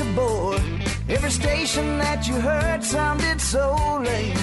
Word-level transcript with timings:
you 0.00 0.12
bored. 0.14 0.62
Every 1.08 1.30
station 1.30 1.98
that 1.98 2.26
you 2.28 2.34
heard 2.34 2.82
sounded 2.82 3.40
so 3.40 3.64
lame. 4.04 4.36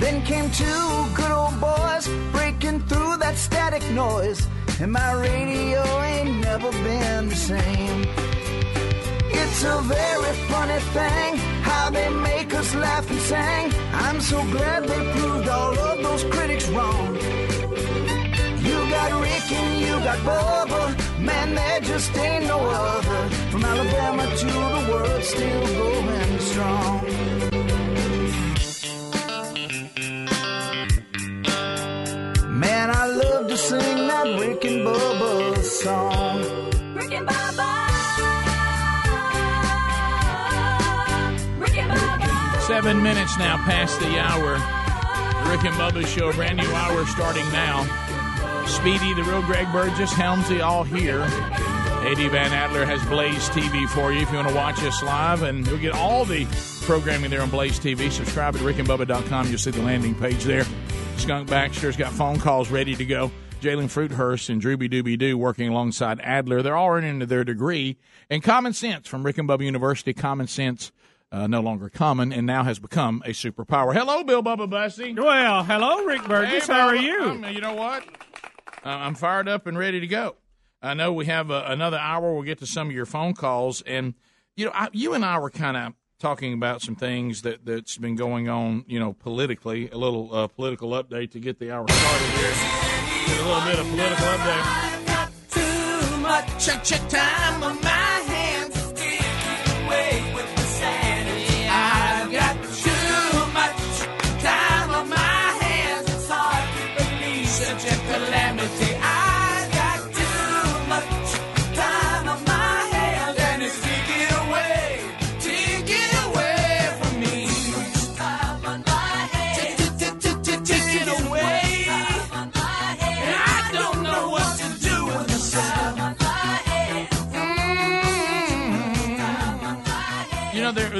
Then 0.00 0.22
came 0.22 0.50
two 0.50 0.90
good 1.14 1.30
old 1.30 1.60
boys 1.60 2.08
breaking 2.32 2.80
through 2.88 3.18
that 3.18 3.36
static 3.36 3.84
noise, 3.90 4.40
and 4.80 4.90
my 4.92 5.12
radio 5.12 5.82
ain't 6.02 6.40
never 6.40 6.70
been 6.88 7.28
the 7.28 7.36
same. 7.36 8.00
It's 9.40 9.62
a 9.62 9.76
very 9.82 10.34
funny 10.50 10.80
thing 10.96 11.36
how 11.68 11.90
they 11.90 12.08
make 12.30 12.52
us 12.54 12.74
laugh 12.74 13.08
and 13.10 13.20
sing. 13.30 13.64
I'm 13.92 14.20
so 14.20 14.38
glad 14.54 14.84
they 14.84 15.02
proved 15.12 15.48
all 15.48 15.78
of 15.78 16.02
those 16.02 16.24
critics 16.24 16.66
wrong. 16.70 17.14
You 18.66 18.78
got 18.94 19.10
Rick 19.20 19.52
and 19.60 19.80
you 19.84 19.94
got 20.08 20.18
Bubba, 20.28 20.82
man, 21.30 21.54
there 21.54 21.80
just 21.80 22.16
ain't 22.16 22.46
no 22.46 22.58
other. 22.58 23.20
From 23.50 23.64
Alabama 23.64 24.24
to 24.40 24.46
the 24.46 24.80
world, 24.90 25.22
still 25.22 25.66
going 25.78 26.38
strong. 26.50 27.00
Man, 32.64 32.90
I 32.90 33.06
love 33.06 33.48
to 33.48 33.56
sing 33.56 34.08
that 34.08 34.26
Rick 34.40 34.64
and 34.64 34.80
Bubba 34.86 35.56
song. 35.82 36.38
Rick 36.94 37.12
and 37.18 37.26
Bubba. 37.28 37.70
Rick 41.62 41.76
and 41.82 41.90
Bubba. 41.90 42.60
Seven 42.66 43.02
minutes 43.02 43.38
now 43.38 43.56
past 43.70 43.98
the 44.00 44.18
hour. 44.18 44.52
Rick 45.50 45.64
and 45.64 45.74
Bubba's 45.74 46.08
show, 46.08 46.32
brand 46.32 46.58
new 46.58 46.72
hour 46.72 47.04
starting 47.06 47.48
now. 47.50 47.86
Speedy, 48.66 49.12
the 49.14 49.24
real 49.24 49.42
Greg 49.42 49.70
Burgess, 49.72 50.12
Helmsy, 50.12 50.62
all 50.64 50.84
here. 50.84 51.20
A.D. 51.22 52.28
Van 52.28 52.52
Adler 52.52 52.86
has 52.86 53.04
Blaze 53.06 53.48
TV 53.50 53.86
for 53.90 54.12
you 54.12 54.20
if 54.20 54.30
you 54.30 54.36
want 54.36 54.48
to 54.48 54.54
watch 54.54 54.82
us 54.82 55.02
live, 55.02 55.42
and 55.42 55.66
you'll 55.66 55.78
get 55.78 55.92
all 55.94 56.24
the 56.24 56.46
programming 56.86 57.30
there 57.30 57.42
on 57.42 57.50
Blaze 57.50 57.78
TV. 57.78 58.10
Subscribe 58.10 58.54
at 58.56 58.62
rickandbubba.com. 58.62 59.48
You'll 59.48 59.58
see 59.58 59.70
the 59.70 59.82
landing 59.82 60.14
page 60.14 60.44
there. 60.44 60.64
Skunk 61.18 61.50
Baxter's 61.50 61.96
got 61.96 62.12
phone 62.12 62.38
calls 62.38 62.70
ready 62.70 62.94
to 62.94 63.04
go. 63.04 63.30
Jalen 63.60 63.88
Fruithurst 63.92 64.48
and 64.48 64.62
Drooby 64.62 64.90
Dooby 64.90 65.18
Doo 65.18 65.36
working 65.36 65.68
alongside 65.68 66.18
Adler. 66.22 66.62
They're 66.62 66.76
all 66.76 66.88
earning 66.90 67.18
their 67.18 67.44
degree 67.44 67.98
in 68.30 68.40
common 68.40 68.72
sense 68.72 69.06
from 69.06 69.22
Rick 69.24 69.36
and 69.36 69.46
Bubba 69.46 69.64
University. 69.64 70.14
Common 70.14 70.46
sense, 70.46 70.92
uh, 71.30 71.46
no 71.46 71.60
longer 71.60 71.90
common, 71.90 72.32
and 72.32 72.46
now 72.46 72.64
has 72.64 72.78
become 72.78 73.22
a 73.26 73.30
superpower. 73.30 73.92
Hello, 73.92 74.24
Bill 74.24 74.42
Bubba 74.42 74.70
Bussey. 74.70 75.12
Well, 75.14 75.64
hello, 75.64 76.04
Rick 76.06 76.26
Burgess. 76.26 76.66
Hey, 76.68 76.72
How 76.72 76.86
are 76.86 76.96
you? 76.96 77.22
I'm- 77.22 77.44
you 77.52 77.60
know 77.60 77.74
what? 77.74 78.04
Uh, 78.84 78.88
I'm 78.88 79.14
fired 79.14 79.48
up 79.48 79.66
and 79.66 79.76
ready 79.76 80.00
to 80.00 80.06
go. 80.06 80.36
I 80.82 80.94
know 80.94 81.12
we 81.12 81.26
have 81.26 81.50
uh, 81.50 81.64
another 81.66 81.98
hour. 81.98 82.32
We'll 82.32 82.42
get 82.42 82.58
to 82.60 82.66
some 82.66 82.88
of 82.88 82.94
your 82.94 83.06
phone 83.06 83.34
calls, 83.34 83.82
and 83.82 84.14
you 84.56 84.64
know, 84.64 84.72
I, 84.74 84.88
you 84.92 85.12
and 85.12 85.24
I 85.24 85.38
were 85.38 85.50
kind 85.50 85.76
of 85.76 85.92
talking 86.18 86.54
about 86.54 86.80
some 86.80 86.96
things 86.96 87.42
that 87.42 87.66
that's 87.66 87.98
been 87.98 88.16
going 88.16 88.48
on. 88.48 88.84
You 88.86 88.98
know, 88.98 89.12
politically, 89.12 89.90
a 89.90 89.98
little 89.98 90.34
uh, 90.34 90.46
political 90.46 90.90
update 90.90 91.32
to 91.32 91.40
get 91.40 91.58
the 91.58 91.70
hour 91.70 91.86
started 91.88 92.28
here. 92.38 92.52
Get 93.26 93.40
a 93.40 93.46
little 93.46 93.64
bit 93.64 93.78
of 93.78 93.86
political 93.88 94.26
update. 94.26 94.90
Too 95.50 96.16
much 96.18 97.10
time 97.10 97.62
on 97.62 97.80
my 97.82 98.29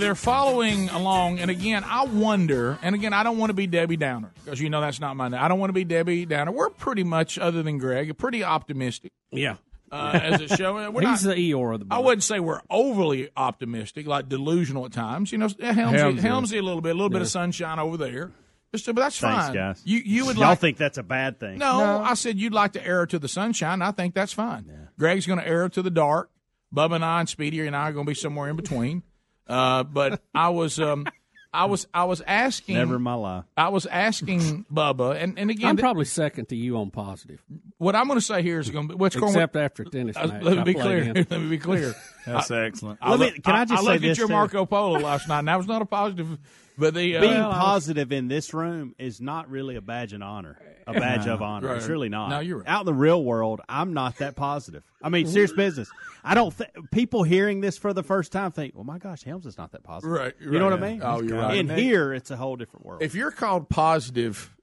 they're 0.00 0.09
they're 0.09 0.15
following 0.15 0.88
along, 0.88 1.38
and 1.38 1.50
again, 1.50 1.84
I 1.84 2.05
wonder. 2.05 2.78
And 2.83 2.94
again, 2.94 3.12
I 3.12 3.22
don't 3.22 3.38
want 3.38 3.50
to 3.50 3.55
be 3.55 3.66
Debbie 3.66 3.97
Downer 3.97 4.33
because 4.44 4.61
you 4.61 4.71
know 4.71 4.81
that's 4.81 5.00
not 5.00 5.16
my. 5.16 5.28
Name. 5.28 5.41
I 5.41 5.49
don't 5.49 5.59
want 5.61 5.71
to 5.71 5.75
be 5.75 5.84
Debbie 5.84 6.27
Downer. 6.27 6.50
We're 6.53 6.71
pretty 6.71 7.05
much, 7.05 7.38
other 7.38 7.62
than 7.62 7.78
Greg, 7.78 8.16
pretty 8.19 8.43
optimistic. 8.43 9.12
Yeah. 9.31 9.56
uh, 9.93 10.19
as 10.22 10.41
a 10.41 10.56
show. 10.56 10.91
We're 10.91 11.00
He's 11.09 11.25
not, 11.25 11.37
the 11.37 11.53
Eeyore 11.53 11.75
of 11.75 11.81
the 11.81 11.94
I 11.94 11.99
wouldn't 11.99 12.22
say 12.22 12.41
we're 12.41 12.60
overly 12.71 13.31
optimistic, 13.37 14.06
like 14.06 14.28
delusional 14.28 14.87
at 14.87 14.93
times. 14.93 15.31
You 15.33 15.39
know, 15.39 15.47
Helmsy, 15.49 15.75
Helmsy. 15.75 16.21
Helmsy, 16.21 16.59
a 16.59 16.62
little 16.62 16.81
bit, 16.81 16.91
a 16.91 16.94
little 16.94 17.10
bit 17.10 17.22
of 17.22 17.28
sunshine 17.28 17.78
over 17.78 17.97
there. 17.97 18.33
Just, 18.72 18.87
but 18.87 18.97
that's 18.97 19.19
Thanks, 19.19 19.47
fine. 19.47 19.55
guys. 19.55 19.83
You 19.84 19.99
you 20.05 20.27
would 20.27 20.37
Y'all 20.37 20.50
like 20.50 20.60
think 20.60 20.77
that's 20.77 20.97
a 20.99 21.03
bad 21.03 21.41
thing? 21.41 21.59
no, 21.59 22.00
I 22.05 22.15
said 22.15 22.39
you'd 22.39 22.53
like 22.55 22.72
to 22.75 22.87
err 22.87 23.05
to 23.06 23.19
the 23.19 23.27
sunshine. 23.28 23.83
I 23.83 23.91
think 23.91 24.15
that's 24.15 24.33
fine. 24.33 24.89
Greg's 24.99 25.27
going 25.27 25.41
to 25.41 25.47
err 25.47 25.69
to 25.71 25.83
the 25.83 25.91
dark. 25.91 26.31
Bubba 26.72 26.94
and 26.97 27.05
I 27.05 27.19
and 27.19 27.28
Speedy 27.28 27.66
and 27.66 27.75
I 27.75 27.89
are 27.89 27.93
going 27.93 28.06
to 28.06 28.10
be 28.10 28.15
somewhere 28.15 28.49
in 28.49 28.55
between. 28.55 29.03
Uh, 29.50 29.83
but 29.84 30.22
I 30.34 30.49
was 30.50 30.78
um, 30.78 31.06
I 31.53 31.65
was 31.65 31.87
I 31.93 32.05
was 32.05 32.21
asking 32.27 32.77
Never 32.77 32.97
in 32.97 33.03
my 33.03 33.15
life. 33.15 33.44
I 33.56 33.71
was 33.71 33.84
asking 33.87 34.65
Bubba 34.72 35.16
and, 35.21 35.38
and 35.38 35.50
again 35.50 35.71
I'm 35.71 35.77
th- 35.77 35.83
probably 35.83 36.05
second 36.05 36.49
to 36.50 36.56
you 36.56 36.77
on 36.78 36.91
positive, 36.91 37.43
what 37.78 37.97
I'm 37.97 38.06
going 38.06 38.19
to 38.19 38.25
say 38.25 38.43
here 38.43 38.60
is 38.60 38.71
going 38.71 38.87
to 38.89 38.94
be 38.94 38.99
what's 38.99 39.16
going 39.16 39.33
except 39.33 39.56
after 39.56 39.84
tennis 39.84 40.16
uh, 40.16 40.27
match. 40.28 40.43
let 40.44 40.56
me 40.59 40.62
be 40.62 40.75
clear. 40.75 41.12
Let 41.12 41.31
me 41.31 41.49
be 41.49 41.59
clear. 41.59 41.94
That's 42.25 42.50
excellent. 42.50 43.00
I 43.03 43.10
Let 43.16 43.34
me- 43.34 43.41
can 43.41 43.55
I 43.56 43.65
just 43.65 43.83
I 43.83 43.84
say 43.84 43.91
looked 43.93 44.03
this, 44.03 44.10
at 44.12 44.19
your 44.19 44.28
too? 44.28 44.33
Marco 44.34 44.65
Polo 44.66 45.00
last 45.00 45.28
night, 45.28 45.41
and 45.41 45.49
that 45.49 45.56
was 45.56 45.66
not 45.66 45.83
a 45.83 45.87
positive. 45.87 46.39
But 46.78 46.94
the 46.94 47.16
uh, 47.16 47.21
Being 47.21 47.33
Well, 47.34 47.44
I 47.47 47.49
was- 47.49 47.56
positive 47.56 48.12
in 48.12 48.28
this 48.28 48.55
room 48.55 48.94
is 48.99 49.21
not 49.21 49.50
really 49.50 49.75
a 49.77 49.83
badge 49.83 50.12
of 50.12 50.22
honor. 50.22 50.56
A 50.97 51.01
badge 51.01 51.27
of 51.27 51.41
honor. 51.43 51.69
Right. 51.69 51.77
It's 51.78 51.89
really 51.89 52.09
not. 52.09 52.28
No, 52.31 52.41
you're 52.41 52.59
right. 52.59 52.69
Out 52.69 52.81
in 52.81 52.87
the 52.87 52.95
real 52.95 53.23
world, 53.25 53.61
I'm 53.69 53.93
not 53.95 54.17
that 54.19 54.37
positive. 54.37 54.83
I 55.03 55.09
mean, 55.09 55.27
serious 55.27 55.53
business. 55.53 55.91
I 56.23 56.34
don't. 56.34 56.56
Th- 56.56 56.71
people 56.91 57.23
hearing 57.23 57.61
this 57.61 57.78
for 57.78 57.93
the 57.93 58.03
first 58.03 58.33
time 58.33 58.53
think, 58.53 58.75
"Well, 58.75 58.84
my 58.84 58.99
gosh, 58.99 59.23
Helms 59.25 59.47
is 59.47 59.56
not 59.56 59.73
that 59.73 59.83
positive." 59.83 60.12
Right, 60.12 60.34
You 60.41 60.51
know 60.53 60.69
right. 60.69 60.78
what 60.81 60.83
I 60.84 60.91
mean? 60.93 61.01
Oh, 61.03 61.23
you're 61.23 61.39
right. 61.39 61.56
In 61.56 61.69
here, 61.69 62.12
it's 62.12 62.31
a 62.31 62.37
whole 62.37 62.56
different 62.56 62.84
world. 62.84 63.03
if 63.03 63.15
you're 63.15 63.31
called 63.31 63.69
positive 63.69 64.55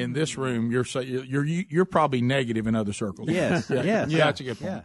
in 0.00 0.12
this 0.12 0.36
room, 0.38 0.70
you're 0.70 0.84
say- 0.84 1.02
you're 1.04 1.44
you're, 1.44 1.84
probably 1.84 2.20
negative 2.22 2.66
in 2.66 2.74
other 2.74 2.92
circles. 2.92 3.28
yes. 3.28 3.68
Yeah, 3.70 3.82
Yes. 3.82 4.10
yeah, 4.10 4.24
that's 4.24 4.40
a 4.40 4.44
good 4.44 4.58
point. 4.60 4.84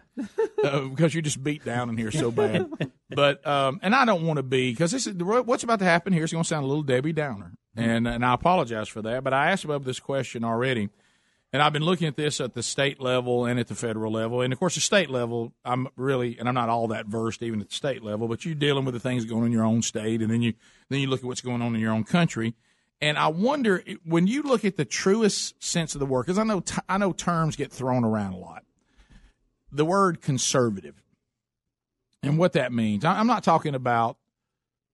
Uh, 0.64 0.82
because 0.82 1.14
you 1.14 1.22
just 1.22 1.44
beat 1.44 1.64
down 1.66 1.90
in 1.90 1.98
here 1.98 2.12
so 2.12 2.32
bad. 2.32 2.68
but 3.10 3.46
um, 3.48 3.80
and 3.84 3.94
I 3.96 4.06
don't 4.06 4.26
want 4.26 4.38
to 4.38 4.44
be 4.44 4.72
because 4.72 4.92
this 4.92 5.08
is 5.08 5.16
what's 5.16 5.64
about 5.64 5.80
to 5.80 5.86
happen 5.86 6.14
here 6.14 6.24
is 6.24 6.32
going 6.32 6.44
to 6.44 6.48
sound 6.48 6.64
a 6.64 6.68
little 6.68 6.84
Debbie 6.84 7.14
Downer, 7.14 7.54
and 7.76 8.08
and 8.08 8.26
I 8.26 8.34
apologize 8.34 8.88
for 8.88 9.02
that. 9.04 9.24
But 9.24 9.34
I 9.34 9.52
asked 9.52 9.68
Bob 9.68 9.84
this 9.84 10.00
question 10.00 10.44
already, 10.44 10.90
and 11.54 11.62
I've 11.62 11.74
been 11.74 11.84
looking 11.84 12.08
at 12.08 12.16
this 12.16 12.42
at 12.42 12.54
the 12.54 12.64
state 12.64 13.00
level 13.00 13.46
and 13.46 13.60
at 13.60 13.68
the 13.68 13.76
federal 13.76 14.12
level, 14.12 14.42
and 14.42 14.52
of 14.52 14.60
course 14.60 14.76
the 14.76 14.82
state 14.82 15.10
level. 15.10 15.54
I'm 15.64 15.88
really 15.96 16.38
and 16.40 16.48
I'm 16.48 16.56
not 16.56 16.70
all 16.70 16.88
that 16.90 17.06
versed 17.06 17.44
even 17.44 17.62
at 17.62 17.70
the 17.70 17.76
state 17.76 18.04
level, 18.04 18.28
but 18.28 18.46
you're 18.46 18.56
dealing 18.56 18.86
with 18.86 18.94
the 18.94 19.00
things 19.00 19.26
going 19.26 19.42
on 19.42 19.48
in 19.48 19.52
your 19.54 19.66
own 19.66 19.82
state, 19.82 20.22
and 20.22 20.32
then 20.32 20.42
you 20.42 20.54
then 20.90 21.00
you 21.00 21.08
look 21.08 21.20
at 21.20 21.26
what's 21.26 21.42
going 21.42 21.62
on 21.62 21.76
in 21.76 21.82
your 21.82 21.94
own 21.94 22.04
country. 22.04 22.56
And 23.02 23.18
I 23.18 23.28
wonder 23.28 23.84
when 24.04 24.26
you 24.26 24.44
look 24.44 24.64
at 24.64 24.78
the 24.78 24.86
truest 24.86 25.62
sense 25.62 25.96
of 25.96 26.00
the 26.00 26.06
word, 26.06 26.26
because 26.26 26.38
I 26.40 26.44
know 26.44 26.62
t- 26.62 26.82
I 26.88 26.98
know 26.98 27.12
terms 27.12 27.56
get 27.56 27.72
thrown 27.72 28.04
around 28.04 28.34
a 28.34 28.38
lot 28.38 28.64
the 29.76 29.86
word 29.86 30.22
conservative 30.22 31.04
and 32.24 32.38
what 32.38 32.54
that 32.54 32.72
means. 32.72 33.06
I- 33.06 33.20
I'm 33.20 33.28
not 33.28 33.44
talking 33.44 33.76
about 33.76 34.18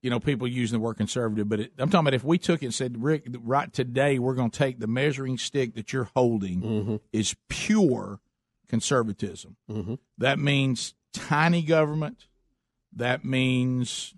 you 0.02 0.10
know 0.10 0.20
people 0.20 0.48
using 0.48 0.80
the 0.80 0.84
word 0.84 0.96
conservative, 0.96 1.48
but 1.48 1.60
it, 1.60 1.74
I'm 1.78 1.90
talking 1.90 2.08
about 2.08 2.16
if 2.16 2.24
we 2.24 2.38
took 2.38 2.64
it 2.64 2.68
and 2.68 2.74
said, 2.74 3.04
Rick, 3.04 3.28
right 3.40 3.72
today 3.72 4.18
we're 4.20 4.34
going 4.34 4.50
to 4.50 4.58
take 4.58 4.80
the 4.80 4.88
measuring 4.88 5.38
stick 5.38 5.76
that 5.76 5.94
you're 5.94 6.10
holding 6.16 6.62
mm-hmm. 6.62 6.96
is 7.14 7.36
pure 7.50 8.20
conservatism. 8.68 9.58
Mm-hmm. 9.70 9.96
That 10.18 10.40
means 10.40 10.96
tiny 11.14 11.62
government. 11.62 12.26
That 12.94 13.24
means 13.24 14.16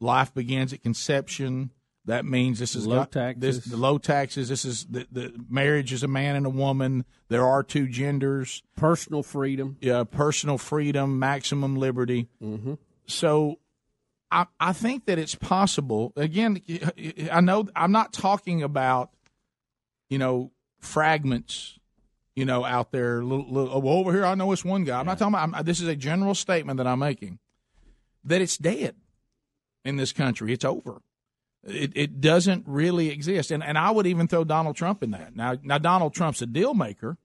life 0.00 0.34
begins 0.34 0.72
at 0.72 0.82
conception. 0.82 1.70
That 2.06 2.24
means 2.24 2.58
this 2.58 2.74
is 2.74 2.86
Low 2.86 2.96
got- 2.96 3.12
taxes. 3.12 3.40
This, 3.40 3.64
the 3.64 3.76
low 3.76 3.96
taxes. 3.98 4.48
This 4.48 4.64
is 4.64 4.84
the, 4.86 5.06
the 5.12 5.32
marriage 5.48 5.92
is 5.92 6.02
a 6.02 6.08
man 6.08 6.34
and 6.34 6.46
a 6.46 6.50
woman. 6.50 7.04
There 7.28 7.46
are 7.46 7.62
two 7.62 7.86
genders 7.86 8.62
Personal 8.76 9.22
freedom. 9.22 9.76
Yeah, 9.80 10.02
personal 10.04 10.58
freedom, 10.58 11.18
maximum 11.20 11.76
liberty. 11.76 12.28
Mm-hmm. 12.42 12.74
So, 13.06 13.60
I 14.32 14.46
I 14.58 14.72
think 14.72 15.06
that 15.06 15.18
it's 15.18 15.34
possible. 15.36 16.12
Again, 16.16 16.60
I 17.30 17.40
know 17.40 17.68
I'm 17.76 17.92
not 17.92 18.12
talking 18.12 18.62
about, 18.62 19.10
you 20.10 20.18
know, 20.18 20.50
fragments, 20.80 21.78
you 22.34 22.44
know, 22.44 22.64
out 22.64 22.90
there. 22.92 23.22
Little, 23.22 23.46
little, 23.48 23.70
oh, 23.72 23.98
over 24.00 24.12
here, 24.12 24.24
I 24.24 24.34
know 24.34 24.50
it's 24.52 24.64
one 24.64 24.82
guy. 24.84 24.98
I'm 24.98 25.06
not 25.06 25.18
talking 25.18 25.34
about. 25.34 25.54
I'm, 25.54 25.64
this 25.64 25.80
is 25.80 25.86
a 25.86 25.94
general 25.96 26.34
statement 26.34 26.78
that 26.78 26.86
I'm 26.86 26.98
making 26.98 27.38
that 28.24 28.40
it's 28.40 28.56
dead 28.56 28.96
in 29.84 29.96
this 29.96 30.12
country. 30.12 30.52
It's 30.52 30.64
over. 30.64 31.00
It, 31.64 31.92
it 31.94 32.20
doesn't 32.20 32.64
really 32.66 33.10
exist, 33.10 33.50
and 33.50 33.62
and 33.62 33.78
I 33.78 33.90
would 33.90 34.06
even 34.06 34.26
throw 34.26 34.42
Donald 34.44 34.76
Trump 34.76 35.02
in 35.02 35.12
that. 35.12 35.36
Now, 35.36 35.56
now 35.62 35.78
Donald 35.78 36.12
Trump's 36.12 36.42
a 36.42 36.46
deal 36.46 36.74
maker, 36.74 37.18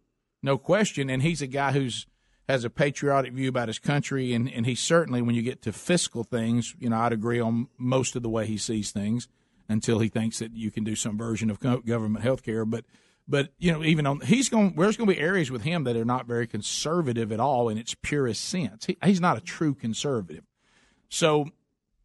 no 0.44 0.58
question, 0.58 1.10
and 1.10 1.24
he's 1.24 1.42
a 1.42 1.48
guy 1.48 1.72
who's 1.72 2.06
has 2.48 2.64
a 2.64 2.70
patriotic 2.70 3.34
view 3.34 3.50
about 3.50 3.68
his 3.68 3.80
country, 3.80 4.34
and, 4.34 4.50
and 4.52 4.66
he 4.66 4.74
certainly, 4.74 5.22
when 5.22 5.36
you 5.36 5.42
get 5.42 5.62
to 5.64 5.74
fiscal 5.74 6.24
things, 6.24 6.76
you 6.80 6.90
know, 6.90 6.98
I'd 6.98 7.12
agree 7.12 7.40
on 7.40 7.68
most 7.78 8.16
of 8.16 8.24
the 8.24 8.30
way 8.30 8.46
he 8.46 8.58
sees 8.58 8.92
things 8.92 9.28
until 9.68 10.00
he 10.00 10.08
thinks 10.08 10.40
that 10.40 10.54
you 10.54 10.72
can 10.72 10.86
do 10.86 10.96
some 10.96 11.18
version 11.18 11.50
of 11.50 11.60
government 11.60 12.24
health 12.24 12.44
care. 12.44 12.64
But, 12.64 12.86
but 13.28 13.50
you 13.58 13.74
know, 13.74 13.84
even 13.84 14.08
on 14.08 14.22
he's 14.22 14.48
going, 14.48 14.76
there's 14.78 14.96
going 14.96 15.10
to 15.10 15.16
be 15.16 15.20
areas 15.20 15.52
with 15.52 15.64
him 15.64 15.84
that 15.84 15.98
are 15.98 16.06
not 16.06 16.26
very 16.26 16.48
conservative 16.48 17.34
at 17.34 17.42
all 17.42 17.68
in 17.68 17.78
its 17.78 17.96
purest 18.02 18.46
sense. 18.46 18.86
He, 18.86 18.98
he's 19.04 19.20
not 19.20 19.38
a 19.38 19.42
true 19.42 19.74
conservative. 19.74 20.46
So 21.10 21.50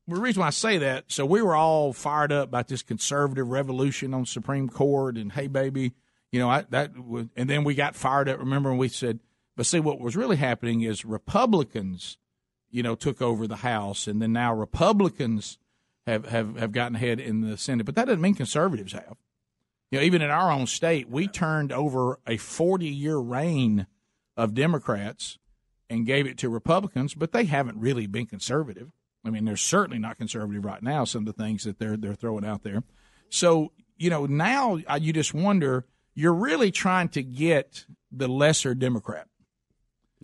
the 0.09 0.21
reason 0.21 0.41
why 0.41 0.49
I 0.49 0.51
say 0.51 0.79
that, 0.79 1.05
so 1.09 1.25
we 1.25 1.43
were 1.43 1.55
all 1.55 1.93
fired 1.93 2.33
up 2.33 2.49
about 2.49 2.69
this 2.69 2.83
conservative 2.83 3.49
revolution 3.49 4.15
on 4.15 4.27
Supreme 4.27 4.69
Court, 4.69 5.17
and 5.17 5.33
hey, 5.33 5.47
baby, 5.47 5.93
you 6.31 6.41
know 6.41 6.51
I, 6.51 6.65
that, 6.71 6.93
and 7.37 7.49
then 7.49 7.65
we 7.65 7.75
got 7.75 7.95
fired 7.95 8.29
up. 8.29 8.39
Remember, 8.39 8.71
and 8.71 8.79
we 8.79 8.89
said, 8.89 9.21
but 9.57 9.67
see, 9.67 9.81
what 9.81 10.01
was 10.01 10.17
really 10.17 10.37
happening 10.37 10.81
is 10.81 11.05
Republicans, 11.05 12.17
you 12.71 12.83
know, 12.83 12.95
took 12.95 13.23
over 13.23 13.47
the 13.47 13.57
House, 13.57 14.07
and 14.07 14.21
then 14.21 14.33
now 14.33 14.55
Republicans 14.55 15.59
have 16.07 16.27
have 16.27 16.57
have 16.57 16.73
gotten 16.73 16.97
ahead 16.97 17.21
in 17.21 17.43
the 17.43 17.57
Senate. 17.57 17.85
But 17.87 17.95
that 17.95 18.07
doesn't 18.07 18.21
mean 18.21 18.35
conservatives 18.35 18.95
have. 18.95 19.17
You 19.91 19.99
know, 19.99 20.05
even 20.05 20.23
in 20.23 20.31
our 20.31 20.51
own 20.51 20.67
state, 20.67 21.09
we 21.09 21.29
turned 21.29 21.71
over 21.71 22.19
a 22.27 22.39
forty-year 22.39 23.19
reign 23.19 23.87
of 24.37 24.55
Democrats 24.55 25.39
and 25.91 26.07
gave 26.07 26.27
it 26.27 26.39
to 26.39 26.49
Republicans, 26.49 27.15
but 27.15 27.33
they 27.33 27.45
haven't 27.45 27.79
really 27.79 28.07
been 28.07 28.25
conservative. 28.27 28.91
I 29.25 29.31
mean, 29.31 29.45
they're 29.45 29.57
certainly 29.57 29.99
not 29.99 30.19
conservative 30.19 30.65
right 30.65 30.83
now. 30.83 31.05
Some 31.05 31.27
of 31.27 31.37
the 31.37 31.43
things 31.43 31.65
that 31.65 31.79
they're 31.79 31.97
they're 31.97 32.15
throwing 32.15 32.45
out 32.45 32.63
there. 32.63 32.83
So 33.29 33.73
you 33.97 34.11
know, 34.11 34.27
now 34.27 34.79
uh, 34.89 34.99
you 35.01 35.13
just 35.13 35.35
wonder. 35.35 35.87
You're 36.15 36.35
really 36.35 36.71
trying 36.71 37.09
to 37.11 37.23
get 37.23 37.87
the 38.11 38.29
lesser 38.29 38.75
Democrat. 38.75 39.29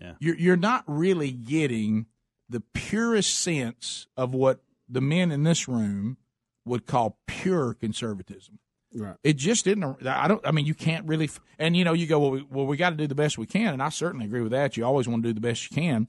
Yeah. 0.00 0.14
You're 0.18 0.36
you're 0.36 0.56
not 0.56 0.84
really 0.86 1.30
getting 1.30 2.06
the 2.48 2.60
purest 2.60 3.38
sense 3.38 4.06
of 4.16 4.34
what 4.34 4.60
the 4.88 5.00
men 5.00 5.30
in 5.30 5.44
this 5.44 5.68
room 5.68 6.18
would 6.64 6.86
call 6.86 7.18
pure 7.26 7.74
conservatism. 7.74 8.58
Right. 8.92 9.16
It 9.22 9.36
just 9.36 9.64
didn't. 9.64 10.06
I 10.06 10.28
don't. 10.28 10.46
I 10.46 10.50
mean, 10.50 10.66
you 10.66 10.74
can't 10.74 11.06
really. 11.06 11.30
And 11.58 11.76
you 11.76 11.84
know, 11.84 11.92
you 11.92 12.06
go, 12.06 12.18
well, 12.18 12.30
we, 12.30 12.46
well, 12.50 12.66
we 12.66 12.76
got 12.76 12.90
to 12.90 12.96
do 12.96 13.06
the 13.06 13.14
best 13.14 13.38
we 13.38 13.46
can, 13.46 13.74
and 13.74 13.82
I 13.82 13.90
certainly 13.90 14.26
agree 14.26 14.40
with 14.40 14.52
that. 14.52 14.76
You 14.76 14.84
always 14.84 15.06
want 15.06 15.22
to 15.22 15.28
do 15.28 15.34
the 15.34 15.40
best 15.40 15.70
you 15.70 15.74
can 15.74 16.08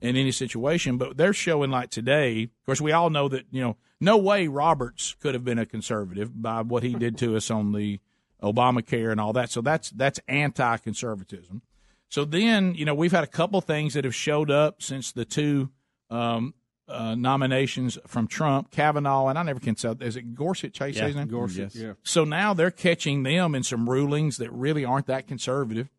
in 0.00 0.16
any 0.16 0.32
situation. 0.32 0.96
But 0.98 1.16
they're 1.16 1.32
showing 1.32 1.70
like 1.70 1.90
today. 1.90 2.44
Of 2.44 2.66
course, 2.66 2.80
we 2.80 2.92
all 2.92 3.10
know 3.10 3.28
that 3.28 3.46
you 3.50 3.60
know, 3.62 3.76
no 4.00 4.16
way 4.16 4.46
Roberts 4.48 5.16
could 5.20 5.34
have 5.34 5.44
been 5.44 5.58
a 5.58 5.66
conservative 5.66 6.40
by 6.40 6.62
what 6.62 6.82
he 6.82 6.94
did 6.94 7.18
to 7.18 7.36
us 7.36 7.50
on 7.50 7.72
the 7.72 8.00
Obamacare 8.42 9.10
and 9.10 9.20
all 9.20 9.32
that. 9.32 9.50
So 9.50 9.60
that's 9.60 9.90
that's 9.90 10.20
anti-conservatism. 10.28 11.62
So 12.08 12.24
then, 12.24 12.74
you 12.74 12.84
know, 12.84 12.94
we've 12.94 13.12
had 13.12 13.24
a 13.24 13.28
couple 13.28 13.60
things 13.60 13.94
that 13.94 14.04
have 14.04 14.14
showed 14.14 14.50
up 14.50 14.82
since 14.82 15.12
the 15.12 15.24
two 15.26 15.68
um, 16.10 16.54
uh, 16.88 17.14
nominations 17.14 17.98
from 18.06 18.26
Trump, 18.26 18.70
Kavanaugh, 18.70 19.28
and 19.28 19.38
I 19.38 19.42
never 19.42 19.60
can 19.60 19.74
tell. 19.74 19.94
Is 20.00 20.16
it 20.16 20.34
Gorsuch? 20.34 20.78
How 20.78 20.86
you 20.86 20.94
say 20.94 21.08
his 21.08 21.16
name? 21.16 21.28
Gorsuch, 21.28 21.74
Yes. 21.74 21.76
yeah. 21.76 21.92
So 22.04 22.24
now 22.24 22.54
they're 22.54 22.70
catching 22.70 23.24
them 23.24 23.54
in 23.54 23.62
some 23.62 23.90
rulings 23.90 24.38
that 24.38 24.50
really 24.52 24.86
aren't 24.86 25.06
that 25.08 25.26
conservative. 25.26 25.90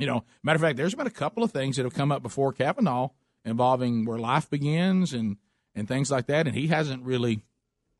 You 0.00 0.06
know, 0.06 0.24
matter 0.42 0.56
of 0.56 0.62
fact, 0.62 0.76
there's 0.76 0.94
been 0.94 1.06
a 1.06 1.10
couple 1.10 1.42
of 1.42 1.52
things 1.52 1.76
that 1.76 1.84
have 1.84 1.94
come 1.94 2.10
up 2.10 2.22
before 2.22 2.52
Kavanaugh 2.52 3.10
involving 3.44 4.04
where 4.04 4.18
life 4.18 4.50
begins 4.50 5.12
and 5.12 5.36
and 5.74 5.86
things 5.86 6.10
like 6.10 6.26
that, 6.26 6.46
and 6.46 6.56
he 6.56 6.66
hasn't 6.68 7.04
really 7.04 7.42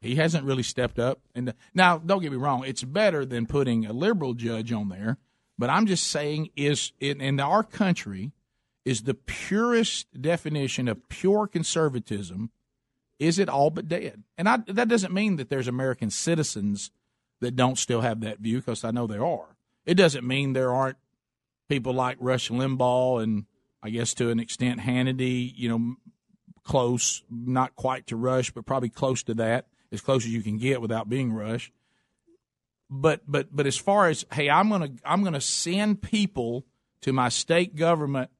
he 0.00 0.16
hasn't 0.16 0.44
really 0.44 0.62
stepped 0.62 0.98
up. 0.98 1.20
And 1.34 1.54
now, 1.74 1.98
don't 1.98 2.22
get 2.22 2.32
me 2.32 2.38
wrong, 2.38 2.64
it's 2.66 2.82
better 2.82 3.24
than 3.24 3.46
putting 3.46 3.86
a 3.86 3.92
liberal 3.92 4.34
judge 4.34 4.72
on 4.72 4.88
there. 4.88 5.18
But 5.58 5.68
I'm 5.68 5.86
just 5.86 6.06
saying, 6.06 6.50
is 6.56 6.92
in, 7.00 7.20
in 7.20 7.38
our 7.38 7.62
country, 7.62 8.32
is 8.84 9.02
the 9.02 9.12
purest 9.12 10.06
definition 10.20 10.88
of 10.88 11.08
pure 11.08 11.46
conservatism 11.46 12.50
is 13.20 13.38
it 13.38 13.50
all 13.50 13.70
but 13.70 13.86
dead? 13.86 14.24
And 14.38 14.48
I, 14.48 14.56
that 14.66 14.88
doesn't 14.88 15.12
mean 15.12 15.36
that 15.36 15.50
there's 15.50 15.68
American 15.68 16.10
citizens 16.10 16.90
that 17.40 17.54
don't 17.54 17.78
still 17.78 18.00
have 18.00 18.20
that 18.22 18.38
view, 18.38 18.56
because 18.56 18.82
I 18.82 18.90
know 18.90 19.06
there 19.06 19.24
are. 19.24 19.56
It 19.84 19.94
doesn't 19.94 20.26
mean 20.26 20.54
there 20.54 20.72
aren't 20.72 20.96
people 21.70 21.94
like 21.94 22.18
Rush 22.20 22.50
Limbaugh 22.50 23.22
and 23.22 23.46
I 23.82 23.88
guess 23.88 24.12
to 24.14 24.28
an 24.28 24.38
extent 24.38 24.80
Hannity, 24.80 25.50
you 25.56 25.70
know, 25.70 25.96
close, 26.64 27.22
not 27.30 27.74
quite 27.76 28.08
to 28.08 28.16
Rush, 28.16 28.50
but 28.50 28.66
probably 28.66 28.90
close 28.90 29.22
to 29.22 29.34
that, 29.34 29.68
as 29.90 30.02
close 30.02 30.26
as 30.26 30.32
you 30.32 30.42
can 30.42 30.58
get 30.58 30.82
without 30.82 31.08
being 31.08 31.32
Rush. 31.32 31.72
But 32.90 33.22
but 33.26 33.54
but 33.54 33.66
as 33.66 33.78
far 33.78 34.08
as 34.08 34.26
hey, 34.32 34.50
I'm 34.50 34.68
gonna 34.68 34.90
I'm 35.04 35.24
gonna 35.24 35.40
send 35.40 36.02
people 36.02 36.66
to 37.02 37.12
my 37.14 37.30
state 37.30 37.76
government 37.76 38.30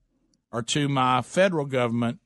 or 0.53 0.63
to 0.63 0.89
my 0.89 1.23
federal 1.23 1.65
government 1.65 2.19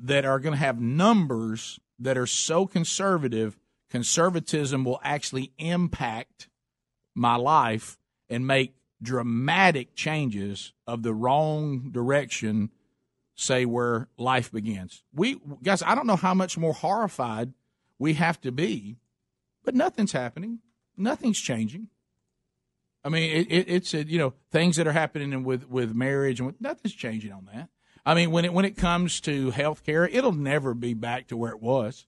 that 0.00 0.24
are 0.24 0.40
going 0.40 0.54
to 0.54 0.58
have 0.58 0.80
numbers 0.80 1.78
that 1.98 2.16
are 2.16 2.26
so 2.26 2.66
conservative, 2.66 3.58
conservatism 3.90 4.84
will 4.84 5.00
actually 5.04 5.52
impact 5.58 6.48
my 7.14 7.36
life 7.36 7.98
and 8.28 8.46
make 8.46 8.74
dramatic 9.02 9.94
changes 9.94 10.72
of 10.86 11.02
the 11.02 11.14
wrong 11.14 11.90
direction, 11.90 12.70
say 13.34 13.64
where 13.64 14.08
life 14.18 14.52
begins. 14.52 15.02
We 15.14 15.40
guys, 15.62 15.82
I 15.82 15.94
don't 15.94 16.06
know 16.06 16.16
how 16.16 16.34
much 16.34 16.58
more 16.58 16.74
horrified 16.74 17.52
we 17.98 18.14
have 18.14 18.40
to 18.42 18.52
be, 18.52 18.96
but 19.64 19.74
nothing's 19.74 20.12
happening. 20.12 20.60
Nothing's 20.96 21.38
changing. 21.38 21.88
I 23.02 23.08
mean, 23.08 23.30
it, 23.30 23.46
it, 23.50 23.68
it's 23.68 23.94
uh, 23.94 24.04
you 24.06 24.18
know 24.18 24.34
things 24.50 24.76
that 24.76 24.86
are 24.86 24.92
happening 24.92 25.44
with 25.44 25.68
with 25.68 25.94
marriage 25.94 26.40
and 26.40 26.48
with, 26.48 26.60
nothing's 26.60 26.94
changing 26.94 27.32
on 27.32 27.48
that. 27.52 27.68
I 28.04 28.14
mean, 28.14 28.30
when 28.30 28.44
it 28.44 28.52
when 28.52 28.64
it 28.64 28.76
comes 28.76 29.20
to 29.22 29.50
health 29.50 29.84
care, 29.84 30.06
it'll 30.06 30.32
never 30.32 30.74
be 30.74 30.94
back 30.94 31.28
to 31.28 31.36
where 31.36 31.52
it 31.52 31.60
was. 31.60 32.06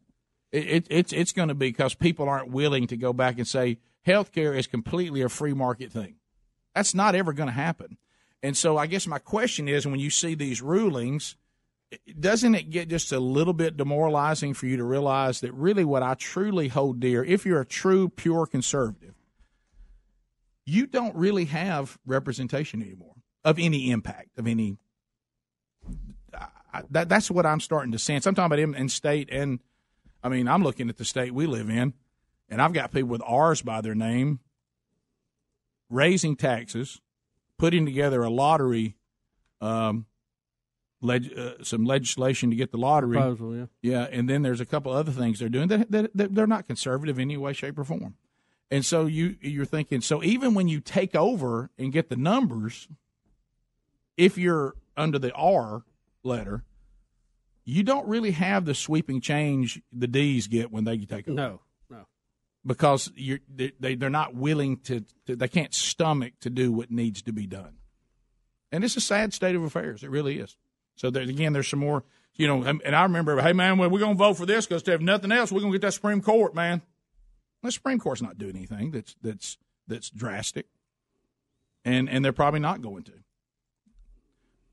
It, 0.51 0.67
it 0.67 0.87
it's 0.91 1.13
it's 1.13 1.33
going 1.33 1.49
to 1.49 1.55
be 1.55 1.69
because 1.69 1.95
people 1.95 2.29
aren't 2.29 2.51
willing 2.51 2.87
to 2.89 2.97
go 2.97 3.13
back 3.13 3.39
and 3.39 3.47
say 3.47 3.79
health 4.03 4.33
care 4.33 4.53
is 4.53 4.67
completely 4.67 5.23
a 5.23 5.29
free 5.29 5.55
market 5.55 5.91
thing. 5.93 6.17
That's 6.75 6.95
not 6.95 7.15
ever 7.15 7.33
going 7.33 7.49
to 7.49 7.55
happen. 7.55 7.99
And 8.43 8.57
so, 8.57 8.77
I 8.77 8.87
guess 8.87 9.07
my 9.07 9.19
question 9.19 9.69
is, 9.69 9.87
when 9.87 10.01
you 10.01 10.11
see 10.11 10.35
these 10.35 10.61
rulings, 10.61 11.37
doesn't 12.19 12.55
it 12.55 12.71
get 12.71 12.89
just 12.89 13.13
a 13.13 13.21
little 13.21 13.53
bit 13.53 13.77
demoralizing 13.77 14.55
for 14.55 14.67
you 14.67 14.77
to 14.79 14.85
realize 14.85 15.41
that 15.41 15.53
really 15.53 15.85
what 15.85 16.03
I 16.03 16.15
truly 16.15 16.69
hold 16.69 17.01
dear, 17.01 17.23
if 17.23 17.45
you're 17.45 17.61
a 17.61 17.67
true, 17.67 18.09
pure 18.09 18.47
conservative, 18.47 19.15
you 20.65 20.87
don't 20.87 21.15
really 21.15 21.47
have 21.47 21.99
representation 22.07 22.83
anymore 22.83 23.15
of 23.45 23.59
any 23.59 23.91
impact, 23.91 24.39
of 24.39 24.47
any. 24.47 24.79
I, 26.73 26.83
that, 26.91 27.09
that's 27.09 27.31
what 27.31 27.45
I'm 27.45 27.61
starting 27.61 27.93
to 27.93 27.99
sense. 27.99 28.27
I'm 28.27 28.35
talking 28.35 28.47
about 28.47 28.59
in, 28.59 28.75
in 28.75 28.89
state, 28.89 29.29
and 29.31 29.61
I 30.23 30.29
mean, 30.29 30.49
I'm 30.49 30.63
looking 30.63 30.89
at 30.89 30.97
the 30.97 31.05
state 31.05 31.35
we 31.35 31.47
live 31.47 31.69
in, 31.69 31.93
and 32.49 32.63
I've 32.63 32.73
got 32.73 32.93
people 32.93 33.11
with 33.11 33.23
R's 33.25 33.61
by 33.61 33.83
their 33.83 33.95
name 33.95 34.41
raising 35.93 36.35
taxes, 36.37 37.01
putting 37.59 37.85
together 37.87 38.23
a 38.23 38.31
lottery, 38.31 38.97
um, 39.61 40.07
leg, 41.01 41.33
uh, 41.37 41.63
some 41.63 41.85
legislation 41.85 42.51
to 42.51 42.57
get 42.57 42.73
the 42.73 42.79
lottery. 42.79 43.17
Proposal, 43.17 43.55
yeah. 43.57 43.67
Yeah, 43.83 44.09
and 44.11 44.29
then 44.29 44.43
there's 44.43 44.61
a 44.61 44.67
couple 44.67 44.93
other 44.93 45.13
things 45.13 45.39
they're 45.39 45.49
doing 45.49 45.69
that, 45.69 45.91
that, 45.91 46.11
that 46.17 46.35
they're 46.35 46.47
not 46.47 46.67
conservative 46.67 47.19
in 47.19 47.23
any 47.23 47.37
way, 47.37 47.53
shape, 47.53 47.79
or 47.79 47.85
form. 47.85 48.15
And 48.71 48.87
so 48.87 49.05
you 49.05 49.37
you're 49.43 49.67
thinking 49.67 50.01
so 50.01 50.23
even 50.23 50.55
when 50.55 50.67
you 50.67 50.81
take 50.81 51.15
over 51.15 51.69
and 51.77 51.93
get 51.93 52.09
the 52.09 52.17
numbers, 52.17 52.89
if 54.17 54.39
you're 54.39 54.75
under 54.97 55.19
the 55.19 55.31
R 55.35 55.83
letter, 56.23 56.65
you 57.67 57.83
don't 57.83 58.09
really 58.09 58.31
have 58.31 58.65
the 58.65 58.75
sweeping 58.75 59.21
change 59.21 59.83
the 59.93 60.09
D's 60.09 60.47
get 60.47 60.73
when 60.73 60.85
they 60.85 60.97
take 60.97 61.29
over 61.29 61.37
No, 61.37 61.49
no. 61.49 61.61
Because 62.65 63.11
they 63.17 63.73
they- 63.81 63.95
they're 63.97 64.11
not 64.11 64.35
willing 64.35 64.79
to, 64.79 65.05
to 65.27 65.37
they 65.37 65.49
can't 65.49 65.75
stomach 65.75 66.35
to 66.41 66.51
do 66.51 66.73
what 66.73 66.91
needs 66.91 67.23
to 67.23 67.33
be 67.33 67.47
done, 67.47 67.75
and 68.71 68.85
it's 68.85 68.97
a 68.97 69.01
sad 69.01 69.33
state 69.33 69.55
of 69.57 69.63
affairs. 69.63 70.03
It 70.03 70.11
really 70.11 70.39
is. 70.39 70.57
So 70.97 71.11
there, 71.11 71.23
again, 71.23 71.53
there's 71.53 71.69
some 71.69 71.81
more, 71.81 72.05
you 72.35 72.47
know, 72.47 72.63
and 72.63 72.95
I 72.95 73.03
remember, 73.05 73.41
hey 73.41 73.53
man, 73.53 73.79
we're 73.79 73.99
gonna 73.99 74.15
vote 74.15 74.35
for 74.37 74.47
this 74.47 74.67
because 74.67 74.87
if 74.87 75.01
nothing 75.01 75.33
else, 75.33 75.51
we're 75.51 75.61
gonna 75.61 75.73
get 75.73 75.81
that 75.83 75.95
Supreme 75.95 76.21
Court, 76.21 76.55
man. 76.55 76.83
The 77.63 77.73
Supreme 77.73 77.99
Court's 77.99 78.23
not 78.23 78.39
doing 78.39 78.57
anything 78.57 78.91
that's 78.91 79.15
that's 79.23 79.59
that's 79.89 80.11
drastic, 80.11 80.67
and 81.85 82.09
and 82.09 82.25
they're 82.25 82.33
probably 82.33 82.61
not 82.61 82.83
going 82.83 83.05
to. 83.05 83.13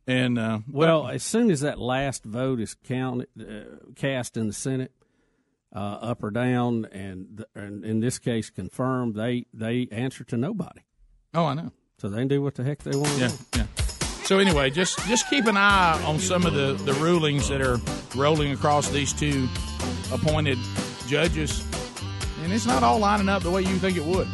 And 0.08 0.40
uh, 0.40 0.60
Well, 0.68 1.08
as 1.08 1.22
soon 1.24 1.52
as 1.52 1.62
that 1.62 1.78
last 1.80 2.24
vote 2.24 2.60
is 2.60 2.74
counted, 2.74 3.28
uh, 3.40 3.92
cast 3.96 4.38
in 4.38 4.48
the 4.48 4.54
Senate, 4.54 4.92
uh, 5.76 5.78
up 6.02 6.24
or 6.24 6.32
down, 6.32 6.86
and, 6.92 7.46
and 7.56 7.86
in 7.86 8.00
this 8.00 8.18
case 8.20 8.50
confirmed, 8.50 9.16
they 9.16 9.46
they 9.54 9.88
answer 9.92 10.24
to 10.26 10.38
nobody, 10.38 10.82
oh, 11.34 11.46
I 11.46 11.54
know. 11.54 11.72
so 11.98 12.10
they 12.10 12.18
can 12.20 12.28
do 12.28 12.42
what 12.42 12.56
the 12.56 12.64
heck 12.64 12.80
they 12.84 12.98
want. 12.98 13.12
to 13.14 13.20
Yeah, 13.20 13.28
do. 13.52 13.60
yeah. 13.60 13.66
So 14.24 14.40
anyway, 14.40 14.70
just 14.70 15.00
just 15.08 15.30
keep 15.30 15.46
an 15.46 15.58
eye 15.58 16.02
on 16.06 16.20
some 16.20 16.46
of 16.46 16.54
the, 16.54 16.74
the 16.86 16.94
rulings 16.94 17.50
that 17.50 17.62
are 17.62 17.78
rolling 18.16 18.52
across 18.52 18.90
these 18.90 19.12
two 19.14 19.48
appointed 20.12 20.58
judges, 21.08 21.64
and 22.44 22.52
it's 22.54 22.66
not 22.66 22.84
all 22.84 23.00
lining 23.00 23.30
up 23.30 23.44
the 23.44 23.52
way 23.52 23.62
you 23.62 23.78
think 23.78 23.98
it 23.98 24.04
would. 24.06 24.28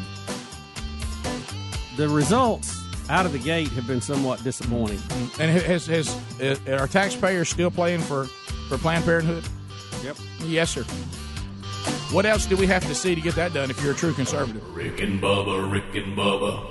The 1.98 2.10
results 2.10 2.82
out 3.10 3.25
of 3.25 3.32
the 3.32 3.39
gate 3.39 3.70
have 3.70 3.88
been 3.88 4.01
somewhat 4.01 4.44
disappointing. 4.44 5.00
And 5.39 5.50
has, 5.51 5.86
has, 5.88 6.18
has 6.39 6.68
are 6.68 6.88
taxpayers 6.88 7.48
still 7.50 7.72
playing 7.72 8.01
for, 8.01 8.25
for 8.68 8.77
Planned 8.77 9.06
Parenthood? 9.06 9.44
Yep. 10.04 10.18
Yes, 10.44 10.72
sir. 10.72 10.84
What 12.12 12.25
else 12.25 12.45
do 12.45 12.55
we 12.55 12.67
have 12.67 12.85
to 12.88 12.95
see 12.95 13.15
to 13.15 13.19
get 13.19 13.35
that 13.35 13.53
done 13.53 13.69
if 13.69 13.81
you're 13.83 13.93
a 13.93 13.95
true 13.95 14.13
conservative? 14.13 14.63
Rick 14.75 15.01
and 15.01 15.21
Bubba, 15.21 15.69
Rick 15.71 15.95
and 15.95 16.15
Bubba. 16.15 16.65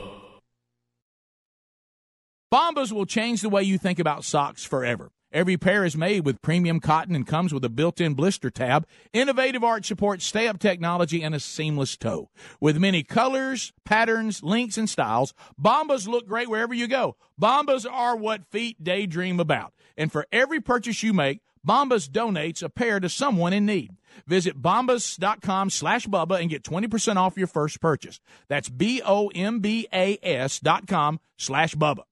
Bombas 2.53 2.93
will 2.93 3.05
change 3.05 3.41
the 3.41 3.49
way 3.49 3.63
you 3.65 3.77
think 3.77 3.99
about 3.99 4.25
socks 4.25 4.65
forever. 4.65 5.11
Every 5.33 5.57
pair 5.57 5.85
is 5.85 5.97
made 5.97 6.25
with 6.25 6.41
premium 6.41 6.79
cotton 6.79 7.17
and 7.17 7.27
comes 7.27 7.53
with 7.53 7.65
a 7.65 7.69
built-in 7.69 8.15
blister 8.15 8.49
tab, 8.49 8.87
innovative 9.13 9.65
arch 9.65 9.87
support, 9.87 10.23
stay-up 10.23 10.61
technology, 10.61 11.21
and 11.21 11.35
a 11.35 11.41
seamless 11.41 11.97
toe. 11.97 12.31
With 12.61 12.79
many 12.79 13.03
colors, 13.03 13.73
patterns, 13.85 14.45
lengths, 14.45 14.79
and 14.79 14.89
styles, 14.89 15.35
Bombas 15.61 16.07
look 16.07 16.29
great 16.29 16.49
wherever 16.49 16.73
you 16.73 16.87
go. 16.87 17.17
Bombas 17.39 17.85
are 17.91 18.17
what 18.17 18.47
feet 18.47 18.85
daydream 18.85 19.41
about. 19.41 19.75
And 19.97 20.13
for 20.13 20.25
every 20.31 20.61
purchase 20.61 21.03
you 21.03 21.13
make, 21.13 21.41
Bombas 21.67 22.09
donates 22.09 22.63
a 22.63 22.69
pair 22.69 23.01
to 23.01 23.09
someone 23.09 23.53
in 23.53 23.67
need. 23.67 23.91
Visit 24.27 24.61
bombas.com 24.61 25.71
slash 25.71 26.07
Bubba 26.07 26.41
and 26.41 26.51
get 26.51 26.63
20% 26.63 27.17
off 27.17 27.37
your 27.37 27.47
first 27.47 27.81
purchase. 27.81 28.21
That's 28.49 28.69
B-O-M-B-A-S 28.69 30.61
dot 30.61 30.87
com 30.87 31.21
slash 31.37 31.75
Bubba. 31.75 32.05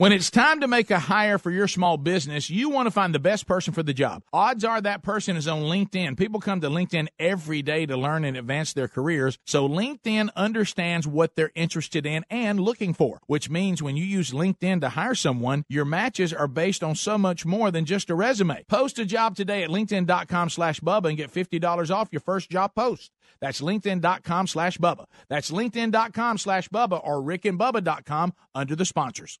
When 0.00 0.12
it's 0.12 0.30
time 0.30 0.60
to 0.60 0.68
make 0.68 0.92
a 0.92 1.00
hire 1.00 1.38
for 1.38 1.50
your 1.50 1.66
small 1.66 1.96
business, 1.96 2.48
you 2.48 2.70
want 2.70 2.86
to 2.86 2.92
find 2.92 3.12
the 3.12 3.18
best 3.18 3.48
person 3.48 3.74
for 3.74 3.82
the 3.82 3.92
job. 3.92 4.22
Odds 4.32 4.64
are 4.64 4.80
that 4.80 5.02
person 5.02 5.36
is 5.36 5.48
on 5.48 5.62
LinkedIn. 5.62 6.16
People 6.16 6.38
come 6.38 6.60
to 6.60 6.68
LinkedIn 6.68 7.08
every 7.18 7.62
day 7.62 7.84
to 7.84 7.96
learn 7.96 8.24
and 8.24 8.36
advance 8.36 8.72
their 8.72 8.86
careers. 8.86 9.40
So 9.44 9.68
LinkedIn 9.68 10.28
understands 10.36 11.08
what 11.08 11.34
they're 11.34 11.50
interested 11.56 12.06
in 12.06 12.24
and 12.30 12.60
looking 12.60 12.94
for, 12.94 13.22
which 13.26 13.50
means 13.50 13.82
when 13.82 13.96
you 13.96 14.04
use 14.04 14.30
LinkedIn 14.30 14.82
to 14.82 14.90
hire 14.90 15.16
someone, 15.16 15.64
your 15.68 15.84
matches 15.84 16.32
are 16.32 16.46
based 16.46 16.84
on 16.84 16.94
so 16.94 17.18
much 17.18 17.44
more 17.44 17.72
than 17.72 17.84
just 17.84 18.08
a 18.08 18.14
resume. 18.14 18.66
Post 18.68 19.00
a 19.00 19.04
job 19.04 19.34
today 19.34 19.64
at 19.64 19.68
LinkedIn.com 19.68 20.50
slash 20.50 20.78
Bubba 20.78 21.08
and 21.08 21.16
get 21.16 21.32
$50 21.32 21.90
off 21.90 22.10
your 22.12 22.20
first 22.20 22.50
job 22.50 22.72
post. 22.76 23.10
That's 23.40 23.60
LinkedIn.com 23.60 24.46
slash 24.46 24.78
Bubba. 24.78 25.06
That's 25.28 25.50
LinkedIn.com 25.50 26.38
slash 26.38 26.68
Bubba 26.68 27.04
or 27.04 27.20
RickandBubba.com 27.20 28.34
under 28.54 28.76
the 28.76 28.84
sponsors. 28.84 29.40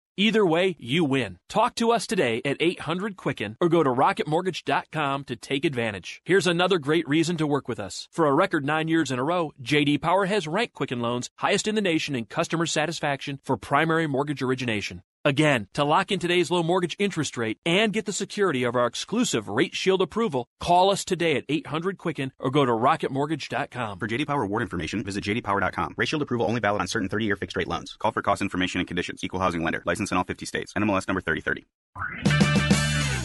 Either 0.21 0.45
way, 0.45 0.75
you 0.77 1.03
win. 1.03 1.39
Talk 1.49 1.73
to 1.73 1.89
us 1.89 2.05
today 2.05 2.43
at 2.45 2.57
800 2.59 3.17
Quicken 3.17 3.57
or 3.59 3.67
go 3.67 3.81
to 3.81 3.89
rocketmortgage.com 3.89 5.23
to 5.23 5.35
take 5.35 5.65
advantage. 5.65 6.21
Here's 6.23 6.45
another 6.45 6.77
great 6.77 7.09
reason 7.09 7.37
to 7.37 7.47
work 7.47 7.67
with 7.67 7.79
us. 7.79 8.07
For 8.11 8.27
a 8.27 8.33
record 8.33 8.63
nine 8.63 8.87
years 8.87 9.09
in 9.09 9.17
a 9.17 9.23
row, 9.23 9.51
JD 9.63 9.99
Power 9.99 10.27
has 10.27 10.47
ranked 10.47 10.75
Quicken 10.75 10.99
Loans 10.99 11.31
highest 11.37 11.67
in 11.67 11.73
the 11.73 11.81
nation 11.81 12.15
in 12.15 12.25
customer 12.25 12.67
satisfaction 12.67 13.39
for 13.43 13.57
primary 13.57 14.05
mortgage 14.05 14.43
origination. 14.43 15.01
Again, 15.23 15.67
to 15.73 15.83
lock 15.83 16.11
in 16.11 16.19
today's 16.19 16.49
low 16.49 16.63
mortgage 16.63 16.95
interest 16.97 17.37
rate 17.37 17.59
and 17.63 17.93
get 17.93 18.05
the 18.05 18.13
security 18.13 18.63
of 18.63 18.75
our 18.75 18.87
exclusive 18.87 19.47
Rate 19.47 19.75
Shield 19.75 20.01
approval, 20.01 20.47
call 20.59 20.89
us 20.89 21.05
today 21.05 21.35
at 21.35 21.45
800 21.47 21.99
Quicken 21.99 22.31
or 22.39 22.49
go 22.49 22.65
to 22.65 22.71
rocketmortgage.com. 22.71 23.99
For 23.99 24.07
JD 24.07 24.25
Power 24.25 24.43
award 24.43 24.63
information, 24.63 25.03
visit 25.03 25.23
jdpower.com. 25.23 25.93
Rate 25.95 26.07
Shield 26.07 26.23
approval 26.23 26.47
only 26.47 26.59
valid 26.59 26.81
on 26.81 26.87
certain 26.87 27.07
30-year 27.07 27.35
fixed 27.35 27.55
rate 27.55 27.67
loans. 27.67 27.95
Call 27.99 28.11
for 28.11 28.23
cost 28.23 28.41
information 28.41 28.79
and 28.79 28.87
conditions. 28.87 29.23
Equal 29.23 29.39
housing 29.39 29.63
lender. 29.63 29.83
License 29.85 30.11
in 30.11 30.17
all 30.17 30.23
50 30.23 30.45
states. 30.47 30.73
NMLS 30.73 31.07
number 31.07 31.21
3030. 31.21 31.65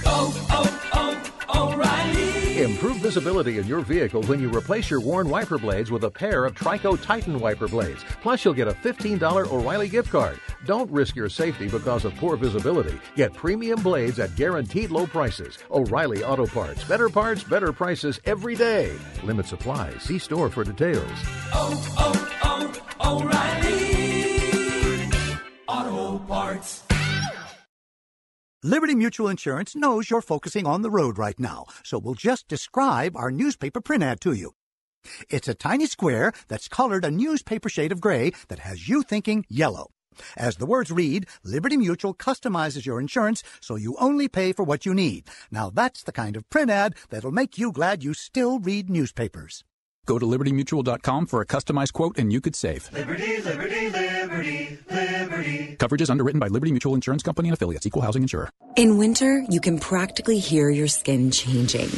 Oh, 0.09 0.47
oh, 0.51 0.91
oh, 0.93 0.96
O'Reilly. 0.96 0.96
Improve 2.57 2.97
visibility 2.97 3.59
in 3.59 3.67
your 3.67 3.81
vehicle 3.83 4.23
when 4.23 4.41
you 4.41 4.49
replace 4.51 4.89
your 4.89 5.03
worn 5.03 5.29
wiper 5.29 5.59
blades 5.59 5.91
with 5.91 6.05
a 6.05 6.11
pair 6.11 6.47
of 6.47 6.55
Trico 6.55 6.99
Titan 7.03 7.39
wiper 7.39 7.69
blades. 7.69 8.03
Plus, 8.23 8.47
you'll 8.47 8.55
get 8.55 8.67
a 8.67 8.73
$15 8.73 9.53
O'Reilly 9.53 9.91
gift 9.91 10.11
card. 10.11 10.41
Don't 10.65 10.91
risk 10.91 11.15
your 11.15 11.29
safety 11.29 11.69
because 11.69 12.07
of 12.07 12.15
poor 12.15 12.35
visibility. 12.35 12.99
Get 13.15 13.35
premium 13.35 13.83
blades 13.83 14.19
at 14.19 14.35
guaranteed 14.37 14.91
low 14.91 15.07
prices. 15.07 15.59
O'Reilly 15.71 16.25
Auto 16.25 16.47
Parts. 16.47 16.83
Better 16.85 17.11
parts, 17.11 17.45
better 17.45 17.75
prices 17.75 18.23
every 18.25 18.55
day. 18.55 18.97
Limit 19.23 19.45
supply. 19.45 19.93
See 19.99 20.19
store 20.19 20.49
for 20.49 20.65
details. 20.65 21.13
Oh, 21.53 21.75
oh, 21.99 22.73
oh, 23.05 23.21
O'Reilly. 23.21 23.85
Auto 25.69 26.25
Parts. 26.25 26.86
Liberty 28.67 28.97
Mutual 28.97 29.29
Insurance 29.29 29.77
knows 29.77 30.11
you're 30.11 30.21
focusing 30.21 30.67
on 30.67 30.83
the 30.83 30.91
road 30.91 31.19
right 31.19 31.39
now, 31.39 31.67
so 31.85 32.01
we'll 32.01 32.15
just 32.15 32.49
describe 32.49 33.17
our 33.17 33.31
newspaper 33.31 33.81
print 33.81 34.03
ad 34.03 34.21
to 34.23 34.33
you. 34.33 34.55
It's 35.31 35.47
a 35.47 35.55
tiny 35.55 35.87
square 35.87 36.33
that's 36.49 36.67
colored 36.67 37.05
a 37.05 37.11
newspaper 37.13 37.69
shade 37.69 37.93
of 37.93 38.01
gray 38.01 38.33
that 38.49 38.59
has 38.59 38.89
you 38.89 39.05
thinking 39.05 39.45
yellow. 39.49 39.93
As 40.37 40.57
the 40.57 40.67
words 40.67 40.91
read, 40.91 41.29
Liberty 41.45 41.77
Mutual 41.77 42.13
customizes 42.13 42.85
your 42.85 42.99
insurance 42.99 43.45
so 43.61 43.77
you 43.77 43.95
only 44.01 44.27
pay 44.27 44.53
for 44.53 44.65
what 44.65 44.85
you 44.85 44.95
need. 44.95 45.29
Now 45.49 45.71
that's 45.71 46.03
the 46.03 46.11
kind 46.11 46.35
of 46.35 46.51
print 46.51 46.69
ad 46.69 46.97
that'll 47.11 47.31
make 47.31 47.59
you 47.59 47.71
glad 47.71 48.03
you 48.03 48.15
still 48.15 48.59
read 48.59 48.91
newspapers. 48.91 49.63
Go 50.07 50.19
to 50.19 50.27
libertymutual.com 50.27 51.27
for 51.27 51.41
a 51.41 51.47
customized 51.47 51.93
quote 51.93 52.17
and 52.19 52.33
you 52.33 52.41
could 52.41 52.57
save. 52.57 52.91
Liberty, 52.93 53.43
liberty, 53.43 53.91
liberty, 53.91 54.79
liberty. 54.91 55.77
Coverage 55.79 56.01
is 56.03 56.11
underwritten 56.11 56.39
by 56.39 56.49
Liberty 56.49 56.73
Mutual 56.73 56.95
Insurance 56.95 57.23
Company 57.23 57.49
and 57.49 57.55
affiliates, 57.55 57.87
equal 57.87 58.03
housing 58.03 58.23
insurer. 58.23 58.49
In 58.77 58.99
winter, 58.99 59.45
you 59.49 59.61
can 59.61 59.79
practically 59.79 60.39
hear 60.39 60.71
your 60.71 60.89
skin 60.89 61.31
changing. 61.31 61.91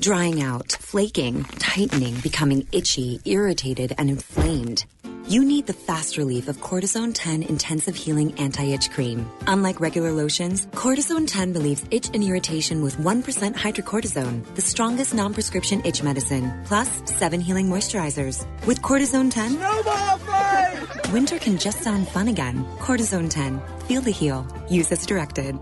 Drying 0.00 0.42
out, 0.42 0.72
flaking, 0.72 1.44
tightening, 1.44 2.16
becoming 2.20 2.66
itchy, 2.72 3.20
irritated, 3.24 3.94
and 3.96 4.10
inflamed. 4.10 4.84
You 5.26 5.42
need 5.42 5.66
the 5.66 5.72
fast 5.72 6.18
relief 6.18 6.48
of 6.48 6.58
Cortisone 6.58 7.12
10 7.14 7.44
Intensive 7.44 7.96
Healing 7.96 8.38
Anti-Itch 8.38 8.90
Cream. 8.90 9.26
Unlike 9.46 9.80
regular 9.80 10.12
lotions, 10.12 10.66
Cortisone 10.66 11.26
10 11.26 11.54
relieves 11.54 11.84
itch 11.90 12.10
and 12.12 12.22
irritation 12.22 12.82
with 12.82 12.98
1% 12.98 13.54
hydrocortisone, 13.54 14.44
the 14.54 14.60
strongest 14.60 15.14
non-prescription 15.14 15.80
itch 15.86 16.02
medicine, 16.02 16.52
plus 16.66 17.02
7 17.06 17.40
healing 17.40 17.68
moisturizers. 17.70 18.46
With 18.66 18.82
Cortisone 18.82 19.30
10, 19.30 19.58
No 19.58 19.82
more 19.82 20.18
fight! 20.18 21.10
winter 21.12 21.38
can 21.38 21.56
just 21.56 21.80
sound 21.82 22.06
fun 22.06 22.28
again. 22.28 22.64
Cortisone 22.78 23.30
10. 23.30 23.62
Feel 23.86 24.02
the 24.02 24.10
heal. 24.10 24.46
Use 24.68 24.92
as 24.92 25.06
directed. 25.06 25.58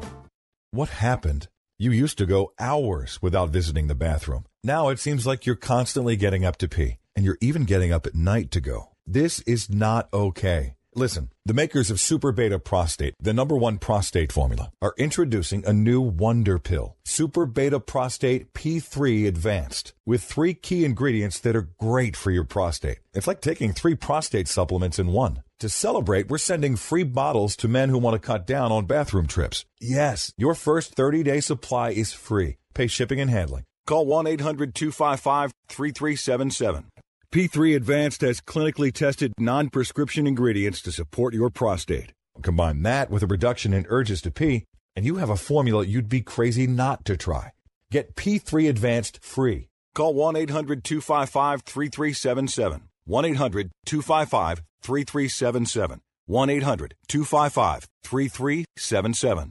What 0.73 0.89
happened? 0.89 1.49
You 1.79 1.93
used 1.93 2.19
to 2.19 2.27
go 2.27 2.53
hours 2.59 3.21
without 3.23 3.51
visiting 3.51 3.87
the 3.87 3.95
bathroom. 3.95 4.45
Now 4.65 4.89
it 4.89 4.99
seems 4.99 5.25
like 5.27 5.47
you're 5.47 5.55
constantly 5.57 6.17
getting 6.17 6.45
up 6.45 6.57
to 6.59 6.69
pee, 6.69 6.99
and 7.15 7.25
you're 7.25 7.39
even 7.41 7.65
getting 7.65 7.93
up 7.93 8.07
at 8.07 8.15
night 8.15 8.51
to 8.53 8.61
go. 8.61 8.92
This 9.07 9.41
is 9.41 9.69
not 9.69 10.09
okay. 10.13 10.75
Listen, 10.95 11.31
the 11.45 11.55
makers 11.55 11.91
of 11.91 11.99
Super 11.99 12.33
Beta 12.33 12.59
Prostate, 12.59 13.15
the 13.19 13.33
number 13.33 13.57
one 13.57 13.79
prostate 13.79 14.31
formula, 14.31 14.71
are 14.81 14.95
introducing 14.99 15.65
a 15.67 15.73
new 15.73 16.01
wonder 16.01 16.59
pill, 16.59 16.97
Super 17.05 17.47
Beta 17.47 17.81
Prostate 17.81 18.53
P3 18.53 19.27
Advanced, 19.27 19.95
with 20.07 20.23
three 20.23 20.55
key 20.55 20.85
ingredients 20.85 21.41
that 21.41 21.57
are 21.57 21.71
great 21.81 22.15
for 22.15 22.31
your 22.31 22.45
prostate. 22.45 22.99
It's 23.15 23.27
like 23.27 23.41
taking 23.41 23.73
three 23.73 23.95
prostate 23.95 24.49
supplements 24.49 24.99
in 24.99 25.09
one. 25.09 25.43
To 25.61 25.69
celebrate, 25.69 26.29
we're 26.29 26.39
sending 26.39 26.77
free 26.77 27.05
bottles 27.05 27.57
to 27.57 27.69
men 27.69 27.89
who 27.89 27.99
want 27.99 28.15
to 28.15 28.27
cut 28.27 28.47
down 28.47 28.71
on 28.71 28.85
bathroom 28.85 29.27
trips. 29.27 29.65
Yes, 29.81 30.33
your 30.37 30.55
first 30.55 30.95
30 30.95 31.23
day 31.23 31.41
supply 31.41 31.91
is 31.91 32.13
free. 32.13 32.59
Pay 32.75 32.87
shipping 32.87 33.21
and 33.21 33.31
handling. 33.31 33.65
Call 33.87 34.07
1 34.07 34.27
800 34.27 34.75
255 34.75 35.53
3377. 35.69 36.85
P3 37.33 37.75
Advanced 37.75 38.21
has 38.21 38.43
clinically 38.43 38.93
tested 38.93 39.33
non 39.39 39.71
prescription 39.71 40.27
ingredients 40.27 40.83
to 40.83 40.93
support 40.93 41.33
your 41.33 41.49
prostate. 41.49 42.13
Combine 42.43 42.83
that 42.83 43.09
with 43.09 43.23
a 43.23 43.27
reduction 43.27 43.73
in 43.73 43.87
urges 43.89 44.21
to 44.21 44.31
pee, 44.31 44.67
and 44.95 45.07
you 45.07 45.17
have 45.17 45.31
a 45.31 45.37
formula 45.37 45.87
you'd 45.87 46.11
be 46.11 46.21
crazy 46.21 46.67
not 46.67 47.07
to 47.07 47.17
try. 47.17 47.53
Get 47.91 48.17
P3 48.17 48.69
Advanced 48.69 49.25
free. 49.25 49.71
Call 49.95 50.13
1 50.13 50.37
800 50.37 50.85
255 50.85 51.63
3377. 51.63 52.83
1 53.07 53.25
800 53.25 53.71
255 53.87 54.63
3377. 54.83 56.01
1 56.27 56.51
800 56.51 56.95
255 57.09 57.89
3377. 58.05 59.51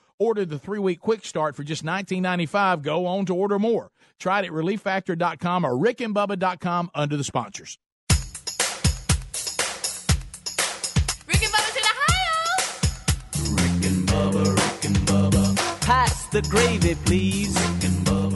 ordered 0.21 0.49
the 0.49 0.59
three 0.59 0.79
week 0.79 0.99
quick 0.99 1.25
start 1.25 1.55
for 1.55 1.63
just 1.63 1.83
$19.95 1.83 2.83
go 2.83 3.07
on 3.07 3.25
to 3.25 3.35
order 3.35 3.57
more. 3.57 3.91
Try 4.19 4.39
it 4.41 4.45
at 4.45 4.51
relieffactor.com 4.51 5.65
or 5.65 5.71
rickandbubba.com 5.71 6.91
under 6.93 7.17
the 7.17 7.23
sponsors. 7.23 7.79
Rick 11.27 11.41
and 11.43 11.51
Bubba's 11.51 11.75
in 11.75 11.83
Ohio. 11.91 12.45
Rick 13.55 13.85
and 13.89 14.07
Bubba, 14.07 14.45
Rick 14.55 14.85
and 14.85 14.97
Bubba. 15.07 15.81
Pass 15.81 16.27
the 16.27 16.43
gravy, 16.43 16.93
please. 17.05 17.57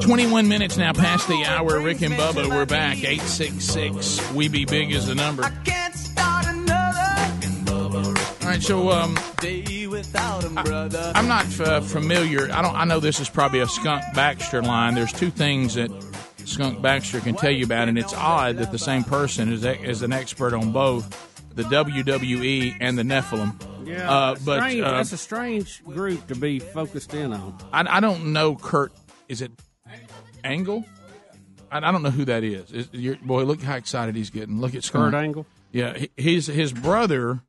21 0.03 0.47
minutes 0.47 0.77
now 0.77 0.93
past 0.93 1.27
the 1.27 1.45
hour. 1.45 1.79
Rick 1.79 2.01
and 2.01 2.15
Bubba, 2.15 2.49
we're 2.49 2.65
back. 2.65 2.97
866 2.97 4.33
We 4.33 4.47
Be 4.47 4.65
Big 4.65 4.91
is 4.91 5.05
the 5.07 5.15
number. 5.15 5.43
Can't 5.63 5.93
start 5.93 6.45
another 6.47 7.95
All 7.97 8.13
right, 8.43 8.61
so 8.61 8.89
um, 8.89 9.17
Day 9.39 9.74
without 9.95 10.43
'em, 10.43 10.55
brother. 10.55 11.11
I'm 11.15 11.27
not 11.27 11.59
uh, 11.59 11.81
familiar. 11.81 12.51
I 12.51 12.61
don't. 12.61 12.75
I 12.75 12.85
know 12.85 12.99
this 12.99 13.19
is 13.19 13.29
probably 13.29 13.59
a 13.59 13.67
Skunk 13.67 14.03
Baxter 14.13 14.61
line. 14.61 14.95
There's 14.95 15.13
two 15.13 15.29
things 15.29 15.75
that 15.75 15.89
Skunk 16.45 16.81
Baxter 16.81 17.19
can 17.19 17.35
tell 17.35 17.51
you 17.51 17.65
about, 17.65 17.87
and 17.87 17.97
it's 17.97 18.13
odd 18.13 18.57
that 18.57 18.71
the 18.71 18.77
same 18.79 19.03
person 19.03 19.51
is, 19.51 19.63
is 19.63 20.01
an 20.01 20.13
expert 20.13 20.53
on 20.53 20.71
both 20.71 21.05
the 21.55 21.63
WWE 21.63 22.77
and 22.79 22.97
the 22.97 23.03
Nephilim. 23.03 23.53
Yeah, 23.87 24.11
uh, 24.11 24.35
but 24.43 24.59
strange, 24.59 24.81
uh, 24.81 24.91
that's 24.91 25.11
a 25.11 25.17
strange 25.17 25.83
group 25.85 26.27
to 26.27 26.35
be 26.35 26.59
focused 26.59 27.13
in 27.13 27.31
on. 27.33 27.57
I, 27.71 27.97
I 27.97 27.99
don't 27.99 28.33
know 28.33 28.55
Kurt. 28.55 28.91
Is 29.29 29.41
it 29.41 29.51
Angle? 30.43 30.85
I, 31.71 31.77
I 31.77 31.91
don't 31.91 32.03
know 32.03 32.11
who 32.11 32.25
that 32.25 32.43
is. 32.43 32.71
is 32.71 32.89
you're, 32.91 33.15
boy, 33.17 33.43
look 33.43 33.61
how 33.61 33.75
excited 33.75 34.15
he's 34.15 34.29
getting. 34.29 34.59
Look 34.59 34.75
at 34.75 34.83
Skunk. 34.83 35.13
Kurt 35.13 35.13
Angle? 35.13 35.45
Yeah, 35.71 35.97
he, 35.97 36.09
his 36.17 36.47
his 36.47 36.73
brother. 36.73 37.41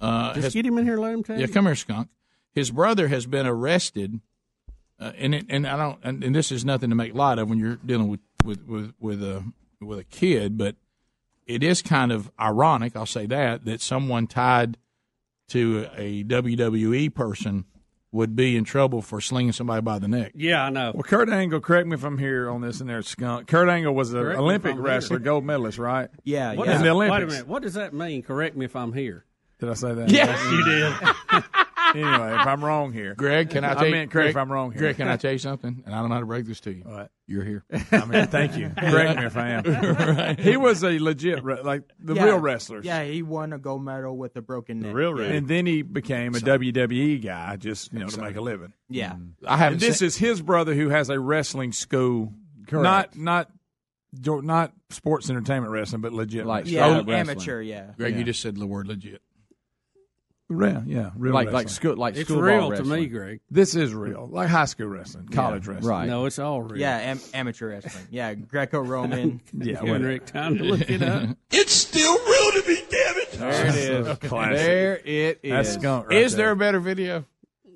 Uh, 0.00 0.34
Just 0.34 0.44
has- 0.44 0.54
get 0.54 0.66
him 0.66 0.78
in 0.78 0.84
here, 0.84 0.96
let 0.98 1.12
him 1.14 1.22
tell 1.22 1.36
Yeah, 1.38 1.46
you. 1.46 1.52
come 1.52 1.66
here, 1.66 1.74
skunk. 1.74 2.08
His 2.52 2.70
brother 2.70 3.08
has 3.08 3.26
been 3.26 3.46
arrested, 3.46 4.20
uh, 5.00 5.12
and 5.16 5.34
it, 5.34 5.46
and 5.48 5.66
I 5.66 5.76
don't 5.76 5.98
and, 6.02 6.22
and 6.24 6.34
this 6.34 6.50
is 6.52 6.64
nothing 6.64 6.90
to 6.90 6.96
make 6.96 7.14
light 7.14 7.38
of 7.38 7.48
when 7.48 7.58
you're 7.58 7.76
dealing 7.76 8.08
with 8.08 8.20
with 8.44 8.66
with 8.66 8.92
with 9.00 9.22
a 9.22 9.44
with 9.80 9.98
a 9.98 10.04
kid, 10.04 10.56
but 10.58 10.76
it 11.46 11.62
is 11.62 11.82
kind 11.82 12.10
of 12.12 12.30
ironic. 12.40 12.96
I'll 12.96 13.06
say 13.06 13.26
that 13.26 13.64
that 13.64 13.80
someone 13.80 14.26
tied 14.26 14.76
to 15.48 15.86
a 15.96 16.24
WWE 16.24 17.14
person 17.14 17.64
would 18.10 18.34
be 18.34 18.56
in 18.56 18.64
trouble 18.64 19.02
for 19.02 19.20
slinging 19.20 19.52
somebody 19.52 19.82
by 19.82 19.98
the 19.98 20.08
neck. 20.08 20.32
Yeah, 20.34 20.64
I 20.64 20.70
know. 20.70 20.92
Well, 20.94 21.02
Kurt 21.02 21.28
Angle, 21.28 21.60
correct 21.60 21.86
me 21.86 21.94
if 21.94 22.04
I'm 22.04 22.16
here 22.18 22.48
on 22.50 22.60
this 22.62 22.80
and 22.80 22.88
there, 22.88 23.02
skunk. 23.02 23.46
Kurt 23.48 23.68
Angle 23.68 23.94
was 23.94 24.12
an 24.14 24.20
Correct 24.20 24.38
Olympic 24.40 24.76
wrestler, 24.78 25.18
gold 25.18 25.44
medalist, 25.44 25.78
right? 25.78 26.08
Yeah, 26.24 26.54
What 26.54 26.68
In 26.68 26.74
does- 26.74 26.82
the 26.82 26.94
Wait 26.96 27.08
a 27.10 27.26
minute. 27.26 27.46
What 27.46 27.62
does 27.62 27.74
that 27.74 27.92
mean? 27.92 28.22
Correct 28.22 28.56
me 28.56 28.64
if 28.64 28.74
I'm 28.74 28.94
here. 28.94 29.24
Did 29.58 29.68
I 29.70 29.74
say 29.74 29.94
that? 29.94 30.08
Yes, 30.10 30.40
you 30.52 30.64
did. 30.64 31.44
anyway, 31.94 32.34
if 32.40 32.46
I'm 32.46 32.64
wrong 32.64 32.92
here, 32.92 33.14
Greg, 33.14 33.50
can 33.50 33.64
I? 33.64 33.74
Tell 33.74 33.82
I 33.82 33.86
you- 33.86 33.90
meant 33.92 34.10
correct 34.10 34.24
Greg, 34.26 34.30
if 34.30 34.36
I'm 34.36 34.52
wrong 34.52 34.70
here. 34.72 34.78
Greg, 34.80 34.96
can 34.96 35.08
I 35.08 35.16
tell 35.18 35.32
you 35.32 35.38
something? 35.38 35.82
And 35.84 35.94
I 35.94 35.98
don't 36.00 36.08
know 36.10 36.14
how 36.14 36.20
to 36.20 36.26
break 36.26 36.46
this 36.46 36.60
to 36.60 36.72
you. 36.72 36.82
What? 36.84 37.10
You're 37.26 37.44
here. 37.44 37.64
I 37.92 38.04
mean, 38.04 38.26
thank 38.28 38.56
you. 38.56 38.70
Correct 38.78 39.18
me 39.18 39.26
if 39.26 39.36
I 39.36 39.48
am. 39.50 39.64
Right. 39.64 40.38
He 40.38 40.56
was 40.56 40.82
a 40.84 40.98
legit, 40.98 41.42
re- 41.42 41.60
like 41.62 41.82
the 41.98 42.14
Yeah. 42.14 42.24
real 42.24 42.38
wrestlers. 42.38 42.84
Yeah, 42.84 43.02
he 43.04 43.22
won 43.22 43.52
a 43.52 43.58
gold 43.58 43.84
medal 43.84 44.16
with 44.16 44.36
a 44.36 44.42
broken 44.42 44.80
neck. 44.80 44.94
Real 44.94 45.12
real. 45.12 45.30
And 45.30 45.48
then 45.48 45.66
he 45.66 45.82
became 45.82 46.34
a 46.34 46.38
WWE 46.38 47.22
guy, 47.22 47.56
just 47.56 47.92
you 47.92 47.98
know, 47.98 48.06
to 48.08 48.20
make 48.20 48.36
a 48.36 48.40
living. 48.40 48.72
Yeah. 48.88 49.12
Mm. 49.14 49.32
I 49.46 49.56
haven't 49.56 49.80
this 49.80 49.98
seen- 49.98 50.06
is 50.06 50.16
his 50.16 50.40
brother 50.40 50.74
who 50.74 50.88
has 50.90 51.10
a 51.10 51.18
wrestling 51.18 51.72
school, 51.72 52.32
Correct. 52.68 53.16
not 53.16 53.16
not 53.16 53.50
not 54.12 54.72
sports 54.90 55.28
entertainment 55.28 55.70
wrestling, 55.72 56.00
but 56.00 56.12
legit, 56.14 56.46
Like. 56.46 56.66
Yeah, 56.66 56.86
Oh, 57.06 57.10
amateur, 57.12 57.60
yeah. 57.60 57.90
Greg, 57.98 58.12
Yeah. 58.14 58.18
you 58.20 58.24
just 58.24 58.40
said 58.40 58.56
the 58.56 58.66
word 58.66 58.86
legit. 58.86 59.20
Yeah, 60.50 60.80
yeah, 60.86 61.10
real 61.16 61.34
Like- 61.34 61.46
like 61.48 61.54
wrestling. 61.66 61.68
school- 61.68 61.96
like 61.96 62.16
It's 62.16 62.28
school 62.28 62.40
real 62.40 62.70
to 62.72 62.82
me. 62.82 63.06
Greg. 63.06 63.40
This 63.50 63.74
is 63.74 63.92
real, 63.92 64.28
like 64.32 64.48
high 64.48 64.64
school 64.64 64.86
wrestling, 64.88 65.28
college 65.28 65.66
Yeah, 65.66 65.74
wrestling. 65.74 65.90
right. 65.94 66.08
No, 66.08 66.24
it's 66.24 66.38
all 66.38 66.62
real. 66.62 66.80
Yeah, 66.80 66.96
am- 66.96 67.20
amateur 67.34 67.68
wrestling. 67.68 68.06
Yeah, 68.10 68.32
Greco-Roman. 68.34 69.40
Yeah, 69.52 69.82
You 69.84 69.94
and 69.94 70.04
Rick, 70.04 70.26
time 70.26 70.56
to 70.58 70.64
look 70.64 70.88
it 70.88 71.02
up. 71.02 71.36
It's 71.50 71.72
still 71.72 72.14
real 72.14 72.62
to 72.62 72.68
me, 72.68 72.76
damn 72.90 73.16
it. 73.16 73.32
There 73.32 73.66
it 73.66 73.74
is. 73.74 74.18
Classic. 74.28 74.56
There 74.56 74.96
it 75.04 75.40
is. 75.42 75.50
That's 75.50 75.72
skunk. 75.74 76.08
Right 76.08 76.18
is 76.18 76.34
there 76.36 76.50
a 76.50 76.56
better 76.56 76.80
video? 76.80 77.24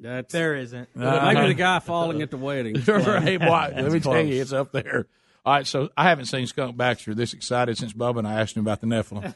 That's 0.01 0.33
There 0.33 0.57
isn't. 0.57 0.89
maybe 0.97 1.49
the 1.49 1.55
guy 1.55 1.79
falling 1.81 2.23
at 2.23 2.31
the 2.31 2.37
wedding. 2.39 2.75
right, 2.89 3.39
boy, 3.39 3.73
let 3.75 3.77
me 3.77 3.83
That's 3.91 4.05
tell 4.05 4.21
you, 4.21 4.41
it's 4.41 4.53
up 4.53 4.73
there. 4.73 5.07
All 5.45 5.53
right, 5.55 5.67
so 5.67 5.91
I 5.97 6.05
haven't 6.09 6.25
seen 6.27 6.47
Skunk 6.47 6.77
Baxter 6.77 7.15
this 7.15 7.35
excited 7.35 7.77
since 7.77 7.93
Bubba 7.93 8.19
and 8.19 8.27
I 8.29 8.41
asked 8.41 8.57
him 8.57 8.63
about 8.63 8.81
the 8.81 8.87
Nephilim. 8.87 9.35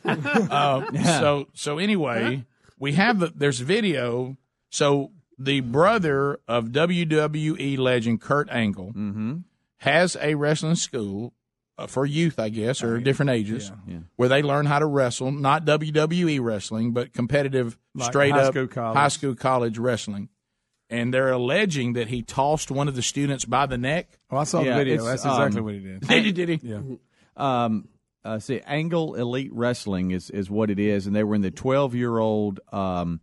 uh, 0.50 1.02
so, 1.20 1.48
so 1.54 1.78
anyway, 1.78 2.44
we 2.78 2.92
have 2.92 3.18
the 3.18 3.32
there's 3.34 3.60
video. 3.60 4.36
So 4.70 5.12
the 5.38 5.60
brother 5.60 6.40
of 6.48 6.66
WWE 6.66 7.78
legend 7.78 8.20
Kurt 8.20 8.48
Angle 8.50 8.92
has 9.78 10.16
a 10.20 10.34
wrestling 10.34 10.74
school 10.76 11.32
uh, 11.78 11.86
for 11.86 12.06
youth, 12.06 12.38
I 12.38 12.48
guess, 12.48 12.82
or 12.82 12.98
different 13.00 13.30
ages, 13.30 13.70
Yeah. 13.86 13.98
where 14.16 14.28
they 14.30 14.42
learn 14.42 14.64
how 14.66 14.78
to 14.78 14.86
wrestle, 14.86 15.30
not 15.30 15.66
WWE 15.66 16.40
wrestling, 16.40 16.92
but 16.92 17.12
competitive, 17.12 17.76
Like 17.94 18.08
straight 18.10 18.32
high 18.32 18.44
up 18.44 18.54
school, 18.54 18.66
college. 18.66 18.96
high 18.96 19.08
school, 19.08 19.34
college 19.34 19.76
wrestling. 19.78 20.30
And 20.88 21.12
they're 21.12 21.32
alleging 21.32 21.92
that 21.94 22.08
he 22.08 22.22
tossed 22.22 22.70
one 22.70 22.86
of 22.88 22.94
the 22.94 23.02
students 23.02 23.44
by 23.44 23.66
the 23.66 23.76
neck. 23.76 24.08
Oh, 24.30 24.36
I 24.38 24.44
saw 24.44 24.62
Yeah, 24.62 24.78
the 24.78 24.84
video. 24.84 25.04
That's 25.04 25.24
exactly 25.24 25.58
um, 25.58 25.64
what 25.64 25.74
he 25.74 25.80
did. 25.80 26.00
Did 26.00 26.24
he? 26.24 26.32
Did 26.32 26.48
he? 26.48 26.60
Yeah. 26.62 26.80
Um, 27.36 27.88
uh, 28.26 28.38
see, 28.40 28.60
Angle 28.66 29.14
Elite 29.14 29.52
Wrestling 29.52 30.10
is, 30.10 30.30
is 30.30 30.50
what 30.50 30.70
it 30.70 30.78
is, 30.78 31.06
and 31.06 31.14
they 31.14 31.22
were 31.22 31.34
in 31.34 31.42
the 31.42 31.50
12 31.50 31.94
year 31.94 32.18
old 32.18 32.58
um, 32.72 33.20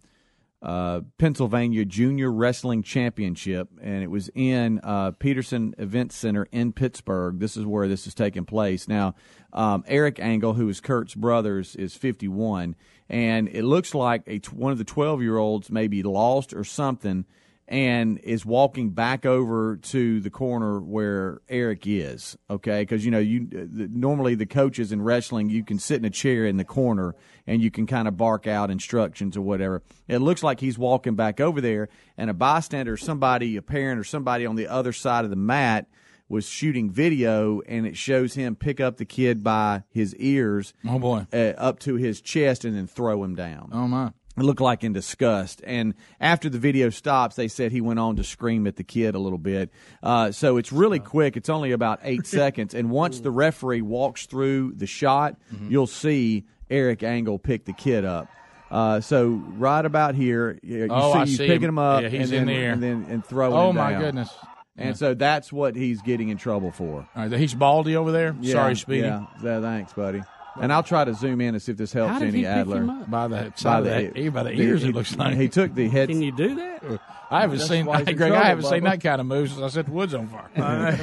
uh, 0.61 1.01
Pennsylvania 1.17 1.83
Junior 1.83 2.31
Wrestling 2.31 2.83
Championship, 2.83 3.67
and 3.81 4.01
it 4.01 4.09
was 4.09 4.29
in 4.33 4.79
uh, 4.81 5.11
Petersen 5.11 5.75
Event 5.77 6.13
Center 6.13 6.47
in 6.53 6.71
Pittsburgh. 6.71 7.39
This 7.39 7.57
is 7.57 7.65
where 7.65 7.89
this 7.89 8.07
is 8.07 8.13
taking 8.13 8.45
place. 8.45 8.87
Now, 8.87 9.15
um, 9.51 9.83
Eric 9.87 10.21
Angle, 10.21 10.53
who 10.53 10.69
is 10.69 10.79
Kurt's 10.79 11.15
brother, 11.15 11.59
is 11.59 11.95
51, 11.95 12.75
and 13.09 13.49
it 13.49 13.63
looks 13.63 13.93
like 13.93 14.23
a 14.25 14.37
one 14.53 14.71
of 14.71 14.77
the 14.77 14.85
12 14.85 15.21
year 15.21 15.37
olds 15.37 15.69
maybe 15.69 16.01
lost 16.01 16.53
or 16.53 16.63
something 16.63 17.25
and 17.67 18.19
is 18.19 18.45
walking 18.45 18.89
back 18.89 19.25
over 19.25 19.77
to 19.77 20.19
the 20.19 20.29
corner 20.29 20.79
where 20.79 21.41
Eric 21.47 21.83
is. 21.85 22.37
Okay, 22.49 22.81
because 22.81 23.05
you 23.05 23.11
know 23.11 23.19
you 23.19 23.47
the, 23.47 23.87
normally 23.91 24.35
the 24.35 24.45
coaches 24.45 24.91
in 24.91 25.01
wrestling 25.01 25.49
you 25.49 25.63
can 25.63 25.79
sit 25.79 25.97
in 25.97 26.05
a 26.05 26.09
chair 26.09 26.45
in 26.45 26.57
the 26.57 26.65
corner 26.65 27.15
and 27.47 27.61
you 27.61 27.71
can 27.71 27.87
kind 27.87 28.07
of 28.07 28.17
bark 28.17 28.47
out 28.47 28.69
instructions 28.69 29.37
or 29.37 29.41
whatever. 29.41 29.81
It 30.07 30.19
looks 30.19 30.43
like 30.43 30.59
he's 30.59 30.77
walking 30.77 31.15
back 31.15 31.39
over 31.39 31.61
there, 31.61 31.89
and 32.17 32.29
a 32.29 32.33
bystander, 32.33 32.97
somebody, 32.97 33.57
a 33.57 33.61
parent, 33.61 33.99
or 33.99 34.03
somebody 34.03 34.45
on 34.45 34.55
the 34.55 34.67
other 34.67 34.93
side 34.93 35.23
of 35.23 35.29
the 35.29 35.35
mat 35.35 35.87
was 36.29 36.47
shooting 36.47 36.89
video, 36.89 37.61
and 37.61 37.85
it 37.85 37.97
shows 37.97 38.33
him 38.33 38.55
pick 38.55 38.79
up 38.79 38.97
the 38.97 39.05
kid 39.05 39.43
by 39.43 39.83
his 39.89 40.15
ears. 40.15 40.73
Oh 40.87 40.99
boy, 40.99 41.27
uh, 41.31 41.53
up 41.57 41.79
to 41.79 41.95
his 41.95 42.21
chest 42.21 42.65
and 42.65 42.75
then 42.75 42.87
throw 42.87 43.23
him 43.23 43.35
down. 43.35 43.69
Oh 43.71 43.87
my. 43.87 44.11
It 44.35 44.41
looked 44.41 44.61
like 44.61 44.83
in 44.83 44.93
disgust. 44.93 45.61
And 45.65 45.93
after 46.19 46.49
the 46.49 46.57
video 46.57 46.89
stops, 46.89 47.35
they 47.35 47.47
said 47.47 47.71
he 47.71 47.81
went 47.81 47.99
on 47.99 48.15
to 48.15 48.23
scream 48.23 48.65
at 48.65 48.77
the 48.77 48.83
kid 48.83 49.13
a 49.13 49.19
little 49.19 49.37
bit. 49.37 49.69
Uh, 50.01 50.31
so 50.31 50.57
it's 50.57 50.71
really 50.71 50.99
quick. 50.99 51.37
It's 51.37 51.49
only 51.49 51.71
about 51.71 51.99
eight 52.03 52.25
seconds. 52.41 52.73
And 52.73 52.89
once 52.89 53.19
the 53.19 53.29
referee 53.31 53.81
walks 53.83 54.25
through 54.25 54.73
the 54.75 54.87
shot, 54.87 55.35
Mm-hmm. 55.53 55.69
you'll 55.71 55.85
see 55.87 56.45
Eric 56.69 57.03
Angle 57.03 57.37
pick 57.37 57.65
the 57.65 57.73
kid 57.73 58.05
up. 58.05 58.27
Uh, 58.71 58.99
so 59.01 59.27
right 59.57 59.85
about 59.85 60.15
here, 60.15 60.57
you 60.63 60.77
you 60.79 60.87
Oh, 60.89 61.13
see 61.13 61.19
I 61.19 61.25
he's 61.25 61.37
see 61.37 61.45
picking 61.45 61.63
him. 61.63 61.69
him 61.69 61.79
up 61.79 62.01
Yeah, 62.01 62.09
he's 62.09 62.31
and, 62.31 62.39
in 62.41 62.45
then, 62.47 62.47
the 62.47 62.53
air. 62.61 62.71
and 62.71 62.81
then 62.83 63.05
and 63.09 63.23
throwing 63.25 63.53
Oh 63.53 63.71
my 63.71 63.91
down. 63.91 64.01
goodness. 64.01 64.29
And 64.75 64.87
Yeah. 64.89 64.93
so 64.95 65.13
that's 65.13 65.53
what 65.53 65.75
he's 65.75 66.01
getting 66.01 66.29
in 66.29 66.37
trouble 66.37 66.71
for. 66.71 67.07
All 67.15 67.27
right, 67.27 67.31
he's 67.39 67.53
baldy 67.53 67.95
over 67.95 68.11
there. 68.11 68.35
Yeah, 68.41 68.53
Sorry, 68.53 68.75
Speedy. 68.75 69.01
Yeah, 69.07 69.25
thanks, 69.61 69.93
buddy. 69.93 70.23
And 70.61 70.71
I'll 70.71 70.83
try 70.83 71.03
to 71.03 71.13
zoom 71.15 71.41
in 71.41 71.55
and 71.55 71.61
see 71.61 71.71
if 71.71 71.77
this 71.79 71.91
helps 71.93 72.13
How 72.13 72.19
did 72.19 72.27
any 72.29 72.37
he 72.39 72.43
pick 72.43 72.51
Adler. 72.51 72.77
him 72.77 72.89
up? 72.89 73.09
By 73.09 73.27
the 73.27 73.51
side 73.55 73.87
of 73.87 74.13
the- 74.13 74.29
by 74.29 74.43
the 74.43 74.51
ears, 74.51 74.83
it 74.83 74.93
looks 74.93 75.15
like. 75.15 75.35
he 75.35 75.49
took 75.49 75.73
the 75.73 75.89
head. 75.89 76.09
Can 76.09 76.21
you 76.21 76.31
do 76.31 76.55
that? 76.55 76.83
I 77.31 77.41
haven't 77.41 77.57
That's 77.57 77.69
seen 77.69 77.85
why 77.87 77.99
he's 77.99 78.07
in 78.09 78.17
Greg. 78.17 78.31
I 78.31 78.35
trouble, 78.35 78.47
haven't 78.47 78.65
seen 78.65 78.81
Bubba. 78.81 78.91
that 78.91 79.01
kind 79.01 79.21
of 79.21 79.27
move 79.27 79.49
since 79.49 79.61
I 79.61 79.67
set 79.69 79.85
the 79.87 79.91
woods 79.91 80.13
on 80.13 80.27
fire. 80.27 80.99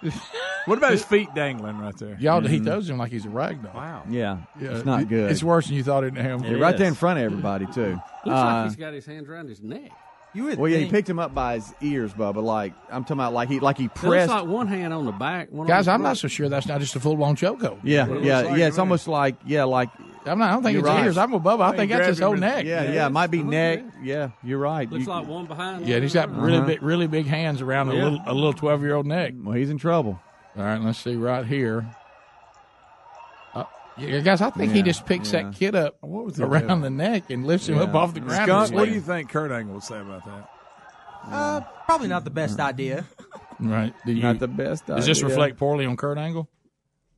what 0.64 0.78
about 0.78 0.92
his 0.92 1.04
feet 1.04 1.28
dangling 1.34 1.78
right 1.78 1.96
there? 1.96 2.16
Y'all, 2.18 2.40
he 2.40 2.58
throws 2.58 2.88
him 2.90 2.98
like 2.98 3.10
he's 3.12 3.26
a 3.26 3.30
rag 3.30 3.62
doll. 3.62 3.72
Wow. 3.74 4.02
Yeah, 4.08 4.38
Yeah, 4.60 4.76
it's 4.76 4.84
not 4.84 5.02
it- 5.02 5.08
good. 5.08 5.30
It's 5.30 5.42
worse 5.42 5.66
than 5.68 5.76
you 5.76 5.84
thought 5.84 6.04
it 6.04 6.14
him. 6.16 6.42
Yeah, 6.44 6.54
right 6.54 6.76
there 6.76 6.88
in 6.88 6.94
front 6.94 7.18
of 7.18 7.24
everybody 7.24 7.66
too. 7.66 8.00
Looks 8.24 8.26
Uh, 8.26 8.30
like 8.44 8.64
he's 8.66 8.76
got 8.76 8.92
his 8.92 9.06
hands 9.06 9.28
around 9.28 9.48
his 9.48 9.62
neck. 9.62 9.90
You 10.32 10.44
would 10.44 10.58
Well, 10.58 10.70
yeah, 10.70 10.76
he 10.76 10.82
think- 10.84 10.92
picked 10.92 11.10
him 11.10 11.18
up 11.18 11.34
by 11.34 11.54
his 11.54 11.72
ears, 11.80 12.12
Bubba. 12.12 12.42
Like 12.42 12.72
I'm 12.90 13.02
talking 13.02 13.16
about, 13.16 13.32
like 13.32 13.48
he 13.48 13.58
like 13.58 13.78
he 13.78 13.84
It 13.84 13.88
looks 13.88 14.00
pressed. 14.00 14.30
like 14.30 14.46
one 14.46 14.68
hand 14.68 14.92
on 14.94 15.04
the 15.04 15.12
back. 15.12 15.50
One 15.50 15.66
Guys, 15.66 15.88
on 15.88 15.92
the 15.92 15.94
I'm 15.94 16.02
not 16.10 16.18
so 16.18 16.28
sure 16.28 16.48
that's 16.48 16.66
not 16.68 16.80
just 16.80 16.94
a 16.94 17.00
full 17.00 17.16
blown 17.16 17.34
chokehold. 17.36 17.80
yeah, 17.82 18.06
What 18.06 18.18
it 18.18 18.24
yeah, 18.24 18.36
looks 18.38 18.48
like 18.50 18.58
yeah. 18.58 18.66
It's 18.68 18.76
me. 18.76 18.80
almost 18.80 19.08
like 19.08 19.36
yeah, 19.44 19.64
like 19.64 19.88
I'm 20.26 20.38
not. 20.38 20.50
I 20.50 20.52
don't 20.52 20.62
think 20.62 20.74
You're 20.74 20.82
it's 20.82 20.88
right. 20.88 21.04
ears. 21.06 21.18
I'm 21.18 21.32
above. 21.32 21.60
I 21.60 21.70
He 21.72 21.76
think 21.78 21.92
that's 21.92 22.06
his 22.06 22.18
grabbed 22.18 22.26
whole 22.26 22.34
him 22.34 22.40
neck. 22.40 22.60
in- 22.60 22.66
Yeah, 22.68 22.92
yeah, 22.92 23.06
it 23.06 23.10
might 23.10 23.30
be 23.30 23.42
neck. 23.42 23.82
Yeah, 24.02 24.28
you're 24.44 24.58
right. 24.58 24.88
Looks 24.90 25.06
You- 25.06 25.10
like 25.10 25.26
one 25.26 25.46
behind. 25.46 25.86
Yeah, 25.86 25.96
one 25.96 26.02
he's 26.02 26.14
got 26.14 26.28
in 26.28 26.34
front. 26.34 26.44
really 26.46 26.58
Uh-huh. 26.58 26.66
big, 26.66 26.82
really 26.82 27.06
big 27.06 27.26
hands 27.26 27.60
around 27.62 27.88
a 27.88 27.94
Yeah. 27.96 28.04
little, 28.04 28.20
a 28.26 28.34
little 28.34 28.52
twelve 28.52 28.82
year 28.82 28.94
old 28.94 29.06
neck. 29.06 29.32
Well, 29.42 29.54
he's 29.56 29.70
in 29.70 29.78
trouble. 29.78 30.20
All 30.56 30.62
right, 30.64 30.80
let's 30.80 30.98
see 30.98 31.16
right 31.16 31.44
here. 31.46 31.86
Yeah, 34.00 34.20
guys, 34.20 34.40
I 34.40 34.50
think 34.50 34.72
he 34.72 34.82
just 34.82 35.04
picks 35.06 35.32
yeah. 35.32 35.42
that 35.44 35.54
kid 35.56 35.74
up 35.74 35.96
What 36.00 36.24
was 36.24 36.40
around 36.40 36.66
doing? 36.68 36.80
the 36.82 36.90
neck 36.90 37.30
and 37.30 37.46
lifts 37.46 37.68
him 37.68 37.78
up 37.78 37.94
off 37.94 38.14
the 38.14 38.20
ground. 38.20 38.44
Skunk, 38.48 38.68
and 38.68 38.76
what 38.78 38.86
do 38.88 38.94
you 38.94 39.00
think 39.00 39.28
Kurt 39.30 39.50
Angle 39.52 39.74
would 39.74 39.82
say 39.82 40.00
about 40.00 40.24
that? 40.24 40.50
Uh, 41.26 41.60
probably 41.84 42.08
not 42.08 42.24
the 42.24 42.30
best 42.30 42.58
idea. 42.60 43.04
Right? 43.62 43.92
Do 44.06 44.12
you, 44.12 44.22
Not 44.22 44.38
the 44.38 44.48
best. 44.48 44.86
does 44.86 45.04
this 45.04 45.22
reflect 45.22 45.58
poorly 45.58 45.84
on 45.84 45.94
Kurt 45.94 46.16
Angle? 46.16 46.48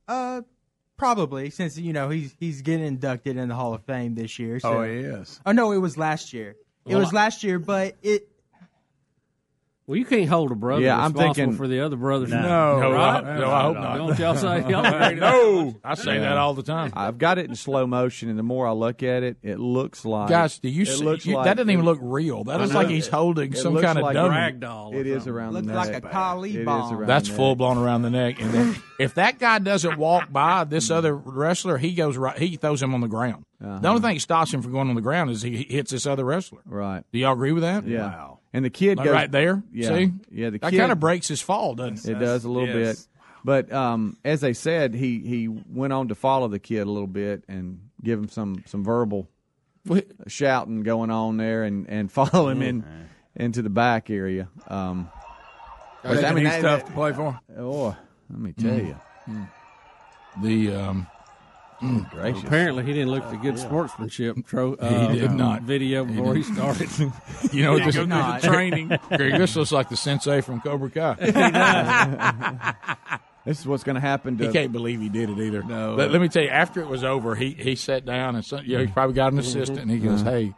Uh, 0.09 0.41
probably 0.97 1.49
since 1.49 1.77
you 1.77 1.93
know 1.93 2.09
he's 2.09 2.35
he's 2.37 2.61
getting 2.61 2.85
inducted 2.85 3.37
in 3.37 3.47
the 3.47 3.55
Hall 3.55 3.73
of 3.73 3.85
Fame 3.85 4.13
this 4.15 4.37
year. 4.39 4.59
So. 4.59 4.79
Oh, 4.79 4.83
he 4.83 4.97
is. 4.99 5.39
Oh 5.45 5.53
no, 5.53 5.71
it 5.71 5.77
was 5.77 5.97
last 5.97 6.33
year. 6.33 6.49
It 6.85 6.89
Well, 6.91 6.99
was 6.99 7.13
last 7.13 7.45
year, 7.45 7.59
but 7.59 7.95
it 8.03 8.27
Well, 9.85 9.97
you 9.97 10.05
can't 10.05 10.29
hold 10.29 10.49
a 10.53 10.55
brother 10.55 10.81
Yeah, 10.81 10.97
I'm 10.97 11.11
thinking- 11.13 11.57
for 11.57 11.67
the 11.67 11.81
other 11.81 11.97
brother's. 11.97 12.29
No, 12.29 12.79
No, 12.79 12.91
right? 12.93 13.21
I, 13.23 13.37
no, 13.37 13.51
I 13.51 13.61
hope 13.63 13.75
not. 13.75 13.97
Don't 13.97 14.17
y'all 14.19 14.35
say? 14.35 14.59
Y'all 14.69 15.15
no, 15.15 15.75
I 15.83 15.95
say 15.95 16.19
that 16.19 16.37
all 16.37 16.53
the 16.53 16.63
time. 16.63 16.93
I've 16.95 17.17
got 17.17 17.37
it 17.37 17.47
in 17.49 17.55
slow 17.55 17.85
motion, 17.85 18.29
and 18.29 18.39
the 18.39 18.43
more 18.43 18.65
I 18.65 18.71
look 18.71 19.03
at 19.03 19.23
it, 19.23 19.37
it 19.43 19.59
looks 19.59 20.05
like 20.05 20.29
Guys, 20.29 20.57
do 20.59 20.69
you 20.69 20.83
it 20.83 20.85
see? 20.87 21.03
looks 21.03 21.25
you- 21.25 21.35
like- 21.35 21.45
that 21.45 21.57
doesn't 21.57 21.69
even 21.69 21.83
look 21.83 21.99
real. 22.01 22.45
That 22.45 22.61
looks 22.61 22.73
like 22.73 22.87
he's 22.87 23.09
holding 23.09 23.51
It 23.51 23.57
some 23.57 23.73
looks 23.73 23.85
kind 23.85 23.97
of 23.97 24.03
like 24.03 24.13
dummy. 24.13 24.29
rag 24.29 24.61
doll. 24.61 24.95
It 24.95 25.05
is 25.05 25.27
around 25.27 25.53
looks 25.53 25.67
the 25.67 25.73
like 25.73 25.91
neck. 25.91 26.05
a 26.05 26.09
Kali 26.09 26.51
It 26.55 26.59
is 26.61 26.65
bomb. 26.65 26.93
around 26.95 27.07
That's 27.07 27.27
the 27.27 27.35
full 27.35 27.55
blown 27.57 27.77
around 27.77 28.03
the 28.03 28.09
neck. 28.09 28.41
And 28.41 28.51
then 28.51 28.75
if 28.99 29.15
that 29.15 29.37
guy 29.37 29.59
doesn't 29.59 29.97
walk 29.97 30.31
by 30.31 30.63
this 30.63 30.91
other 30.91 31.13
wrestler, 31.13 31.77
he 31.77 31.93
goes 31.93 32.15
right. 32.15 32.37
He 32.37 32.55
throws 32.55 32.81
him 32.81 32.93
on 32.93 33.01
the 33.01 33.07
ground. 33.07 33.43
The 33.59 33.67
uh-huh. 33.67 33.87
only 33.89 34.01
thing 34.01 34.15
that 34.15 34.19
stops 34.21 34.53
him 34.53 34.61
from 34.61 34.71
going 34.71 34.87
on 34.87 34.95
the 34.95 35.01
ground 35.01 35.29
is 35.29 35.41
he 35.41 35.63
hits 35.63 35.91
this 35.91 36.05
other 36.05 36.23
wrestler. 36.23 36.61
Right. 36.65 37.03
Do 37.11 37.19
y'all 37.19 37.33
agree 37.33 37.51
with 37.51 37.63
that? 37.63 37.85
Yeah. 37.85 38.07
Wow. 38.07 38.39
And 38.53 38.63
the 38.63 38.69
kid 38.69 38.97
Like 38.97 39.05
goes 39.05 39.13
right 39.13 39.31
there. 39.31 39.63
Yeah. 39.73 39.87
See? 39.89 40.11
Yeah. 40.31 40.49
The 40.51 40.59
That 40.59 40.71
kid 40.71 40.77
kind 40.79 40.91
of 40.91 40.99
breaks 40.99 41.27
his 41.27 41.41
fall, 41.41 41.73
doesn't 41.75 42.07
it? 42.09 42.15
It 42.17 42.19
does 42.19 42.45
a 42.45 42.49
little 42.49 42.67
Yes. 42.69 43.01
bit. 43.01 43.07
But 43.45 43.73
um, 43.73 44.15
as 44.23 44.41
they 44.41 44.53
said, 44.53 44.93
he, 44.93 45.19
he 45.19 45.47
went 45.47 45.91
on 45.91 46.07
to 46.09 46.15
follow 46.15 46.47
the 46.47 46.59
kid 46.59 46.81
a 46.87 46.89
little 46.91 47.07
bit 47.07 47.43
and 47.49 47.89
give 48.01 48.17
him 48.19 48.29
some, 48.29 48.63
some 48.67 48.83
verbal 48.83 49.27
What- 49.85 50.07
shouting 50.27 50.83
going 50.83 51.09
on 51.11 51.37
there 51.37 51.63
and, 51.63 51.89
and 51.89 52.11
follow 52.11 52.47
him 52.49 52.61
in 52.61 52.81
Mm-hmm. 52.83 53.01
into 53.35 53.61
the 53.63 53.69
back 53.71 54.09
area. 54.09 54.47
Um, 54.67 55.09
I 56.03 56.31
mean, 56.33 56.43
that- 56.45 56.61
tough 56.61 56.81
that- 56.81 56.87
to 56.87 56.93
play 56.93 57.11
for. 57.13 57.39
oh, 57.57 57.95
let 58.29 58.39
me 58.39 58.53
tell 58.53 58.77
you. 58.77 58.95
The 60.41 60.73
um, 60.75 61.07
Gracious. 62.11 62.43
Apparently, 62.43 62.83
he 62.83 62.93
didn't 62.93 63.11
look 63.11 63.23
at 63.23 63.31
the 63.31 63.37
good 63.37 63.59
sportsmanship 63.59 64.37
tro- 64.47 64.75
uh, 64.79 65.09
He 65.09 65.19
did 65.19 65.31
not. 65.31 65.63
video 65.63 66.05
before 66.05 66.35
he 66.35 66.43
started. 66.43 66.89
you 67.51 67.63
know 67.63 67.73
what 67.73 67.83
this 67.85 67.95
did 67.95 68.07
not. 68.09 68.41
training. 68.41 68.87
Greg, 69.09 69.37
this 69.37 69.55
looks 69.55 69.71
like 69.71 69.89
the 69.89 69.97
sensei 69.97 70.41
from 70.41 70.61
Cobra 70.61 70.89
Kai. 70.89 71.15
This 73.45 73.59
is 73.59 73.67
what's 73.67 73.83
going 73.83 73.95
to 73.95 74.01
happen 74.01 74.37
to 74.37 74.47
He 74.47 74.53
can't 74.53 74.71
believe 74.71 75.01
he 75.01 75.09
did 75.09 75.29
it 75.29 75.37
either. 75.37 75.63
No. 75.63 75.97
But 75.97 76.11
let 76.11 76.21
me 76.21 76.29
tell 76.29 76.43
you, 76.43 76.49
after 76.49 76.79
it 76.79 76.87
was 76.87 77.03
over, 77.03 77.35
he 77.35 77.51
he 77.51 77.75
sat 77.75 78.05
down 78.05 78.35
and 78.35 78.45
some, 78.45 78.63
you 78.65 78.77
know, 78.77 78.85
he 78.85 78.91
probably 78.91 79.15
got 79.15 79.33
an 79.33 79.39
assistant, 79.39 79.79
and 79.79 79.91
he 79.91 79.99
goes, 79.99 80.21
Uh-huh. 80.21 80.31
"Hey, 80.31 80.53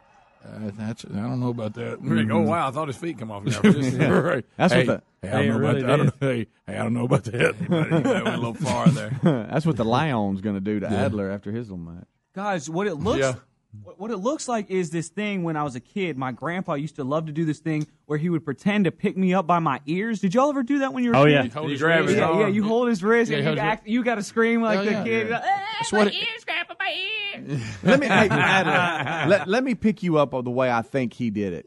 uh, 0.46 0.70
that's 0.78 1.04
I 1.04 1.08
don't 1.20 1.40
know 1.40 1.50
about 1.50 1.74
that." 1.74 2.00
We're 2.00 2.16
like, 2.16 2.30
oh 2.30 2.40
wow, 2.42 2.68
I 2.68 2.70
thought 2.70 2.88
his 2.88 2.96
feet 2.96 3.18
come 3.18 3.30
off. 3.30 3.44
Now 3.44 3.60
just 3.62 3.98
a 3.98 4.12
right. 4.22 4.44
That's 4.56 4.72
hey, 4.72 4.86
what 4.86 5.04
hey, 5.22 5.28
I 5.28 5.32
don't 5.32 5.46
know 5.48 5.54
it 5.54 5.56
about 5.56 5.74
really 5.74 5.82
that. 5.82 5.90
I 5.90 5.96
don't, 5.96 6.14
hey, 6.20 6.46
hey, 6.66 6.74
I 6.74 6.82
don't 6.82 6.94
know 6.94 7.04
about 7.04 7.24
that. 7.24 7.54
He 7.66 7.68
went 7.68 8.06
a 8.06 8.36
little 8.36 8.54
far 8.54 8.88
there. 8.88 9.10
That's 9.22 9.66
what 9.66 9.76
the 9.76 9.84
Lion's 9.84 10.40
going 10.40 10.56
to 10.56 10.60
do 10.60 10.80
to 10.80 10.88
Adler 10.88 11.30
after 11.30 11.52
his 11.52 11.70
little 11.70 11.84
match. 11.84 12.06
Guys, 12.34 12.68
what 12.68 12.86
it 12.86 12.96
looks 12.96 13.20
Yeah. 13.20 13.34
What 13.82 13.98
what 13.98 14.10
it 14.10 14.16
looks 14.18 14.48
like 14.48 14.70
is 14.70 14.90
this 14.90 15.08
thing 15.08 15.42
when 15.42 15.56
I 15.56 15.62
was 15.62 15.74
a 15.76 15.80
kid. 15.80 16.16
My 16.18 16.32
grandpa 16.32 16.74
used 16.74 16.96
to 16.96 17.04
love 17.04 17.26
to 17.26 17.32
do 17.32 17.44
this 17.44 17.58
thing 17.60 17.86
where 18.06 18.18
he 18.18 18.28
would 18.30 18.44
pretend 18.44 18.84
to 18.84 18.90
pick 18.92 19.16
me 19.16 19.34
up 19.34 19.46
by 19.46 19.58
my 19.58 19.80
ears. 19.86 20.20
Did 20.20 20.34
y'all 20.34 20.50
ever 20.50 20.62
do 20.62 20.80
that 20.80 20.92
when 20.92 21.04
you 21.04 21.10
were 21.10 21.16
Oh, 21.16 21.24
a 21.24 21.30
yeah. 21.30 21.42
kid? 21.42 21.52
Hold 21.54 21.66
You 21.66 21.72
his 21.72 21.80
grab 21.80 21.98
wrist. 22.00 22.08
his 22.10 22.18
Yeah, 22.18 22.28
arm. 22.28 22.40
yeah, 22.40 22.46
you 22.48 22.64
hold 22.64 22.88
his 22.88 23.02
wrist 23.02 23.30
Yeah, 23.30 23.38
and 23.38 23.56
you 23.56 23.62
act 23.62 23.86
you 23.88 24.04
gotta 24.04 24.22
scream 24.22 24.62
like 24.62 24.80
Oh, 24.80 24.84
the 24.84 24.90
yeah. 24.90 25.04
kid. 25.04 25.28
Yeah. 25.28 25.34
Like, 25.38 25.42
"Ah, 25.46 25.82
my 25.92 25.98
what 25.98 26.06
it- 26.08 26.14
ears, 26.14 26.44
grandpa, 26.44 26.74
my 26.78 26.92
ears. 26.92 27.62
Let 27.82 28.00
me 28.00 28.06
hey, 28.06 28.28
Adler, 28.30 29.30
let, 29.30 29.48
let 29.48 29.64
me 29.64 29.74
pick 29.74 30.02
you 30.02 30.18
up 30.18 30.34
on 30.34 30.44
the 30.44 30.50
way 30.50 30.70
I 30.70 30.82
think 30.82 31.12
he 31.12 31.30
did 31.30 31.52
it. 31.52 31.66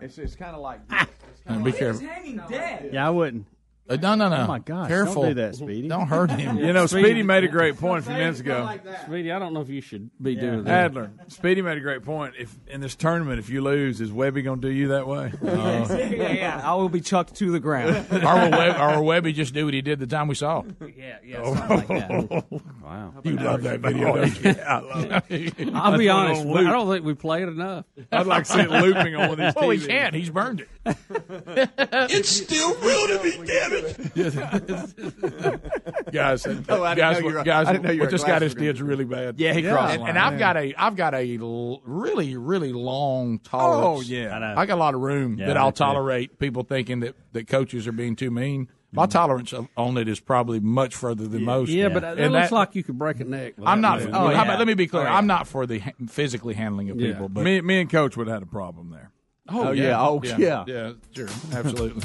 It's, 0.00 0.18
it's 0.18 0.34
kind 0.34 0.54
of 0.56 0.62
like 0.62 0.86
this. 0.88 1.02
It's 1.32 1.40
kinda 1.46 1.62
be 1.64 1.70
like- 1.70 1.78
careful. 1.78 2.06
Hanging 2.06 2.40
dead. 2.48 2.90
Yeah, 2.92 3.06
I 3.06 3.10
wouldn't. 3.10 3.46
Uh, 3.90 3.96
no, 3.96 4.14
no, 4.14 4.28
no. 4.28 4.36
Oh 4.36 4.46
my 4.46 4.60
gosh! 4.60 4.86
Careful. 4.88 5.22
Don't 5.22 5.30
do 5.30 5.34
that, 5.42 5.56
Speedy. 5.56 5.88
Don't 5.88 6.06
hurt 6.06 6.30
him. 6.30 6.58
You 6.70 6.72
know, 6.72 6.86
Speedy 6.86 7.22
made 7.22 7.42
a 7.42 7.48
great 7.48 7.76
point 7.78 8.04
a 8.04 8.06
few 8.06 8.14
minutes 8.14 8.38
ago. 8.38 8.70
Speedy, 9.06 9.32
I 9.32 9.38
don't 9.40 9.52
know 9.52 9.62
if 9.62 9.68
you 9.68 9.80
should 9.80 10.10
be 10.22 10.36
doing 10.36 10.64
that. 10.64 10.86
Adler, 10.86 11.10
Speedy 11.28 11.62
made 11.62 11.78
a 11.78 11.80
great 11.80 12.04
point. 12.04 12.34
If 12.38 12.54
in 12.68 12.80
this 12.80 12.94
tournament, 12.94 13.40
if 13.40 13.48
you 13.48 13.62
lose, 13.62 14.00
is 14.00 14.12
Webby 14.12 14.42
going 14.42 14.60
to 14.60 14.68
do 14.68 14.72
you 14.72 14.88
that 14.88 15.08
way? 15.08 15.32
yeah, 15.42 16.32
yeah. 16.32 16.60
I 16.62 16.74
will 16.74 16.88
be 16.88 17.00
chucked 17.00 17.34
to 17.36 17.50
the 17.50 17.58
ground. 17.60 18.06
Or 18.20 18.34
will, 18.34 18.50
Web, 18.50 18.76
or 18.78 18.96
will 18.98 19.06
Webby 19.06 19.32
just 19.32 19.54
do 19.54 19.64
what 19.64 19.72
he 19.74 19.80
did 19.80 19.98
the 19.98 20.06
time 20.06 20.28
we 20.28 20.34
saw? 20.34 20.62
yeah, 20.94 21.16
yeah, 21.24 21.42
something 21.42 21.76
like 21.76 21.88
that. 21.88 22.62
Wow. 22.82 23.14
You 23.24 23.36
love 23.36 23.62
that 23.62 23.80
video, 23.80 24.16
don't 24.16 24.44
you? 24.44 24.50
I 24.62 24.78
love 24.78 25.22
it. 25.28 25.74
I'll 25.74 25.98
be 25.98 26.08
honest. 26.08 26.46
I 26.46 26.62
don't 26.64 26.90
think 26.90 27.04
we 27.04 27.14
played 27.14 27.48
enough. 27.48 27.86
I'd 28.12 28.26
like 28.26 28.44
to 28.44 28.52
see 28.52 28.60
it 28.60 28.70
looping 28.70 29.16
on 29.16 29.30
one 29.30 29.40
of 29.40 29.54
these 29.54 29.54
Well, 29.54 29.70
he 29.70 29.86
can't. 29.86 30.14
He's 30.14 30.30
burned 30.30 30.60
it. 30.60 30.68
It's 30.86 32.28
still 32.28 32.74
real 32.76 33.06
to 33.08 33.24
me, 33.24 33.46
damn 33.46 33.72
it. 33.72 33.79
guys, 36.12 36.46
Oh, 36.68 36.84
I 36.84 36.94
guys, 36.94 37.22
were- 37.22 37.42
guys, 37.42 37.68
I 37.68 37.72
didn't 37.72 37.84
know 37.84 38.02
what 38.02 38.10
this 38.10 38.24
guy 38.24 38.38
just 38.38 38.42
was 38.42 38.54
gonna 38.54 38.66
did 38.66 38.76
is 38.76 38.82
really 38.82 39.04
bad. 39.04 39.38
Yeah, 39.38 39.52
he 39.52 39.62
crossed 39.62 39.94
and, 39.94 40.02
the 40.02 40.08
and. 40.08 40.18
I've 40.18 40.38
got 40.38 40.56
a, 40.56 40.74
I've 40.76 40.96
got 40.96 41.14
a 41.14 41.38
l- 41.38 41.80
really, 41.84 42.36
really 42.36 42.72
long 42.72 43.38
tolerance. 43.38 44.08
Oh 44.08 44.12
yeah. 44.12 44.34
I 44.34 44.38
know. 44.38 44.54
I 44.56 44.66
got 44.66 44.74
a 44.74 44.80
lot 44.80 44.94
of 44.94 45.00
room 45.00 45.38
Yeah, 45.38 45.48
that 45.48 45.56
I 45.56 45.60
I'll 45.60 45.70
do 45.70 45.76
too. 45.76 45.84
tolerate 45.84 46.38
people 46.38 46.62
thinking 46.62 47.00
that, 47.00 47.14
that 47.32 47.48
coaches 47.48 47.86
are 47.86 47.92
being 47.92 48.16
too 48.16 48.30
mean. 48.30 48.68
My 48.92 49.04
mm-hmm. 49.04 49.12
tolerance 49.12 49.54
on 49.76 49.96
it 49.98 50.08
is 50.08 50.18
probably 50.18 50.58
much 50.58 50.96
further 50.96 51.28
than 51.28 51.44
most. 51.44 51.70
Yeah, 51.70 51.90
but 51.90 52.02
it 52.02 52.18
And 52.18 52.32
looks 52.32 52.50
that- 52.50 52.56
like 52.56 52.74
you 52.74 52.82
could 52.82 52.98
break 52.98 53.20
a 53.20 53.24
neck. 53.24 53.54
I'm 53.64 53.80
not. 53.80 54.00
move. 54.00 54.10
oh, 54.12 54.30
yeah. 54.30 54.36
how 54.36 54.44
about, 54.44 54.58
let 54.58 54.66
me 54.66 54.74
be 54.74 54.86
oh, 54.86 54.88
clear. 54.88 55.02
Oh, 55.02 55.06
yeah. 55.06 55.16
I'm 55.16 55.28
not 55.28 55.46
for 55.46 55.66
the 55.66 55.78
ha- 55.78 55.92
physically 56.08 56.54
handling 56.54 56.90
of 56.90 57.00
Yeah. 57.00 57.12
people. 57.12 57.28
But 57.28 57.44
Me, 57.44 57.60
me 57.60 57.80
and 57.80 57.90
Coach 57.90 58.16
would 58.16 58.26
have 58.26 58.34
had 58.34 58.42
a 58.42 58.50
problem 58.50 58.90
there. 58.90 59.12
Oh, 59.48 59.68
oh 59.68 59.72
yeah. 59.72 60.00
Oh, 60.00 60.20
yeah. 60.24 60.64
yeah, 60.66 60.92
sure, 61.12 61.28
absolutely. 61.52 62.02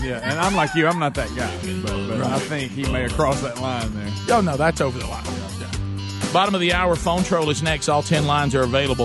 Yeah, 0.00 0.20
and 0.22 0.38
I'm 0.40 0.54
like 0.56 0.74
you. 0.74 0.86
I'm 0.86 0.98
not 0.98 1.14
that 1.14 1.28
guy, 1.36 1.54
but, 1.82 2.08
but 2.08 2.26
I 2.26 2.38
think 2.38 2.72
he 2.72 2.90
may 2.90 3.02
have 3.02 3.12
crossed 3.12 3.42
that 3.42 3.60
line 3.60 3.92
there. 3.94 4.36
Oh 4.36 4.40
no, 4.40 4.56
that's 4.56 4.80
over 4.80 4.98
the 4.98 5.06
line. 5.06 5.24
Yeah. 5.60 5.70
Bottom 6.32 6.54
of 6.54 6.60
the 6.60 6.72
hour, 6.72 6.96
phone 6.96 7.22
troll 7.22 7.50
is 7.50 7.62
next. 7.62 7.88
All 7.88 8.02
ten 8.02 8.26
lines 8.26 8.54
are 8.54 8.62
available. 8.62 9.04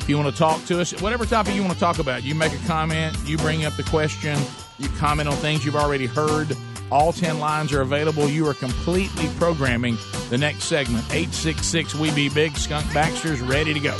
If 0.00 0.08
you 0.08 0.18
want 0.18 0.30
to 0.30 0.38
talk 0.38 0.62
to 0.66 0.80
us, 0.80 1.00
whatever 1.00 1.24
topic 1.24 1.54
you 1.54 1.62
want 1.62 1.72
to 1.72 1.80
talk 1.80 1.98
about, 1.98 2.24
you 2.24 2.34
make 2.34 2.52
a 2.52 2.66
comment, 2.66 3.16
you 3.24 3.38
bring 3.38 3.64
up 3.64 3.74
the 3.76 3.84
question, 3.84 4.38
you 4.78 4.88
comment 4.98 5.30
on 5.30 5.34
things 5.36 5.64
you've 5.64 5.76
already 5.76 6.06
heard. 6.06 6.54
All 6.92 7.12
ten 7.12 7.38
lines 7.38 7.72
are 7.72 7.80
available. 7.80 8.28
You 8.28 8.46
are 8.46 8.54
completely 8.54 9.28
programming 9.38 9.96
the 10.28 10.36
next 10.36 10.64
segment. 10.64 11.04
Eight 11.14 11.32
six 11.32 11.64
six 11.66 11.94
We 11.94 12.10
Be 12.10 12.28
Big. 12.28 12.54
Skunk 12.56 12.92
Baxter's 12.92 13.40
ready 13.40 13.72
to 13.72 13.80
go. 13.80 13.96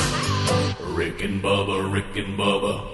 Rick 0.93 1.23
and 1.23 1.43
Bubba, 1.43 1.91
Rick 1.91 2.17
and 2.17 2.39
Bubba. 2.39 2.94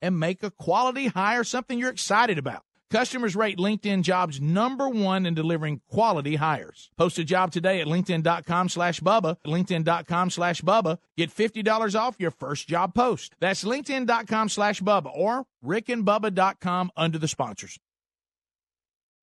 and 0.00 0.18
make 0.18 0.42
a 0.42 0.50
quality 0.50 1.08
hire 1.08 1.44
something 1.44 1.78
you're 1.78 1.90
excited 1.90 2.38
about. 2.38 2.62
Customers 2.90 3.36
rate 3.36 3.58
LinkedIn 3.58 4.02
jobs 4.02 4.40
number 4.40 4.88
one 4.88 5.26
in 5.26 5.34
delivering 5.34 5.80
quality 5.90 6.36
hires. 6.36 6.90
Post 6.96 7.18
a 7.18 7.24
job 7.24 7.52
today 7.52 7.80
at 7.80 7.86
LinkedIn.com 7.86 8.68
slash 8.70 9.00
Bubba. 9.00 9.36
LinkedIn.com 9.46 10.30
slash 10.30 10.62
Bubba. 10.62 10.98
Get 11.16 11.34
$50 11.34 11.94
off 11.94 12.16
your 12.18 12.30
first 12.30 12.66
job 12.68 12.94
post. 12.94 13.34
That's 13.40 13.64
LinkedIn.com 13.64 14.48
slash 14.48 14.80
Bubba 14.80 15.10
or 15.14 15.44
RickandBubba.com 15.64 16.90
under 16.96 17.18
the 17.18 17.28
sponsors. 17.28 17.78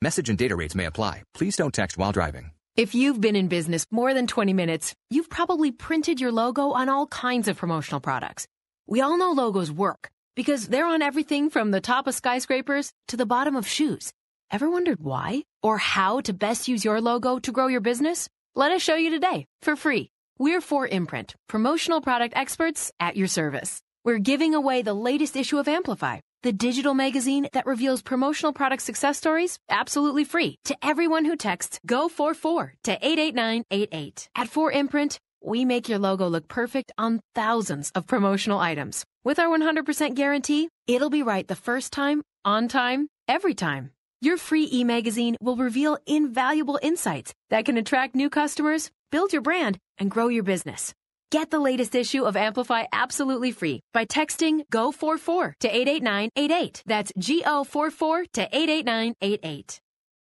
Message 0.01 0.29
and 0.29 0.38
data 0.38 0.55
rates 0.55 0.75
may 0.75 0.85
apply. 0.85 1.23
Please 1.33 1.55
don't 1.55 1.73
text 1.73 1.97
while 1.97 2.11
driving. 2.11 2.51
If 2.75 2.93
you've 2.93 3.21
been 3.21 3.38
in 3.38 3.47
business 3.47 3.88
more 3.89 4.13
than 4.13 4.27
20 4.27 4.53
minutes, 4.53 4.93
you've 5.09 5.29
probably 5.29 5.71
printed 5.71 6.19
your 6.19 6.33
logo 6.33 6.71
on 6.71 6.89
all 6.89 7.07
kinds 7.07 7.47
of 7.47 7.57
promotional 7.57 8.01
products. 8.01 8.47
We 8.85 9.01
all 9.01 9.17
know 9.17 9.31
logos 9.31 9.71
work 9.71 10.11
because 10.36 10.67
they're 10.67 10.86
on 10.86 11.02
everything 11.02 11.50
from 11.50 11.71
the 11.71 11.82
top 11.82 12.08
of 12.08 12.15
skyscrapers 12.15 12.91
to 13.08 13.17
the 13.17 13.26
bottom 13.26 13.56
of 13.56 13.67
shoes. 13.67 14.12
Ever 14.52 14.69
wondered 14.69 15.00
why 15.02 15.43
or 15.63 15.78
how 15.78 16.19
to 16.21 16.34
best 16.34 16.67
use 16.67 16.86
your 16.86 17.02
logo 17.02 17.39
to 17.39 17.52
grow 17.52 17.67
your 17.67 17.82
business? 17.82 18.30
Let 18.56 18.71
us 18.71 18.82
show 18.82 18.95
you 18.95 19.10
today 19.10 19.48
for 19.62 19.76
free. 19.76 20.12
We're 20.38 20.62
4imprint, 20.62 21.36
promotional 21.48 22.02
product 22.02 22.36
experts 22.36 22.91
at 23.00 23.15
your 23.15 23.28
service. 23.28 23.82
We're 24.04 24.19
giving 24.19 24.54
away 24.54 24.82
the 24.82 24.93
latest 24.93 25.36
issue 25.36 25.58
of 25.58 25.67
Amplify, 25.67 26.19
the 26.43 26.54
digital 26.54 26.93
magazine 26.93 27.48
that 27.54 27.65
reveals 27.65 28.02
promotional 28.04 28.54
product 28.54 28.84
success 28.84 29.17
stories 29.17 29.58
absolutely 29.69 30.26
free 30.26 30.58
to 30.65 30.78
everyone 30.84 31.26
who 31.26 31.36
texts 31.36 31.80
GO44 31.88 32.71
to 32.84 32.91
88988. 32.91 34.30
At 34.36 34.48
4imprint, 34.48 35.17
we 35.45 35.65
make 35.65 35.88
your 35.88 35.99
logo 35.99 36.27
look 36.27 36.47
perfect 36.47 36.91
on 36.97 37.21
thousands 37.34 37.91
of 37.95 38.08
promotional 38.08 38.60
items. 38.60 39.05
With 39.23 39.39
our 39.39 39.47
100% 39.47 40.15
guarantee, 40.15 40.69
it'll 40.88 41.10
be 41.10 41.23
right 41.23 41.47
the 41.47 41.55
first 41.55 41.93
time, 41.93 42.21
on 42.43 42.67
time, 42.67 43.08
every 43.27 43.53
time. 43.53 43.91
Your 44.21 44.38
free 44.38 44.67
e-magazine 44.71 45.36
will 45.41 45.55
reveal 45.55 45.97
invaluable 46.08 46.79
insights 46.81 47.34
that 47.49 47.65
can 47.65 47.77
attract 47.77 48.15
new 48.15 48.29
customers, 48.29 48.89
build 49.12 49.34
your 49.34 49.41
brand, 49.41 49.77
and 49.97 50.10
grow 50.10 50.27
your 50.27 50.43
business. 50.43 50.93
Get 51.31 51.51
the 51.51 51.60
latest 51.60 51.95
issue 51.95 52.23
of 52.23 52.38
Amplify 52.38 52.86
absolutely 52.91 53.51
free 53.51 53.81
by 53.93 54.05
texting 54.05 54.62
GO44 54.71 55.53
to 55.60 55.67
88988. 55.67 56.84
That's 56.86 57.12
G-O44 57.17 58.25
to 58.34 58.41
88988. 58.51 59.81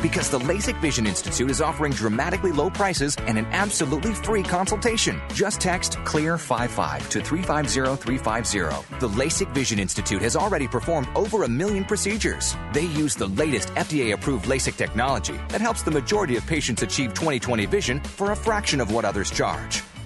Because 0.00 0.30
the 0.30 0.38
LASIK 0.38 0.80
Vision 0.80 1.08
Institute 1.08 1.50
is 1.50 1.60
offering 1.60 1.90
dramatically 1.92 2.52
low 2.52 2.70
prices 2.70 3.16
and 3.26 3.36
an 3.36 3.46
absolutely 3.46 4.14
free 4.14 4.44
consultation. 4.44 5.20
Just 5.34 5.60
text 5.60 5.94
CLEAR55 6.04 7.08
to 7.08 7.20
350350. 7.20 8.98
The 9.00 9.08
LASIK 9.08 9.52
Vision 9.52 9.80
Institute 9.80 10.22
has 10.22 10.36
already 10.36 10.68
performed 10.68 11.08
over 11.16 11.42
a 11.42 11.48
million 11.48 11.84
procedures. 11.84 12.56
They 12.72 12.86
use 12.86 13.16
the 13.16 13.26
latest 13.26 13.70
FDA 13.70 14.12
approved 14.12 14.44
LASIK 14.44 14.76
technology 14.76 15.38
that 15.48 15.60
helps 15.60 15.82
the 15.82 15.90
majority 15.90 16.36
of 16.36 16.46
patients 16.46 16.82
achieve 16.82 17.12
20/20 17.14 17.66
vision 17.68 18.00
for 18.00 18.30
a 18.30 18.36
fraction 18.36 18.80
of 18.80 18.92
what 18.92 19.04
others 19.04 19.30
charge. 19.32 19.82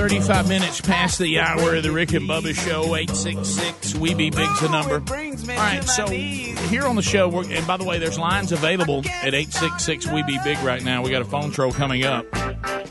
35 0.00 0.48
minutes 0.48 0.80
past 0.80 1.18
the 1.18 1.38
hour 1.38 1.74
of 1.74 1.82
the 1.82 1.92
Rick 1.92 2.14
and 2.14 2.26
Bubba 2.26 2.54
Show. 2.54 2.96
866 2.96 3.96
We 3.96 4.14
Be 4.14 4.30
Big's 4.30 4.60
the 4.60 4.70
number. 4.70 4.94
All 4.94 5.58
right, 5.58 5.84
so 5.84 6.06
here 6.06 6.86
on 6.86 6.96
the 6.96 7.02
show, 7.02 7.28
we're, 7.28 7.44
and 7.52 7.66
by 7.66 7.76
the 7.76 7.84
way, 7.84 7.98
there's 7.98 8.18
lines 8.18 8.50
available 8.50 9.00
at 9.00 9.34
866 9.34 10.06
We 10.06 10.22
Be 10.22 10.38
Big 10.42 10.56
right 10.60 10.82
now. 10.82 11.02
We 11.02 11.10
got 11.10 11.20
a 11.20 11.26
phone 11.26 11.50
troll 11.50 11.70
coming 11.70 12.04
up. 12.04 12.24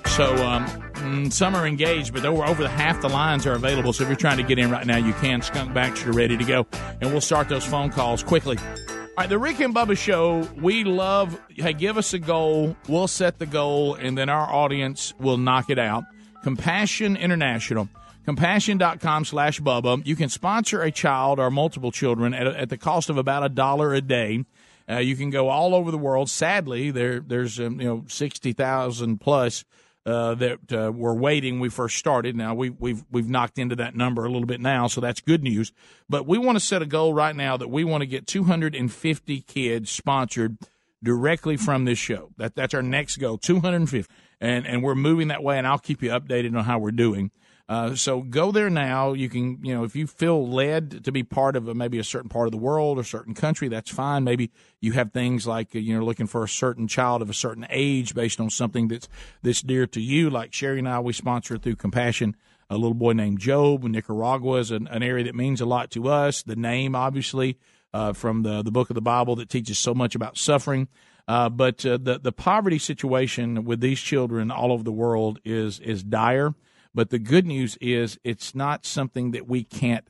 So 0.10 0.36
um, 0.46 0.68
mm, 0.68 1.34
some 1.34 1.56
are 1.56 1.66
engaged, 1.66 2.14
but 2.14 2.24
over, 2.26 2.46
over 2.46 2.68
half 2.68 3.02
the 3.02 3.10
lines 3.10 3.48
are 3.48 3.54
available. 3.54 3.92
So 3.92 4.04
if 4.04 4.10
you're 4.10 4.16
trying 4.16 4.38
to 4.38 4.44
get 4.44 4.60
in 4.60 4.70
right 4.70 4.86
now, 4.86 4.98
you 4.98 5.14
can. 5.14 5.42
Skunk 5.42 5.74
Baxter 5.74 6.12
ready 6.12 6.38
to 6.38 6.44
go. 6.44 6.68
And 7.02 7.10
we'll 7.12 7.22
start 7.22 7.50
those 7.50 7.66
phone 7.66 7.90
calls 7.90 8.22
quickly. 8.22 8.60
All 8.60 8.66
All 8.68 9.16
right, 9.18 9.30
the 9.30 9.40
Rick 9.40 9.62
and 9.62 9.74
Bubba 9.74 9.98
show, 9.98 10.48
we 10.62 10.84
love, 10.84 11.42
hey, 11.56 11.74
give 11.74 11.98
us 11.98 12.14
a 12.14 12.20
goal. 12.20 12.78
We'll 12.88 13.08
set 13.08 13.40
the 13.40 13.48
goal, 13.48 13.96
and 13.96 14.16
then 14.16 14.30
our 14.30 14.48
audience 14.48 15.16
will 15.20 15.38
knock 15.38 15.72
it 15.72 15.80
out. 15.80 16.04
Compassion 16.44 17.18
International. 17.18 17.90
Compassion.com 18.26 19.26
slash 19.26 19.60
Bubba. 19.60 20.06
You 20.06 20.16
can 20.16 20.30
sponsor 20.30 20.82
a 20.82 20.92
child 20.92 21.40
or 21.40 21.50
multiple 21.50 21.92
children 21.92 22.34
at, 22.34 22.48
at 22.48 22.70
the 22.70 22.78
cost 22.78 23.10
of 23.10 23.18
about 23.18 23.44
a 23.44 23.50
dollar 23.50 23.94
a 23.94 24.02
day. 24.02 24.46
Uh, 24.90 24.98
you 24.98 25.16
can 25.16 25.30
go 25.30 25.50
all 25.50 25.74
over 25.74 25.90
the 25.92 25.98
world. 25.98 26.30
Sadly, 26.30 26.92
there 26.92 27.20
there's 27.20 27.60
um, 27.60 27.80
you 27.80 27.88
know 27.88 28.06
sixty 28.08 28.54
thousand 28.54 29.20
plus 29.20 29.64
uh, 30.06 30.36
that 30.36 30.74
uh, 30.74 30.92
were 30.92 31.14
waiting. 31.14 31.60
We 31.60 31.70
first 31.70 31.98
started. 31.98 32.36
Now 32.36 32.54
we, 32.56 32.70
we've 32.72 33.04
we've 33.12 33.30
knocked 33.30 33.58
into 33.60 33.76
that 33.78 33.96
number 33.96 34.26
a 34.26 34.30
little 34.30 34.48
bit 34.48 34.60
now, 34.60 34.88
so 34.88 35.02
that's 35.02 35.22
good 35.22 35.44
news. 35.44 35.72
But 36.08 36.28
we 36.28 36.38
want 36.38 36.56
to 36.56 36.64
set 36.64 36.82
a 36.82 36.88
goal 36.88 37.14
right 37.14 37.36
now 37.36 37.58
that 37.58 37.70
we 37.70 37.84
want 37.84 38.02
to 38.02 38.08
get 38.08 38.28
two 38.28 38.44
hundred 38.44 38.76
and 38.76 38.92
fifty 38.92 39.42
kids 39.42 39.92
sponsored 39.92 40.58
directly 41.04 41.56
from 41.58 41.86
this 41.86 42.00
show. 42.00 42.32
That 42.38 42.56
that's 42.56 42.74
our 42.74 42.82
next 42.82 43.18
goal, 43.18 43.38
two 43.38 43.60
hundred 43.60 43.78
and 43.78 43.90
fifty, 43.90 44.14
and 44.40 44.66
and 44.66 44.84
we're 44.84 44.96
moving 44.96 45.30
that 45.30 45.44
way. 45.44 45.58
And 45.58 45.68
I'll 45.68 45.80
keep 45.80 46.02
you 46.02 46.10
updated 46.10 46.58
on 46.58 46.66
how 46.66 46.80
we're 46.80 46.92
doing. 46.92 47.32
Uh, 47.70 47.94
so 47.94 48.22
go 48.22 48.52
there 48.52 48.70
now. 48.70 49.14
You 49.14 49.30
can, 49.30 49.64
you 49.64 49.76
know, 49.76 49.84
if 49.84 49.96
you 49.96 50.08
feel 50.08 50.50
led 50.50 51.04
to 51.04 51.12
be 51.12 51.22
part 51.22 51.56
of 51.56 51.68
a, 51.68 51.76
maybe 51.76 52.00
a 52.00 52.04
certain 52.04 52.28
part 52.28 52.48
of 52.48 52.52
the 52.52 52.58
world 52.58 52.98
or 52.98 53.04
certain 53.04 53.36
country, 53.36 53.68
that's 53.68 53.92
fine. 53.92 54.24
Maybe 54.24 54.50
you 54.82 54.94
have 54.94 55.12
things 55.12 55.46
like 55.46 55.76
uh, 55.76 55.80
you 55.80 55.96
know 55.96 56.04
looking 56.04 56.26
for 56.26 56.44
a 56.44 56.50
certain 56.50 56.88
child 56.88 57.22
of 57.22 57.30
a 57.30 57.34
certain 57.34 57.68
age 57.70 58.16
based 58.16 58.40
on 58.40 58.50
something 58.50 58.88
that's 58.88 59.08
that's 59.44 59.62
dear 59.62 59.86
to 59.88 60.02
you. 60.02 60.32
Like 60.32 60.52
Sherry 60.52 60.80
and 60.80 60.90
I, 60.90 61.00
we 61.00 61.14
sponsor 61.14 61.58
through 61.58 61.76
Compassion 61.76 62.36
a 62.70 62.76
little 62.76 62.94
boy 62.94 63.14
named 63.14 63.40
Job. 63.40 63.84
Nicaragua 63.84 64.58
is 64.58 64.72
an, 64.72 64.88
an 64.88 65.04
area 65.04 65.26
that 65.26 65.36
means 65.36 65.62
a 65.62 65.66
lot 65.66 65.92
to 65.92 66.08
us. 66.08 66.44
The 66.44 66.56
name, 66.56 66.96
obviously, 66.96 67.58
uh, 67.94 68.14
from 68.14 68.44
the 68.44 68.62
the 68.64 68.72
book 68.72 68.90
of 68.90 68.96
the 68.96 69.02
Bible 69.02 69.36
that 69.38 69.50
teaches 69.50 69.78
so 69.78 69.94
much 69.94 70.16
about 70.16 70.38
suffering. 70.38 70.88
Uh, 71.30 71.48
but 71.48 71.86
uh, 71.86 71.96
the 72.02 72.18
the 72.18 72.32
poverty 72.32 72.80
situation 72.80 73.64
with 73.64 73.82
these 73.82 74.00
children 74.00 74.50
all 74.50 74.72
over 74.72 74.84
the 74.84 74.92
world 74.92 75.40
is 75.46 75.80
is 75.80 76.04
dire. 76.04 76.56
But 76.92 77.12
the 77.12 77.20
good 77.20 77.46
news 77.46 77.78
is 77.80 78.18
it's 78.24 78.56
not 78.56 78.84
something 78.84 79.30
that 79.32 79.48
we 79.48 79.64
can't 79.64 80.10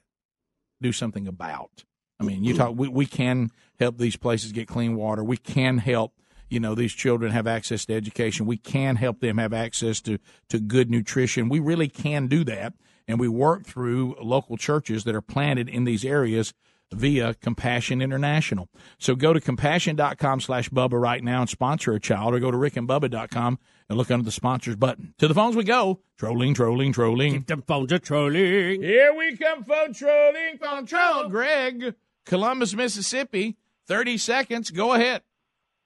do 0.81 0.93
something 0.93 1.27
about. 1.27 1.83
I 2.21 2.23
mean, 2.23 2.45
you 2.45 2.55
talk, 2.55 2.73
we, 2.73 2.87
we 2.87 3.05
can 3.05 3.51
help 3.79 3.97
these 3.97 4.15
places 4.15 4.53
get 4.53 4.69
clean 4.69 4.95
water. 4.95 5.21
We 5.21 5.35
can 5.35 5.79
help, 5.79 6.13
you 6.49 6.61
know, 6.61 6.73
these 6.73 6.93
children 6.93 7.33
have 7.33 7.47
access 7.47 7.85
to 7.87 7.93
education. 7.93 8.45
We 8.45 8.55
can 8.55 8.95
help 8.95 9.19
them 9.19 9.39
have 9.39 9.51
access 9.51 9.99
to, 10.01 10.19
to 10.47 10.59
good 10.59 10.89
nutrition. 10.89 11.49
We 11.49 11.59
really 11.59 11.89
can 11.89 12.27
do 12.27 12.45
that. 12.45 12.75
And 13.09 13.19
we 13.19 13.27
work 13.27 13.65
through 13.65 14.15
local 14.21 14.55
churches 14.55 15.03
that 15.03 15.15
are 15.15 15.21
planted 15.21 15.67
in 15.67 15.83
these 15.83 16.05
areas 16.05 16.53
via 16.91 17.33
Compassion 17.35 18.01
International. 18.01 18.67
So 18.97 19.15
go 19.15 19.33
to 19.33 19.39
compassion.com 19.39 20.41
slash 20.41 20.69
Bubba 20.69 20.99
right 20.99 21.23
now 21.23 21.41
and 21.41 21.49
sponsor 21.49 21.93
a 21.93 21.99
child 21.99 22.33
or 22.33 22.39
go 22.39 22.51
to 22.51 22.57
rickandbubba.com 22.57 23.59
and 23.89 23.97
look 23.97 24.11
under 24.11 24.25
the 24.25 24.31
sponsors 24.31 24.75
button. 24.75 25.13
To 25.19 25.27
the 25.27 25.33
phones 25.33 25.55
we 25.55 25.63
go. 25.63 26.01
Trolling, 26.17 26.53
trolling, 26.53 26.93
trolling. 26.93 27.33
Keep 27.33 27.47
them 27.47 27.63
phones 27.65 27.91
a 27.91 27.99
trolling. 27.99 28.81
Here 28.81 29.13
we 29.13 29.37
come, 29.37 29.63
phone 29.63 29.93
trolling, 29.93 30.57
phone 30.61 30.85
troll. 30.85 31.29
Greg, 31.29 31.95
Columbus, 32.25 32.73
Mississippi. 32.73 33.57
30 33.87 34.17
seconds. 34.17 34.69
Go 34.69 34.93
ahead. 34.93 35.23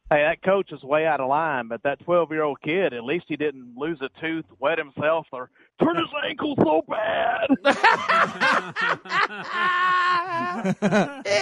Hey, 0.10 0.22
that 0.24 0.44
coach 0.44 0.72
is 0.72 0.84
way 0.84 1.06
out 1.06 1.22
of 1.22 1.30
line, 1.30 1.70
but 1.70 1.82
that 1.84 2.04
12 2.04 2.32
year 2.32 2.44
old 2.44 2.62
kid, 2.62 2.94
at 2.94 3.04
least 3.04 3.26
he 3.30 3.38
didn't 3.38 3.76
lose 3.78 4.00
a 4.02 4.10
tooth, 4.22 4.46
wet 4.60 4.78
himself, 4.78 5.26
or 5.32 5.50
turn 5.80 5.96
his 5.98 6.08
ankle 6.28 6.56
so 6.58 6.82
bad. 6.88 7.48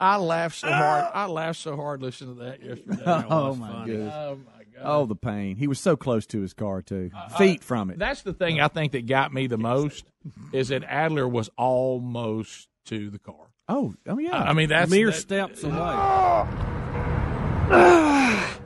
I 0.00 0.16
laughed 0.16 0.56
so 0.58 0.70
hard. 0.72 1.04
I 1.14 1.26
laughed 1.26 1.60
so 1.60 1.76
hard 1.76 2.02
listening 2.02 2.36
to 2.36 2.42
that 2.44 2.60
yesterday. 2.62 3.02
Oh 3.06 3.54
my 3.54 3.84
goodness! 3.86 4.12
Oh 4.14 4.36
my 4.44 4.64
god! 4.74 4.82
Oh, 4.84 5.06
the 5.06 5.14
pain. 5.14 5.54
He 5.56 5.68
was 5.68 5.78
so 5.78 5.96
close 5.96 6.26
to 6.26 6.40
his 6.40 6.54
car 6.54 6.82
too, 6.82 7.10
Uh, 7.14 7.28
feet 7.38 7.62
from 7.62 7.90
it. 7.90 7.98
That's 7.98 8.22
the 8.22 8.32
thing 8.32 8.60
I 8.60 8.66
think 8.68 8.92
that 8.92 9.06
got 9.06 9.32
me 9.32 9.46
the 9.46 9.58
most 9.58 10.04
is 10.52 10.68
that 10.68 10.82
Adler 10.84 11.28
was 11.28 11.50
almost 11.56 12.68
to 12.86 13.10
the 13.10 13.18
car. 13.20 13.36
Oh, 13.68 13.94
oh 14.08 14.18
yeah. 14.18 14.42
I 14.42 14.54
mean, 14.54 14.70
that's 14.70 14.90
mere 14.90 15.06
that- 15.12 15.14
steps 15.14 15.62
away. 15.64 15.72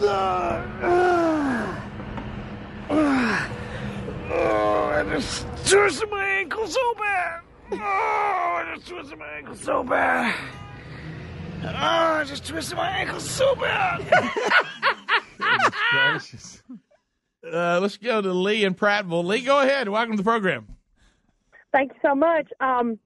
Oh, 0.00 0.04
I 4.94 5.02
just 5.10 5.46
twisted 5.66 6.10
my 6.10 6.24
ankle 6.24 6.66
so 6.66 6.94
bad. 6.94 7.40
Oh, 7.72 7.76
I 7.76 8.72
just 8.74 8.88
twisted 8.88 9.18
my 9.18 9.26
ankle 9.26 9.56
so 9.56 9.82
bad. 9.82 10.34
Oh, 11.64 11.68
I 11.70 12.24
just 12.24 12.46
twisted 12.46 12.76
my 12.76 12.88
ankle 12.88 13.20
so 13.20 13.54
bad. 13.56 14.04
Uh, 17.50 17.78
let's 17.80 17.96
go 17.96 18.20
to 18.20 18.32
Lee 18.32 18.64
in 18.64 18.74
Prattville. 18.74 19.24
Lee, 19.24 19.40
go 19.40 19.60
ahead. 19.60 19.88
Welcome 19.88 20.12
to 20.12 20.16
the 20.18 20.24
program. 20.24 20.66
Thank 21.72 21.92
you 21.92 21.98
so 22.02 22.14
much. 22.14 22.48
Um, 22.60 22.98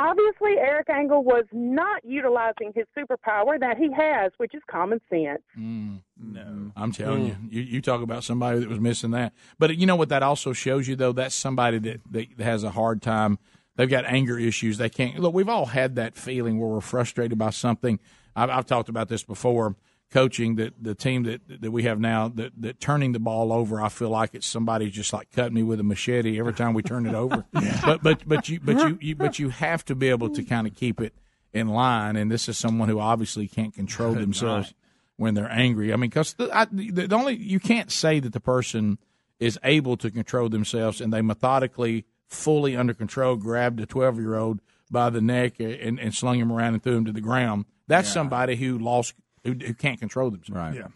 obviously, 0.00 0.52
Eric 0.58 0.88
Angle 0.88 1.22
was 1.22 1.44
not 1.52 2.04
utilizing 2.04 2.72
his 2.74 2.86
superpower 2.96 3.60
that 3.60 3.76
he 3.76 3.92
has, 3.92 4.32
which 4.38 4.54
is 4.54 4.62
common 4.70 5.00
sense. 5.10 5.42
Mm. 5.58 6.00
Mm-hmm. 6.20 6.32
No, 6.32 6.72
I'm 6.76 6.92
telling 6.92 7.26
you, 7.26 7.32
mm. 7.32 7.52
you, 7.52 7.62
you 7.62 7.80
talk 7.80 8.02
about 8.02 8.24
somebody 8.24 8.60
that 8.60 8.68
was 8.68 8.80
missing 8.80 9.10
that. 9.12 9.32
But 9.58 9.76
you 9.76 9.86
know 9.86 9.96
what 9.96 10.08
that 10.08 10.22
also 10.22 10.52
shows 10.52 10.88
you, 10.88 10.96
though? 10.96 11.12
That's 11.12 11.34
somebody 11.34 11.78
that, 11.78 12.00
that 12.10 12.40
has 12.40 12.64
a 12.64 12.70
hard 12.70 13.02
time. 13.02 13.38
They've 13.76 13.88
got 13.88 14.04
anger 14.04 14.38
issues. 14.38 14.78
They 14.78 14.88
can't 14.88 15.18
look. 15.18 15.34
We've 15.34 15.48
all 15.48 15.66
had 15.66 15.96
that 15.96 16.16
feeling 16.16 16.58
where 16.58 16.68
we're 16.68 16.80
frustrated 16.80 17.38
by 17.38 17.50
something. 17.50 18.00
I've, 18.34 18.50
I've 18.50 18.66
talked 18.66 18.88
about 18.88 19.08
this 19.08 19.22
before. 19.22 19.76
Coaching 20.10 20.56
that 20.56 20.74
the 20.82 20.94
team 20.96 21.22
that 21.22 21.40
that 21.62 21.70
we 21.70 21.84
have 21.84 22.00
now, 22.00 22.26
that, 22.28 22.52
that 22.58 22.80
turning 22.80 23.12
the 23.12 23.20
ball 23.20 23.52
over, 23.52 23.80
I 23.80 23.88
feel 23.88 24.08
like 24.10 24.30
it's 24.34 24.46
somebody 24.46 24.90
just 24.90 25.12
like 25.12 25.30
cutting 25.30 25.54
me 25.54 25.62
with 25.62 25.78
a 25.78 25.84
machete 25.84 26.36
every 26.40 26.52
time 26.52 26.74
we 26.74 26.82
turn 26.82 27.06
it 27.06 27.14
over. 27.14 27.44
But 27.84 28.02
but 28.02 28.26
but 28.28 28.48
you 28.48 28.58
but 28.58 28.76
you, 28.78 28.98
you 29.00 29.14
but 29.14 29.38
you 29.38 29.50
have 29.50 29.84
to 29.84 29.94
be 29.94 30.08
able 30.08 30.28
to 30.30 30.42
kind 30.42 30.66
of 30.66 30.74
keep 30.74 31.00
it 31.00 31.14
in 31.52 31.68
line. 31.68 32.16
And 32.16 32.28
this 32.30 32.48
is 32.48 32.58
someone 32.58 32.88
who 32.88 32.98
obviously 32.98 33.46
can't 33.46 33.72
control 33.72 34.12
Could 34.14 34.22
themselves 34.22 34.68
not. 34.68 34.74
when 35.16 35.34
they're 35.34 35.50
angry. 35.50 35.92
I 35.92 35.96
mean, 35.96 36.10
because 36.10 36.34
the, 36.34 36.68
the, 36.72 37.06
the 37.06 37.14
only 37.14 37.36
you 37.36 37.60
can't 37.60 37.92
say 37.92 38.18
that 38.18 38.32
the 38.32 38.40
person 38.40 38.98
is 39.38 39.60
able 39.62 39.96
to 39.98 40.10
control 40.10 40.48
themselves 40.48 41.00
and 41.00 41.12
they 41.12 41.22
methodically, 41.22 42.04
fully 42.26 42.76
under 42.76 42.94
control, 42.94 43.36
grabbed 43.36 43.78
a 43.78 43.86
twelve 43.86 44.18
year 44.18 44.34
old 44.36 44.60
by 44.90 45.08
the 45.08 45.20
neck 45.20 45.60
and, 45.60 46.00
and 46.00 46.12
slung 46.16 46.40
him 46.40 46.50
around 46.50 46.74
and 46.74 46.82
threw 46.82 46.96
him 46.96 47.04
to 47.04 47.12
the 47.12 47.20
ground. 47.20 47.64
That's 47.86 48.08
Yeah. 48.08 48.14
somebody 48.14 48.56
who 48.56 48.76
lost 48.76 49.14
who, 49.44 49.52
who 49.52 49.74
can't 49.74 49.98
control 49.98 50.30
themselves. 50.30 50.50
Right. 50.50 50.74
Yeah. 50.74 50.88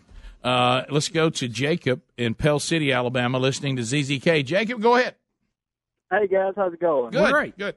Uh, 0.49 0.85
let's 0.91 1.09
go 1.09 1.31
to 1.31 1.49
Jacob 1.49 2.03
in 2.19 2.35
Pell 2.35 2.59
City, 2.59 2.93
Alabama, 2.93 3.39
listening 3.39 3.77
to 3.77 3.83
ZZK. 3.83 4.45
Jacob, 4.45 4.83
go 4.83 4.97
ahead. 4.97 5.15
Hey 6.11 6.27
guys, 6.27 6.53
how's 6.55 6.73
it 6.73 6.81
going? 6.81 7.11
Good. 7.13 7.33
Great, 7.33 7.59
good. 7.59 7.75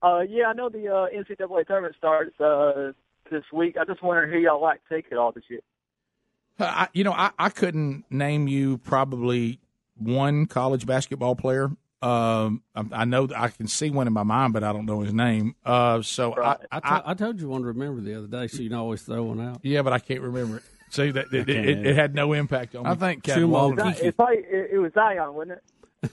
Uh, 0.00 0.20
yeah, 0.28 0.46
I 0.46 0.52
know 0.52 0.68
the 0.68 0.86
uh, 0.86 1.06
NCAA 1.08 1.66
tournament 1.66 1.96
starts 1.98 2.38
uh, 2.40 2.92
this 3.30 3.42
week. 3.52 3.76
I 3.78 3.84
just 3.84 4.02
wonder 4.02 4.30
who 4.30 4.38
y'all 4.38 4.62
like 4.62 4.80
to 4.88 4.94
take 4.94 5.06
it 5.10 5.18
all 5.18 5.32
this 5.32 5.44
year. 5.48 5.60
Uh, 6.60 6.64
I, 6.64 6.88
you 6.92 7.02
know, 7.02 7.12
I, 7.12 7.32
I 7.38 7.48
couldn't 7.48 8.04
name 8.08 8.46
you 8.46 8.78
probably 8.78 9.58
one 9.96 10.46
college 10.46 10.86
basketball 10.86 11.34
player. 11.34 11.70
Um, 12.00 12.62
I, 12.74 12.84
I 12.92 13.04
know 13.04 13.26
that 13.26 13.38
I 13.40 13.48
can 13.48 13.66
see 13.66 13.90
one 13.90 14.06
in 14.06 14.12
my 14.12 14.22
mind, 14.22 14.52
but 14.52 14.62
I 14.62 14.72
don't 14.72 14.86
know 14.86 15.00
his 15.00 15.12
name. 15.12 15.56
Uh, 15.64 16.00
so 16.02 16.34
I, 16.40 16.56
I, 16.70 16.80
to- 16.80 17.08
I 17.10 17.14
told 17.14 17.40
you 17.40 17.48
one 17.48 17.62
to 17.62 17.68
remember 17.68 18.00
the 18.00 18.14
other 18.16 18.26
day, 18.28 18.46
so 18.46 18.62
you 18.62 18.68
can 18.70 18.78
always 18.78 19.02
throw 19.02 19.24
one 19.24 19.40
out. 19.40 19.60
yeah, 19.62 19.82
but 19.82 19.92
I 19.92 19.98
can't 19.98 20.20
remember 20.20 20.58
it. 20.58 20.62
See 20.90 21.10
that 21.10 21.26
it, 21.34 21.48
it, 21.50 21.86
it 21.86 21.96
had 21.96 22.14
no 22.14 22.32
impact 22.32 22.74
on 22.74 22.84
me. 22.84 22.90
I 22.90 22.94
think 22.94 23.22
Cat 23.24 23.38
Sumo 23.38 23.48
Walker- 23.48 23.94
It's 24.00 24.16
probably, 24.16 24.38
it, 24.38 24.70
it 24.72 24.78
was 24.78 24.92
Zion, 24.94 25.34
wasn't 25.34 25.58
it? 25.58 25.62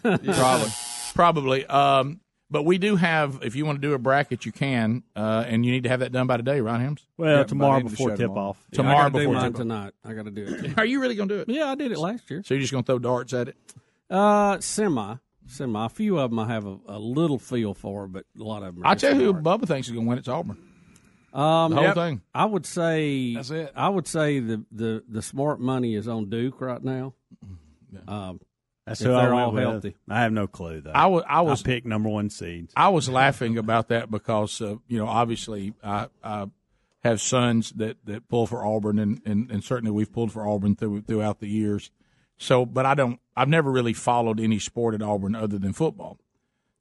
probably, 0.35 0.69
probably. 1.13 1.65
Um, 1.67 2.19
but 2.51 2.63
we 2.63 2.77
do 2.77 2.95
have. 2.95 3.39
If 3.43 3.55
you 3.55 3.65
want 3.65 3.81
to 3.81 3.87
do 3.87 3.93
a 3.93 3.97
bracket, 3.99 4.45
you 4.45 4.51
can, 4.51 5.03
uh, 5.15 5.45
and 5.47 5.65
you 5.65 5.71
need 5.71 5.83
to 5.83 5.89
have 5.89 6.01
that 6.01 6.11
done 6.11 6.27
by 6.27 6.37
today, 6.37 6.61
right, 6.61 6.79
Hims? 6.81 7.05
Well, 7.17 7.37
Yeah, 7.37 7.43
tomorrow 7.43 7.71
by 7.71 7.75
the 7.75 7.79
end 7.79 7.85
of 7.85 7.91
the 7.91 7.97
before 7.97 8.09
show 8.11 8.15
tip-off. 8.15 8.57
Yeah, 8.71 8.73
I 8.73 8.75
Tomorrow 8.83 9.09
do 9.11 9.17
before 9.19 9.33
mine 9.33 9.43
tip-off. 9.43 9.57
tonight. 9.59 9.93
I 10.03 10.13
got 10.13 10.25
to 10.25 10.31
do 10.31 10.43
it. 10.45 10.77
Are 10.77 10.85
you 10.85 10.99
really 11.01 11.15
going 11.15 11.29
to 11.29 11.35
do 11.35 11.41
it? 11.41 11.49
Yeah, 11.49 11.65
I 11.71 11.75
did 11.75 11.91
it 11.91 11.97
last 11.97 12.29
year. 12.29 12.41
So 12.45 12.53
you're 12.53 12.61
just 12.61 12.71
going 12.73 12.83
to 12.83 12.85
throw 12.87 12.99
darts 12.99 13.33
at 13.33 13.47
it? 13.49 13.55
Uh, 14.09 14.59
semi, 14.59 15.15
semi. 15.47 15.85
A 15.85 15.89
few 15.89 16.17
of 16.19 16.29
them 16.31 16.39
I 16.39 16.47
have 16.47 16.65
a, 16.65 16.77
a 16.87 16.99
little 16.99 17.39
feel 17.39 17.73
for, 17.73 18.07
but 18.07 18.25
a 18.39 18.43
lot 18.43 18.63
of 18.63 18.75
them. 18.75 18.85
Are 18.85 18.91
I 18.91 18.95
tell 18.95 19.13
you 19.13 19.25
who 19.25 19.33
hard. 19.33 19.43
Bubba 19.43 19.67
thinks 19.67 19.87
is 19.87 19.93
going 19.93 20.05
to 20.05 20.09
win. 20.09 20.17
It's 20.17 20.27
Auburn. 20.27 20.57
Um, 21.33 21.71
The 21.71 21.75
whole 21.77 21.85
yep. 21.85 21.95
thing. 21.95 22.21
I 22.33 22.45
would 22.45 22.65
say 22.65 23.33
That's 23.35 23.49
it. 23.51 23.71
I 23.75 23.89
would 23.89 24.07
say 24.07 24.39
the, 24.39 24.63
the, 24.71 25.03
the 25.07 25.21
smart 25.21 25.59
money 25.59 25.95
is 25.95 26.07
on 26.07 26.29
Duke 26.29 26.61
right 26.61 26.81
now. 26.83 27.13
Um, 28.07 28.39
That's 28.85 29.01
if 29.01 29.07
who 29.07 29.13
I 29.13 29.21
they're 29.25 29.33
went 29.35 29.45
all 29.45 29.51
with. 29.51 29.63
healthy. 29.63 29.95
I 30.09 30.21
have 30.21 30.31
no 30.31 30.47
clue 30.47 30.81
though. 30.81 30.91
I 30.91 31.07
wa- 31.07 31.23
I 31.27 31.41
was- 31.41 31.61
picked 31.61 31.85
number 31.85 32.09
one 32.09 32.29
seeds. 32.29 32.71
I 32.75 32.89
was 32.89 33.09
laughing 33.09 33.57
about 33.57 33.89
that 33.89 34.09
because 34.11 34.61
uh, 34.61 34.75
you 34.87 34.97
know 34.97 35.07
obviously 35.07 35.73
I, 35.83 36.07
I 36.23 36.45
have 37.03 37.21
sons 37.21 37.71
that, 37.77 37.97
that 38.05 38.27
pull 38.29 38.47
for 38.47 38.65
Auburn 38.65 38.97
and, 38.99 39.21
and, 39.25 39.51
and 39.51 39.63
certainly 39.63 39.91
we've 39.91 40.11
pulled 40.11 40.31
for 40.31 40.47
Auburn 40.47 40.75
through, 40.75 41.01
throughout 41.01 41.39
the 41.39 41.47
years. 41.47 41.91
So, 42.37 42.65
but 42.65 42.85
I 42.85 42.95
don't. 42.95 43.19
I've 43.35 43.49
never 43.49 43.71
really 43.71 43.93
followed 43.93 44.39
any 44.39 44.59
sport 44.59 44.93
at 44.93 45.01
Auburn 45.01 45.35
other 45.35 45.57
than 45.57 45.73
football. 45.73 46.17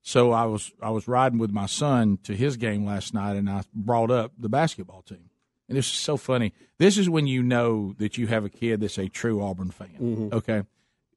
So 0.03 0.33
I 0.33 0.45
was 0.45 0.73
I 0.83 0.91
was 0.91 1.09
riding 1.09 1.39
with 1.39 1.51
my 1.53 1.67
son 1.67 2.19
to 2.25 2.35
his 2.37 2.57
game 2.57 2.85
last 2.85 3.15
night, 3.15 3.37
and 3.37 3.49
I 3.49 3.63
brought 3.75 4.11
up 4.11 4.33
the 4.39 4.49
basketball 4.49 5.03
team. 5.03 5.31
And 5.69 5.79
this 5.79 5.87
is 5.87 5.93
so 5.95 6.17
funny. 6.19 6.53
This 6.79 6.99
is 6.99 7.09
when 7.09 7.27
you 7.27 7.43
know 7.43 7.95
that 7.99 8.19
you 8.19 8.27
have 8.27 8.45
a 8.45 8.51
kid 8.51 8.81
that's 8.81 8.99
a 8.99 9.09
true 9.09 9.43
Auburn 9.43 9.71
fan. 9.71 9.89
Mm-hmm. 10.01 10.35
Okay, 10.35 10.63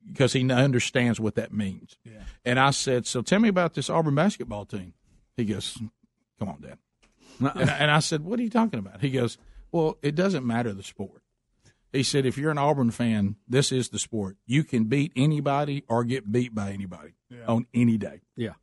because 0.07 0.31
he 0.33 0.49
understands 0.49 1.19
what 1.19 1.35
that 1.35 1.51
means. 1.51 1.97
And 2.45 2.59
I 2.59 2.71
said, 2.71 3.05
"So 3.05 3.21
tell 3.21 3.39
me 3.39 3.49
about 3.49 3.73
this 3.73 3.89
Auburn 3.89 4.15
basketball 4.15 4.65
team." 4.65 4.93
He 5.35 5.43
goes, 5.45 5.77
"Come 6.39 6.49
on, 6.49 6.61
Dad." 6.61 6.77
and, 7.39 7.69
I- 7.69 7.77
and 7.79 7.91
I 7.91 7.99
said, 7.99 8.23
"What 8.23 8.39
are 8.39 8.43
you 8.43 8.49
talking 8.49 8.79
about?" 8.79 9.01
He 9.01 9.09
goes, 9.09 9.37
"Well, 9.71 9.97
it 10.01 10.15
doesn't 10.15 10.45
matter 10.47 10.71
the 10.73 10.83
sport." 10.83 11.21
He 11.97 12.03
said, 12.03 12.25
"If 12.25 12.37
you're 12.37 12.51
an 12.51 12.57
Auburn 12.57 12.91
fan, 12.91 13.35
this 13.47 13.71
is 13.71 13.89
the 13.89 13.99
sport. 13.99 14.37
You 14.45 14.63
can 14.63 14.85
beat 14.85 15.11
anybody 15.15 15.83
or 15.89 16.03
get 16.03 16.31
beat 16.31 16.53
by 16.55 16.71
anybody 16.71 17.13
on 17.47 17.65
any 17.73 17.97
day." 17.97 18.21
Yeah. 18.35 18.53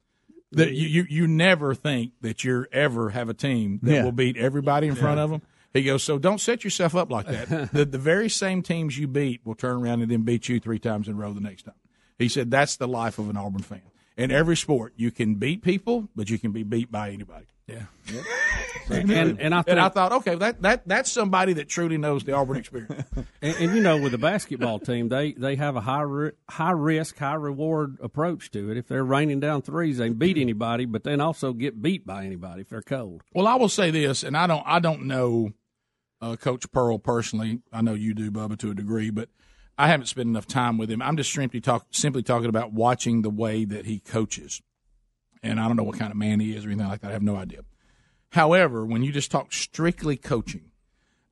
That 0.52 0.72
you, 0.72 0.86
you 0.86 1.06
you 1.08 1.26
never 1.26 1.74
think 1.74 2.12
that 2.20 2.44
you're 2.44 2.68
ever 2.72 3.10
have 3.10 3.28
a 3.28 3.34
team 3.34 3.80
that 3.82 3.92
Yeah. 3.92 4.04
will 4.04 4.12
beat 4.12 4.36
everybody 4.36 4.86
in 4.86 4.94
front 4.94 5.18
Yeah. 5.18 5.24
of 5.24 5.30
them. 5.30 5.42
He 5.72 5.82
goes, 5.82 6.04
so 6.04 6.18
don't 6.20 6.40
set 6.40 6.62
yourself 6.62 6.94
up 6.94 7.10
like 7.10 7.26
that. 7.26 7.72
the, 7.72 7.84
the 7.84 7.98
very 7.98 8.28
same 8.30 8.62
teams 8.62 8.96
you 8.96 9.08
beat 9.08 9.40
will 9.44 9.56
turn 9.56 9.82
around 9.82 10.02
and 10.02 10.10
then 10.12 10.22
beat 10.22 10.48
you 10.48 10.60
three 10.60 10.78
times 10.78 11.08
in 11.08 11.14
a 11.14 11.16
row 11.16 11.32
the 11.32 11.40
next 11.40 11.64
time. 11.64 11.74
He 12.16 12.28
said 12.28 12.48
that's 12.52 12.76
the 12.76 12.86
life 12.86 13.18
of 13.18 13.28
an 13.28 13.36
Auburn 13.36 13.62
fan. 13.62 13.82
In 14.16 14.30
every 14.30 14.56
sport, 14.56 14.92
you 14.94 15.10
can 15.10 15.34
beat 15.34 15.62
people, 15.62 16.08
but 16.14 16.30
you 16.30 16.38
can 16.38 16.52
be 16.52 16.62
beat 16.62 16.92
by 16.92 17.10
anybody. 17.10 17.46
Yeah. 17.66 17.84
And- 18.90 19.40
and 19.40 19.54
I 19.54 19.64
and 19.66 19.80
I 19.80 19.88
thought, 19.88 20.12
okay, 20.12 20.34
that, 20.34 20.60
that 20.60 20.86
that's 20.86 21.10
somebody 21.10 21.54
that 21.54 21.68
truly 21.68 21.96
knows 21.96 22.22
the 22.24 22.32
Auburn 22.32 22.58
experience. 22.58 23.04
And, 23.42 23.56
and 23.56 23.76
you 23.76 23.82
know, 23.82 23.98
with 24.00 24.12
the 24.12 24.18
basketball 24.18 24.78
team, 24.78 25.08
they 25.10 25.32
they 25.32 25.56
have 25.56 25.76
a 25.76 25.80
high 25.82 26.00
ri- 26.02 26.32
high 26.48 26.70
risk, 26.70 27.18
high 27.18 27.34
reward 27.34 27.98
approach 28.02 28.50
to 28.52 28.70
it. 28.70 28.78
If 28.78 28.88
they're 28.88 29.04
raining 29.04 29.40
down 29.40 29.60
threes, 29.60 29.98
they 29.98 30.08
beat 30.08 30.38
anybody, 30.38 30.86
but 30.86 31.04
then 31.04 31.20
also 31.20 31.52
get 31.52 31.82
beat 31.82 32.06
by 32.06 32.24
anybody 32.24 32.62
if 32.62 32.70
they're 32.70 32.80
cold. 32.80 33.22
Well, 33.34 33.46
I 33.46 33.56
will 33.56 33.68
say 33.68 33.90
this, 33.90 34.22
and 34.22 34.34
I 34.34 34.46
don't 34.46 34.62
I 34.66 34.78
don't 34.78 35.04
know 35.04 35.52
uh, 36.22 36.36
Coach 36.36 36.70
Pearl 36.72 36.98
personally. 36.98 37.60
I 37.70 37.82
know 37.82 37.92
you 37.92 38.14
do, 38.14 38.30
Bubba, 38.30 38.56
to 38.60 38.70
a 38.70 38.74
degree, 38.74 39.10
but 39.10 39.28
I 39.76 39.88
haven't 39.88 40.06
spent 40.06 40.28
enough 40.28 40.46
time 40.46 40.78
with 40.78 40.90
him. 40.90 41.02
I'm 41.02 41.16
just 41.18 41.30
simply 41.32 41.60
talk 41.60 41.86
simply 41.90 42.22
talking 42.22 42.48
about 42.48 42.72
watching 42.72 43.20
the 43.20 43.30
way 43.30 43.66
that 43.66 43.84
he 43.84 43.98
coaches, 44.00 44.62
and 45.44 45.60
I 45.60 45.68
don't 45.68 45.76
know 45.76 45.84
what 45.84 45.98
kind 45.98 46.10
of 46.10 46.16
man 46.16 46.40
he 46.40 46.56
is 46.56 46.64
or 46.64 46.70
anything 46.70 46.88
like 46.88 47.02
that. 47.02 47.10
I 47.10 47.12
have 47.12 47.22
no 47.22 47.36
idea. 47.36 47.60
However, 48.30 48.84
when 48.84 49.02
you 49.02 49.12
just 49.12 49.30
talk 49.30 49.52
strictly 49.52 50.16
coaching, 50.16 50.72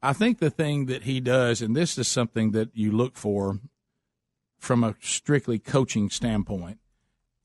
I 0.02 0.12
think 0.12 0.38
the 0.38 0.50
thing 0.50 0.86
that 0.86 1.04
he 1.04 1.20
does, 1.20 1.62
and 1.62 1.74
this 1.74 1.98
is 1.98 2.06
something 2.06 2.52
that 2.52 2.70
you 2.74 2.92
look 2.92 3.16
for 3.16 3.58
from 4.58 4.84
a 4.84 4.94
strictly 5.00 5.58
coaching 5.58 6.10
standpoint, 6.10 6.78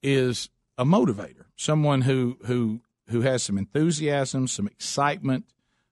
is 0.04 0.50
a 0.78 0.86
motivator, 0.86 1.46
someone 1.56 2.02
who 2.02 2.38
who 2.46 2.82
who 3.10 3.22
has 3.22 3.42
some 3.44 3.58
enthusiasm, 3.58 4.48
some 4.48 4.68
excitement. 4.68 5.46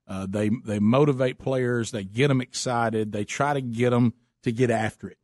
Uh, 0.08 0.28
they 0.30 0.50
they 0.50 0.80
motivate 0.80 1.40
players. 1.40 1.92
They 1.92 2.04
get 2.04 2.28
them 2.28 2.42
excited. 2.42 3.12
They 3.12 3.24
try 3.24 3.54
to 3.54 3.62
get 3.62 3.92
them 3.92 4.14
to 4.44 4.52
get 4.52 4.70
after 4.70 5.08
it. 5.08 5.18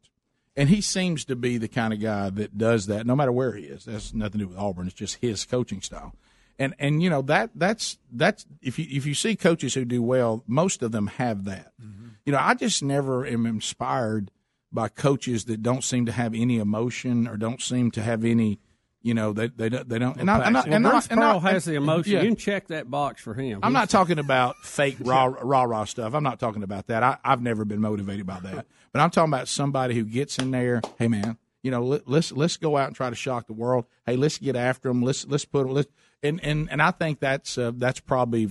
And 0.56 0.70
he 0.70 0.82
seems 0.82 1.24
to 1.26 1.36
be 1.36 1.58
the 1.58 1.68
kind 1.68 1.94
of 1.94 2.02
guy 2.02 2.30
that 2.30 2.58
does 2.58 2.88
that, 2.88 3.06
no 3.06 3.16
matter 3.16 3.32
where 3.32 3.54
he 3.54 3.64
is. 3.64 3.86
That's 3.86 4.14
nothing 4.14 4.40
to 4.40 4.46
do 4.46 4.48
with 4.50 4.58
Auburn. 4.58 4.88
It's 4.88 4.96
just 4.96 5.16
his 5.16 5.46
coaching 5.46 5.82
style. 5.82 6.14
And 6.60 6.76
and 6.78 7.02
you 7.02 7.10
know 7.10 7.22
that 7.24 7.50
that's 7.56 7.98
that's 8.12 8.46
if 8.62 8.78
you 8.78 8.86
if 8.90 9.06
you 9.06 9.16
see 9.16 9.36
coaches 9.36 9.74
who 9.74 9.86
do 9.86 10.04
well, 10.04 10.44
most 10.46 10.84
of 10.84 10.92
them 10.92 11.08
have 11.08 11.46
that. 11.46 11.72
Mm-hmm. 11.82 12.10
You 12.26 12.34
know, 12.34 12.40
I 12.40 12.54
just 12.54 12.84
never 12.84 13.26
am 13.26 13.46
inspired 13.46 14.30
by 14.72 14.90
coaches 14.90 15.46
that 15.46 15.64
don't 15.64 15.84
seem 15.84 16.06
to 16.06 16.12
have 16.12 16.36
any 16.36 16.60
emotion 16.60 17.28
or 17.28 17.38
don't 17.38 17.62
seem 17.62 17.90
to 17.92 18.02
have 18.02 18.24
any. 18.24 18.60
You 19.04 19.16
know, 19.16 19.34
they 19.34 19.48
they 19.48 19.70
don't 19.70 19.90
they 19.90 19.98
don't. 19.98 20.18
And 20.18 20.30
I, 20.30 20.46
and 20.46 20.56
I, 20.58 20.62
Well, 20.62 20.74
and 20.74 20.88
I- 20.88 20.92
Bruce 20.92 21.08
and 21.08 21.20
I- 21.20 21.32
Pearl 21.32 21.40
has 21.40 21.66
the 21.66 21.74
emotion. 21.74 22.14
yeah. 22.14 22.22
You 22.22 22.28
can 22.30 22.36
check 22.36 22.68
that 22.68 22.90
box 22.92 23.22
for 23.22 23.34
him. 23.34 23.60
I'm 23.64 23.72
He's- 23.72 23.82
not 23.82 23.90
talking 23.90 24.20
about 24.20 24.58
fake 24.64 24.98
raw 25.00 25.26
raw 25.26 25.64
raw 25.64 25.86
stuff. 25.86 26.14
I'm 26.14 26.24
not 26.24 26.40
talking 26.40 26.62
about 26.62 26.88
that. 26.88 27.02
I, 27.02 27.18
I've 27.24 27.42
never 27.42 27.66
been 27.66 27.82
motivated 27.82 28.28
by 28.28 28.40
that. 28.42 28.68
But 28.92 29.00
I'm 29.02 29.10
talking 29.10 29.34
about 29.34 29.48
somebody 29.48 29.96
who 29.96 30.04
gets 30.04 30.38
in 30.38 30.52
there. 30.52 30.82
Hey 31.00 31.08
man, 31.08 31.38
you 31.64 31.72
know, 31.72 31.84
let, 31.84 32.08
let's 32.08 32.32
let's 32.32 32.58
go 32.58 32.78
out 32.78 32.88
and 32.88 32.96
try 32.96 33.10
to 33.10 33.16
shock 33.16 33.48
the 33.48 33.54
world. 33.54 33.86
Hey, 34.06 34.16
let's 34.16 34.38
get 34.38 34.56
after 34.56 34.90
them. 34.90 35.02
Let's 35.02 35.26
let's 35.26 35.46
put 35.46 35.68
let's 35.68 35.90
and 36.22 36.40
and 36.44 36.70
and 36.72 36.80
I 36.82 36.92
think 36.92 37.20
that's 37.22 37.58
uh, 37.58 37.72
that's 37.74 38.00
probably 38.00 38.50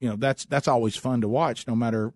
you 0.00 0.08
know 0.08 0.16
that's 0.16 0.46
that's 0.46 0.66
always 0.68 0.96
fun 0.96 1.20
to 1.20 1.28
watch, 1.28 1.66
no 1.66 1.76
matter 1.76 2.14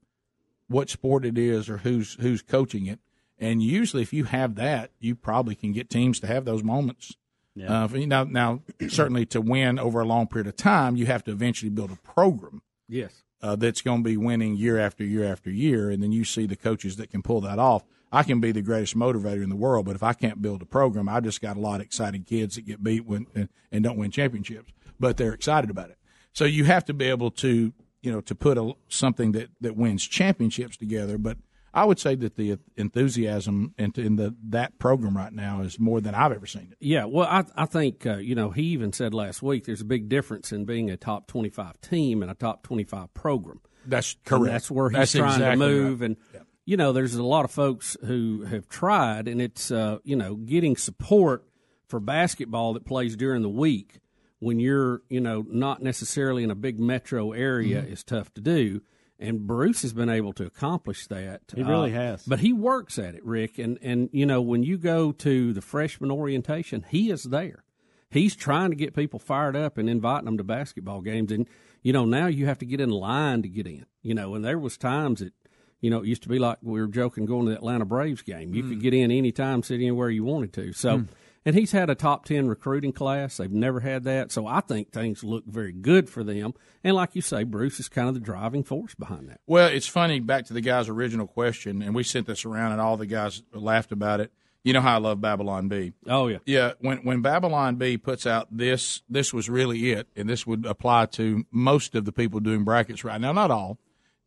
what 0.69 0.89
sport 0.89 1.27
it 1.27 1.37
is 1.37 1.69
or 1.69 1.79
who's 1.79 2.15
who's 2.15 2.41
coaching 2.41 2.87
it. 2.87 2.99
And 3.39 3.63
usually, 3.63 4.03
if 4.03 4.13
you 4.13 4.25
have 4.25 4.55
that, 4.57 4.91
you 4.99 5.15
probably 5.15 5.55
can 5.55 5.73
get 5.73 5.91
teams 5.91 6.19
to 6.21 6.27
have 6.27 6.45
those 6.47 6.65
moments. 6.65 7.15
Yeah. 7.59 7.85
Uh, 7.85 7.89
now, 8.07 8.25
now, 8.25 8.63
certainly 8.89 9.27
to 9.27 9.41
win 9.41 9.79
over 9.79 10.01
a 10.01 10.05
long 10.05 10.27
period 10.27 10.47
of 10.47 10.57
time, 10.57 10.97
you 10.97 11.07
have 11.07 11.25
to 11.25 11.33
eventually 11.33 11.71
build 11.71 11.91
a 11.91 11.97
program 11.97 12.63
Yes. 12.89 13.23
uh, 13.43 13.57
that's 13.57 13.81
going 13.83 14.03
to 14.03 14.09
be 14.09 14.17
winning 14.17 14.57
year 14.57 14.79
after 14.79 15.05
year 15.05 15.25
after 15.25 15.51
year, 15.51 15.91
and 15.91 16.03
then 16.03 16.13
you 16.13 16.25
see 16.25 16.47
the 16.47 16.57
coaches 16.57 16.97
that 16.97 17.11
can 17.11 17.23
pull 17.23 17.41
that 17.43 17.59
off. 17.59 17.85
I 18.11 18.23
can 18.23 18.41
be 18.41 18.53
the 18.53 18.63
greatest 18.63 18.97
motivator 18.97 19.43
in 19.43 19.51
the 19.51 19.57
world, 19.57 19.85
but 19.87 19.95
if 19.97 20.03
I 20.03 20.15
can't 20.15 20.41
build 20.41 20.63
a 20.63 20.67
program, 20.67 21.09
I 21.09 21.21
just 21.21 21.43
got 21.43 21.57
a 21.57 21.61
lot 21.61 21.81
of 21.81 21.87
excited 21.87 22.25
kids 22.27 22.55
that 22.55 22.63
get 22.65 22.83
beat 22.83 23.05
when, 23.05 23.27
and, 23.35 23.49
and 23.71 23.85
don't 23.85 23.99
win 23.99 24.11
championships, 24.11 24.73
but 24.99 25.17
they're 25.19 25.35
excited 25.35 25.69
about 25.69 25.91
it. 25.91 25.99
So 26.33 26.45
you 26.45 26.65
have 26.65 26.85
to 26.87 26.95
be 26.95 27.05
able 27.07 27.31
to, 27.33 27.73
you 28.01 28.13
know, 28.13 28.21
to 28.23 28.35
put 28.35 28.57
a, 28.57 28.73
something 28.89 29.33
that, 29.33 29.51
that 29.61 29.77
wins 29.77 30.07
championships 30.07 30.77
together. 30.77 31.19
But 31.19 31.37
I 31.83 31.85
would 31.85 31.99
say 31.99 32.15
that 32.17 32.37
the 32.37 32.59
enthusiasm 32.77 33.75
in, 33.79 33.93
in 33.97 34.17
the 34.17 34.35
that 34.49 34.79
program 34.79 35.17
right 35.17 35.33
now 35.33 35.61
is 35.63 35.79
more 35.79 36.01
than 36.01 36.15
I've 36.15 36.33
ever 36.33 36.47
seen 36.47 36.69
it. 36.73 36.79
Yeah, 36.81 37.05
well, 37.05 37.27
I 37.29 37.45
I 37.57 37.67
think 37.67 38.05
uh, 38.07 38.17
you 38.17 38.35
know 38.35 38.51
he 38.51 38.63
even 38.65 38.93
said 38.93 39.15
last 39.15 39.43
week 39.43 39.65
there's 39.65 39.81
a 39.81 39.85
big 39.87 40.09
difference 40.09 40.53
in 40.53 40.65
being 40.65 40.91
a 40.91 40.97
top 40.97 41.27
25 41.27 41.81
team 41.81 42.23
and 42.23 42.31
a 42.31 42.35
top 42.35 42.63
25 42.63 43.15
program. 43.15 43.61
That's 43.87 44.15
And 44.15 44.25
correct. 44.25 44.53
that's 44.53 44.71
where 44.71 44.91
he's 44.91 44.99
That's 44.99 45.13
trying 45.13 45.33
exactly 45.35 45.67
to 45.67 45.73
move, 45.73 46.01
right. 46.01 46.07
and 46.11 46.17
you 46.65 46.77
know 46.77 46.93
there's 46.93 47.15
a 47.15 47.23
lot 47.23 47.45
of 47.45 47.51
folks 47.51 47.97
who 48.05 48.43
have 48.45 48.69
tried, 48.69 49.29
and 49.29 49.41
it's 49.41 49.71
uh, 49.71 49.99
you 50.05 50.17
know 50.17 50.35
getting 50.35 50.77
support 50.77 51.45
for 51.87 52.01
basketball 52.01 52.75
that 52.75 52.85
plays 52.85 53.17
during 53.17 53.43
the 53.43 53.49
week 53.49 54.01
when 54.41 54.61
you're 54.61 55.03
you 55.09 55.21
know 55.21 55.45
not 55.49 55.83
necessarily 55.83 56.43
in 56.45 56.51
a 56.51 56.55
big 56.55 56.79
metro 56.79 57.33
area 57.33 57.83
Mhm. 57.83 57.91
is 57.93 58.05
tough 58.05 58.33
to 58.35 58.41
do. 58.41 58.83
And 59.21 59.47
Bruce 59.47 59.83
has 59.83 59.93
been 59.93 60.09
able 60.09 60.33
to 60.35 60.47
accomplish 60.47 61.07
that. 61.09 61.41
He 61.55 61.63
really 61.63 61.91
Uh, 61.93 62.01
has. 62.01 62.25
But 62.25 62.39
he 62.41 62.53
works 62.53 62.99
at 62.99 63.15
it, 63.17 63.25
Rick. 63.25 63.59
And 63.59 63.79
and 63.83 64.09
you 64.13 64.25
know 64.27 64.41
when 64.41 64.63
you 64.63 64.79
go 64.79 65.11
to 65.13 65.53
the 65.53 65.61
freshman 65.61 66.11
orientation, 66.11 66.85
he 66.89 67.11
is 67.11 67.25
there. 67.25 67.65
He's 68.11 68.35
trying 68.37 68.71
to 68.71 68.77
get 68.77 68.95
people 68.95 69.19
fired 69.19 69.57
up 69.57 69.77
and 69.77 69.89
inviting 69.91 70.27
them 70.27 70.39
to 70.39 70.45
basketball 70.45 71.01
games. 71.01 71.33
And 71.33 71.47
you 71.83 71.93
know 71.93 72.05
now 72.05 72.27
you 72.27 72.47
have 72.47 72.59
to 72.59 72.67
get 72.67 72.81
in 72.81 72.91
line 72.91 73.43
to 73.43 73.49
get 73.49 73.67
in. 73.67 73.87
You 74.03 74.15
know, 74.15 74.35
and 74.35 74.45
there 74.45 74.59
was 74.59 74.77
times 74.79 75.19
that 75.21 75.33
you 75.81 75.91
know 75.91 76.03
it 76.03 76.07
used 76.07 76.23
to 76.23 76.29
be 76.29 76.39
like 76.39 76.59
we 76.63 76.81
were 76.81 76.87
joking 76.87 77.27
going 77.27 77.47
to 77.47 77.51
the 77.51 77.57
Atlanta 77.57 77.85
Braves 77.87 78.23
game. 78.23 78.55
You 78.55 78.63
could 78.63 78.81
get 78.81 78.95
in 78.95 79.11
any 79.11 79.33
time, 79.33 79.63
sit 79.65 79.77
anywhere 79.77 80.11
you 80.11 80.25
wanted 80.25 80.53
to. 80.55 80.73
So. 80.73 80.99
Mm. 80.99 81.09
And 81.45 81.57
he's 81.57 81.73
had 81.73 81.89
a 81.89 81.95
top 81.95 82.25
10 82.25 82.49
recruiting 82.49 82.93
class. 82.93 83.37
They've 83.37 83.51
never 83.51 83.81
had 83.81 84.05
that. 84.05 84.31
So 84.31 84.47
I 84.47 84.61
think 84.61 84.93
things 84.93 85.25
look 85.25 85.45
very 85.47 85.73
good 85.73 86.11
for 86.11 86.23
them. 86.23 86.55
And 86.85 86.95
like 86.95 87.15
you 87.15 87.23
say, 87.23 87.45
Bruce 87.45 87.81
is 87.81 87.89
kind 87.89 88.09
of 88.09 88.15
the 88.15 88.21
driving 88.21 88.65
force 88.65 88.95
behind 88.95 89.29
that. 89.29 89.41
Well, 89.47 89.69
it's 89.69 89.87
funny. 89.87 90.21
Back 90.21 90.47
to 90.47 90.53
the 90.53 90.61
guy's 90.61 90.89
original 90.89 91.27
question, 91.27 91.83
and 91.83 91.95
we 91.95 92.03
sent 92.03 92.27
this 92.27 92.45
around, 92.45 92.73
and 92.73 92.81
all 92.81 92.97
the 92.97 93.07
guys 93.07 93.43
laughed 93.53 93.93
about 93.93 94.21
it. 94.21 94.33
You 94.65 94.73
know 94.73 94.81
how 94.81 94.97
I 94.97 94.99
love 94.99 95.21
Babylon 95.21 95.69
Bee. 95.69 95.93
Oh 96.07 96.27
yeah, 96.27 96.39
yeah. 96.45 96.73
When 96.81 96.99
when 96.99 97.23
Babylon 97.23 97.77
Bee 97.77 97.97
puts 97.97 98.27
out 98.27 98.49
this, 98.51 99.03
this 99.09 99.33
was 99.33 99.49
really 99.49 99.93
it, 99.93 100.09
and 100.17 100.29
this 100.29 100.47
would 100.47 100.67
apply 100.67 101.07
to 101.07 101.47
most 101.51 101.95
of 101.95 102.05
the 102.05 102.13
people 102.13 102.41
doing 102.41 102.65
brackets 102.65 103.05
right 103.05 103.21
now. 103.21 103.33
Not 103.33 103.51
all. 103.51 103.79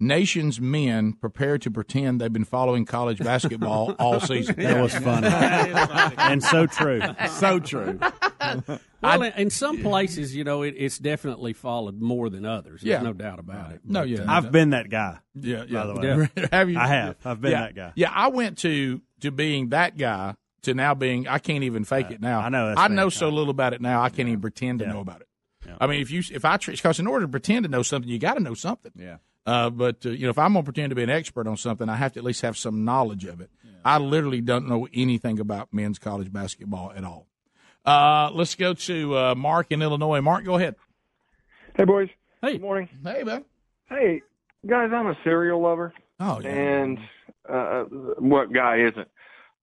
Nation's 0.01 0.59
men 0.59 1.13
prepare 1.13 1.57
to 1.59 1.69
pretend 1.69 2.19
they've 2.19 2.33
been 2.33 2.43
following 2.43 2.85
college 2.85 3.19
basketball 3.19 3.91
all 3.99 4.19
season. 4.19 4.55
That 4.57 4.81
was 4.81 4.95
funny. 4.95 5.27
and 6.17 6.43
so 6.43 6.65
true. 6.65 7.01
So 7.29 7.59
true. 7.59 7.99
Well, 9.01 9.21
in- 9.23 9.33
in 9.33 9.49
some 9.51 9.81
places, 9.81 10.35
you 10.35 10.43
know, 10.43 10.63
it, 10.63 10.73
it's 10.77 10.97
definitely 10.97 11.53
followed 11.53 12.01
more 12.01 12.29
than 12.29 12.45
others. 12.45 12.81
There's 12.81 12.97
Yeah. 12.97 13.01
no 13.01 13.13
doubt 13.13 13.39
about 13.39 13.71
it. 13.73 13.81
No, 13.85 14.01
But, 14.01 14.09
yeah. 14.09 14.21
uh, 14.21 14.31
I've 14.37 14.51
been 14.51 14.71
that 14.71 14.89
guy. 14.89 15.19
Yeah, 15.35 15.65
yeah. 15.67 15.83
By 15.83 15.87
the 15.87 15.93
way. 16.35 16.47
have 16.51 16.69
you? 16.69 16.79
I 16.79 16.87
have. 16.87 17.15
I've 17.23 17.39
been 17.41 17.51
Yeah. 17.51 17.61
that 17.61 17.75
guy. 17.75 17.91
Yeah, 17.95 18.11
I 18.13 18.27
went 18.29 18.57
to 18.59 19.01
to 19.21 19.31
being 19.31 19.69
that 19.69 19.97
guy 19.97 20.35
to 20.63 20.73
now 20.73 20.95
being 20.95 21.27
I 21.27 21.37
can't 21.39 21.63
even 21.63 21.83
fake 21.83 22.09
it 22.11 22.21
now. 22.21 22.39
I 22.41 22.49
know 22.49 22.73
I 22.75 22.87
know 22.87 23.09
so 23.09 23.29
little 23.29 23.51
about 23.51 23.73
it 23.73 23.81
now. 23.81 24.01
I 24.01 24.09
can't 24.09 24.27
even 24.27 24.41
pretend 24.41 24.79
to 24.79 24.87
know 24.87 24.99
about 24.99 25.21
it. 25.21 25.27
I 25.79 25.85
mean, 25.87 26.01
if 26.01 26.09
you 26.11 26.23
if 26.31 26.43
I 26.43 26.57
because 26.57 26.99
in 26.99 27.05
order 27.07 27.25
to 27.25 27.29
pretend 27.31 27.63
to 27.65 27.69
know 27.69 27.83
something, 27.83 28.09
you 28.09 28.17
got 28.19 28.33
to 28.33 28.39
know 28.39 28.55
something. 28.55 28.91
Yeah. 28.95 29.17
Uh, 29.45 29.69
but 29.69 30.05
uh, 30.05 30.09
you 30.09 30.25
know, 30.25 30.29
if 30.29 30.37
I'm 30.37 30.53
gonna 30.53 30.63
pretend 30.63 30.91
to 30.91 30.95
be 30.95 31.03
an 31.03 31.09
expert 31.09 31.47
on 31.47 31.57
something, 31.57 31.89
I 31.89 31.95
have 31.95 32.13
to 32.13 32.19
at 32.19 32.23
least 32.23 32.41
have 32.41 32.57
some 32.57 32.85
knowledge 32.85 33.25
of 33.25 33.41
it. 33.41 33.49
I 33.83 33.97
literally 33.97 34.41
don't 34.41 34.67
know 34.67 34.87
anything 34.93 35.39
about 35.39 35.73
men's 35.73 35.97
college 35.97 36.31
basketball 36.31 36.91
at 36.95 37.03
all. 37.03 37.25
Uh, 37.83 38.29
let's 38.31 38.53
go 38.53 38.75
to 38.75 39.17
uh, 39.17 39.35
Mark 39.35 39.67
in 39.71 39.81
Illinois. 39.81 40.21
Mark, 40.21 40.45
go 40.45 40.55
ahead. 40.55 40.75
Hey, 41.75 41.85
boys. 41.85 42.09
Hey. 42.43 42.53
Good 42.53 42.61
morning. 42.61 42.89
Hey, 43.03 43.23
man. 43.23 43.43
Hey, 43.89 44.21
guys, 44.67 44.91
I'm 44.93 45.07
a 45.07 45.17
cereal 45.23 45.59
lover. 45.59 45.93
Oh, 46.19 46.39
yeah. 46.41 46.49
And 46.49 46.99
uh, 47.49 47.85
what 48.19 48.53
guy 48.53 48.81
isn't? 48.87 49.07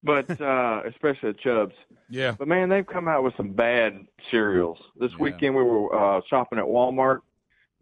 but 0.03 0.31
uh, 0.41 0.83
especially 0.87 1.33
the 1.33 1.39
Chubbs. 1.43 1.75
Yeah. 2.09 2.35
But 2.39 2.49
man, 2.49 2.69
they've 2.69 2.87
come 2.87 3.09
out 3.09 3.23
with 3.23 3.35
some 3.37 3.53
bad 3.53 4.07
cereals. 4.31 4.79
This 4.99 5.17
weekend 5.19 5.55
we 5.55 5.63
were 5.63 5.95
uh, 5.95 6.21
shopping 6.29 6.59
at 6.59 6.65
Walmart. 6.65 7.21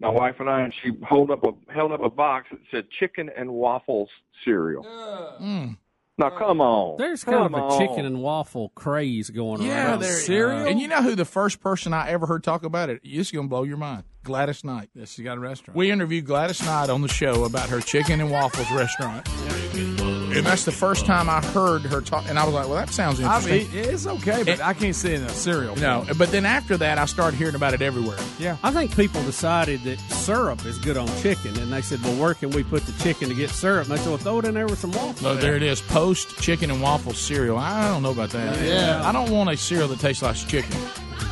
My 0.00 0.10
wife 0.10 0.36
and 0.40 0.50
I, 0.50 0.60
and 0.62 0.74
she 0.82 0.90
held 1.08 1.30
up 1.30 1.42
a 1.44 1.72
held 1.72 1.90
up 1.92 2.02
a 2.02 2.10
box 2.10 2.48
that 2.50 2.60
said 2.70 2.90
chicken 2.90 3.30
and 3.34 3.50
waffles 3.50 4.10
cereal. 4.44 4.84
Mm. 5.40 5.78
Now 6.18 6.30
come 6.30 6.60
on, 6.62 6.96
There's 6.98 7.24
come 7.24 7.34
kind 7.34 7.46
of 7.46 7.52
a 7.60 7.62
on. 7.62 7.78
chicken 7.78 8.04
and 8.06 8.22
waffle 8.22 8.70
craze 8.74 9.28
going 9.30 9.60
Yeah, 9.62 9.92
around. 9.92 10.04
cereal. 10.04 10.66
And 10.66 10.78
you 10.80 10.88
know 10.88 11.02
who 11.02 11.14
the 11.14 11.24
first 11.26 11.60
person 11.60 11.92
I 11.92 12.08
ever 12.10 12.26
heard 12.26 12.42
talk 12.42 12.64
about 12.64 12.88
it? 12.90 13.02
This 13.04 13.26
is 13.28 13.30
going 13.32 13.46
to 13.46 13.50
blow 13.50 13.64
your 13.64 13.76
mind. 13.76 14.04
Gladys 14.22 14.64
Knight. 14.64 14.88
Yes, 14.94 15.12
she 15.12 15.22
got 15.22 15.36
a 15.36 15.40
restaurant. 15.40 15.76
We 15.76 15.90
interviewed 15.90 16.24
Gladys 16.26 16.62
Knight 16.64 16.88
on 16.90 17.02
the 17.02 17.08
show 17.08 17.44
about 17.44 17.68
her 17.68 17.80
chicken 17.80 18.20
and 18.20 18.30
waffles 18.30 18.70
restaurant. 18.72 19.26
And 20.36 20.46
that's 20.46 20.64
the 20.64 20.72
first 20.72 21.06
time 21.06 21.28
I 21.30 21.40
heard 21.40 21.82
her 21.82 22.00
talk. 22.00 22.24
And 22.28 22.38
I 22.38 22.44
was 22.44 22.54
like, 22.54 22.66
well, 22.66 22.76
that 22.76 22.90
sounds 22.90 23.20
I 23.20 23.36
interesting. 23.36 23.72
mean, 23.72 23.84
it's 23.90 24.06
okay, 24.06 24.42
but 24.42 24.60
I 24.60 24.74
can't 24.74 24.94
see 24.94 25.12
it 25.14 25.20
in 25.20 25.26
a 25.26 25.30
cereal. 25.30 25.76
no, 25.76 26.04
but 26.18 26.30
then 26.30 26.44
after 26.46 26.76
that, 26.76 26.98
I 26.98 27.06
started 27.06 27.36
hearing 27.36 27.54
about 27.54 27.74
it 27.74 27.82
everywhere. 27.82 28.18
Yeah. 28.38 28.56
I 28.62 28.70
think 28.70 28.94
people 28.96 29.22
decided 29.22 29.82
that 29.84 29.98
syrup 30.10 30.64
is 30.66 30.78
good 30.78 30.96
on 30.96 31.08
chicken, 31.22 31.56
and 31.58 31.72
they 31.72 31.80
said, 31.82 32.02
"Well, 32.02 32.14
where 32.20 32.34
can 32.34 32.50
we 32.50 32.62
put 32.64 32.84
the 32.86 32.92
chicken 33.02 33.28
to 33.28 33.34
get 33.34 33.50
syrup?" 33.50 33.88
And 33.88 33.96
they 33.96 34.02
said, 34.02 34.08
"Well, 34.08 34.18
throw 34.18 34.38
it 34.40 34.44
in 34.44 34.54
there 34.54 34.66
with 34.66 34.78
some 34.78 34.92
waffles." 34.92 35.20
So 35.20 35.34
there 35.36 35.56
it 35.56 35.62
is. 35.62 35.80
Post 35.80 36.36
chicken 36.40 36.70
and 36.70 36.82
waffle 36.82 37.14
cereal. 37.14 37.56
I 37.58 37.88
don't 37.88 38.02
know 38.02 38.10
about 38.12 38.30
that. 38.30 38.60
Yeah. 38.62 39.02
I 39.08 39.12
don't 39.12 39.30
want 39.30 39.50
a 39.50 39.56
cereal 39.56 39.88
that 39.88 40.00
tastes 40.00 40.22
like 40.22 40.36
chicken. 40.36 40.76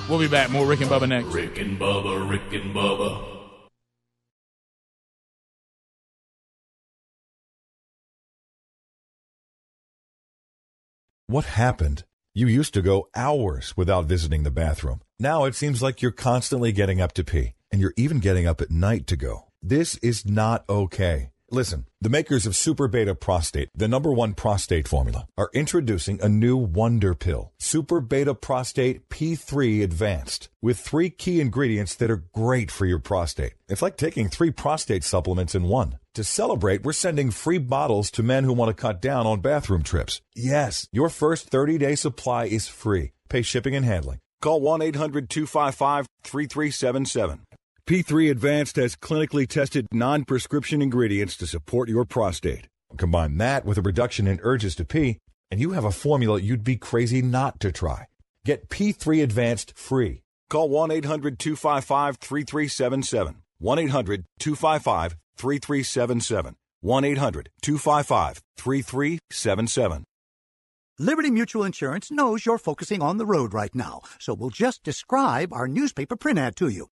We'll 0.08 0.18
be 0.18 0.28
back. 0.28 0.50
More 0.50 0.66
Rick 0.66 0.80
and 0.82 0.90
Bubba 0.90 1.08
next. 1.08 1.26
Rick 1.28 1.58
and 1.58 1.78
Bubba, 1.78 2.28
Rick 2.28 2.52
and 2.52 2.74
Bubba. 2.74 3.33
What 11.26 11.46
happened? 11.46 12.04
You 12.34 12.46
used 12.48 12.74
to 12.74 12.82
go 12.82 13.08
hours 13.16 13.74
without 13.78 14.04
visiting 14.04 14.42
the 14.42 14.50
bathroom. 14.50 15.00
Now 15.18 15.44
it 15.44 15.54
seems 15.54 15.82
like 15.82 16.02
you're 16.02 16.10
constantly 16.10 16.70
getting 16.70 17.00
up 17.00 17.14
to 17.14 17.24
pee, 17.24 17.54
and 17.72 17.80
you're 17.80 17.94
even 17.96 18.18
getting 18.18 18.46
up 18.46 18.60
at 18.60 18.70
night 18.70 19.06
to 19.06 19.16
go. 19.16 19.44
This 19.62 19.96
is 20.02 20.26
not 20.26 20.68
okay. 20.68 21.30
Listen, 21.54 21.86
the 22.00 22.08
makers 22.08 22.46
of 22.46 22.56
Super 22.56 22.88
Beta 22.88 23.14
Prostate, 23.14 23.68
the 23.76 23.86
number 23.86 24.12
one 24.12 24.34
prostate 24.34 24.88
formula, 24.88 25.28
are 25.38 25.50
introducing 25.54 26.20
a 26.20 26.28
new 26.28 26.56
wonder 26.56 27.14
pill, 27.14 27.52
Super 27.60 28.00
Beta 28.00 28.34
Prostate 28.34 29.08
P3 29.08 29.84
Advanced, 29.84 30.48
with 30.60 30.80
three 30.80 31.10
key 31.10 31.40
ingredients 31.40 31.94
that 31.94 32.10
are 32.10 32.24
great 32.34 32.72
for 32.72 32.86
your 32.86 32.98
prostate. 32.98 33.52
It's 33.68 33.82
like 33.82 33.96
taking 33.96 34.28
three 34.28 34.50
prostate 34.50 35.04
supplements 35.04 35.54
in 35.54 35.62
one. 35.68 36.00
To 36.14 36.24
celebrate, 36.24 36.82
we're 36.82 36.92
sending 36.92 37.30
free 37.30 37.58
bottles 37.58 38.10
to 38.12 38.24
men 38.24 38.42
who 38.42 38.52
want 38.52 38.76
to 38.76 38.82
cut 38.82 39.00
down 39.00 39.24
on 39.24 39.40
bathroom 39.40 39.84
trips. 39.84 40.20
Yes, 40.34 40.88
your 40.90 41.08
first 41.08 41.50
30 41.50 41.78
day 41.78 41.94
supply 41.94 42.46
is 42.46 42.66
free. 42.66 43.12
Pay 43.28 43.42
shipping 43.42 43.76
and 43.76 43.84
handling. 43.84 44.18
Call 44.42 44.60
1 44.60 44.82
800 44.82 45.30
255 45.30 46.08
3377. 46.24 47.42
P3 47.86 48.30
Advanced 48.30 48.76
has 48.76 48.96
clinically 48.96 49.46
tested 49.46 49.86
non 49.92 50.24
prescription 50.24 50.80
ingredients 50.80 51.36
to 51.36 51.46
support 51.46 51.90
your 51.90 52.06
prostate. 52.06 52.66
Combine 52.96 53.36
that 53.36 53.66
with 53.66 53.76
a 53.76 53.82
reduction 53.82 54.26
in 54.26 54.40
urges 54.42 54.74
to 54.76 54.86
pee, 54.86 55.18
and 55.50 55.60
you 55.60 55.72
have 55.72 55.84
a 55.84 55.90
formula 55.92 56.40
you'd 56.40 56.64
be 56.64 56.76
crazy 56.76 57.20
not 57.20 57.60
to 57.60 57.70
try. 57.70 58.06
Get 58.46 58.70
P3 58.70 59.22
Advanced 59.22 59.76
free. 59.76 60.22
Call 60.48 60.70
1 60.70 60.92
800 60.92 61.38
255 61.38 62.16
3377. 62.16 63.36
1 63.58 63.78
800 63.78 64.24
255 64.38 65.16
3377. 65.36 66.56
1 66.80 67.04
800 67.04 67.50
255 67.60 68.42
3377. 68.56 70.04
Liberty 70.98 71.30
Mutual 71.30 71.64
Insurance 71.64 72.10
knows 72.10 72.46
you're 72.46 72.56
focusing 72.56 73.02
on 73.02 73.18
the 73.18 73.26
road 73.26 73.52
right 73.52 73.74
now, 73.74 74.00
so 74.18 74.32
we'll 74.32 74.48
just 74.48 74.82
describe 74.82 75.52
our 75.52 75.68
newspaper 75.68 76.16
print 76.16 76.38
ad 76.38 76.56
to 76.56 76.68
you. 76.68 76.86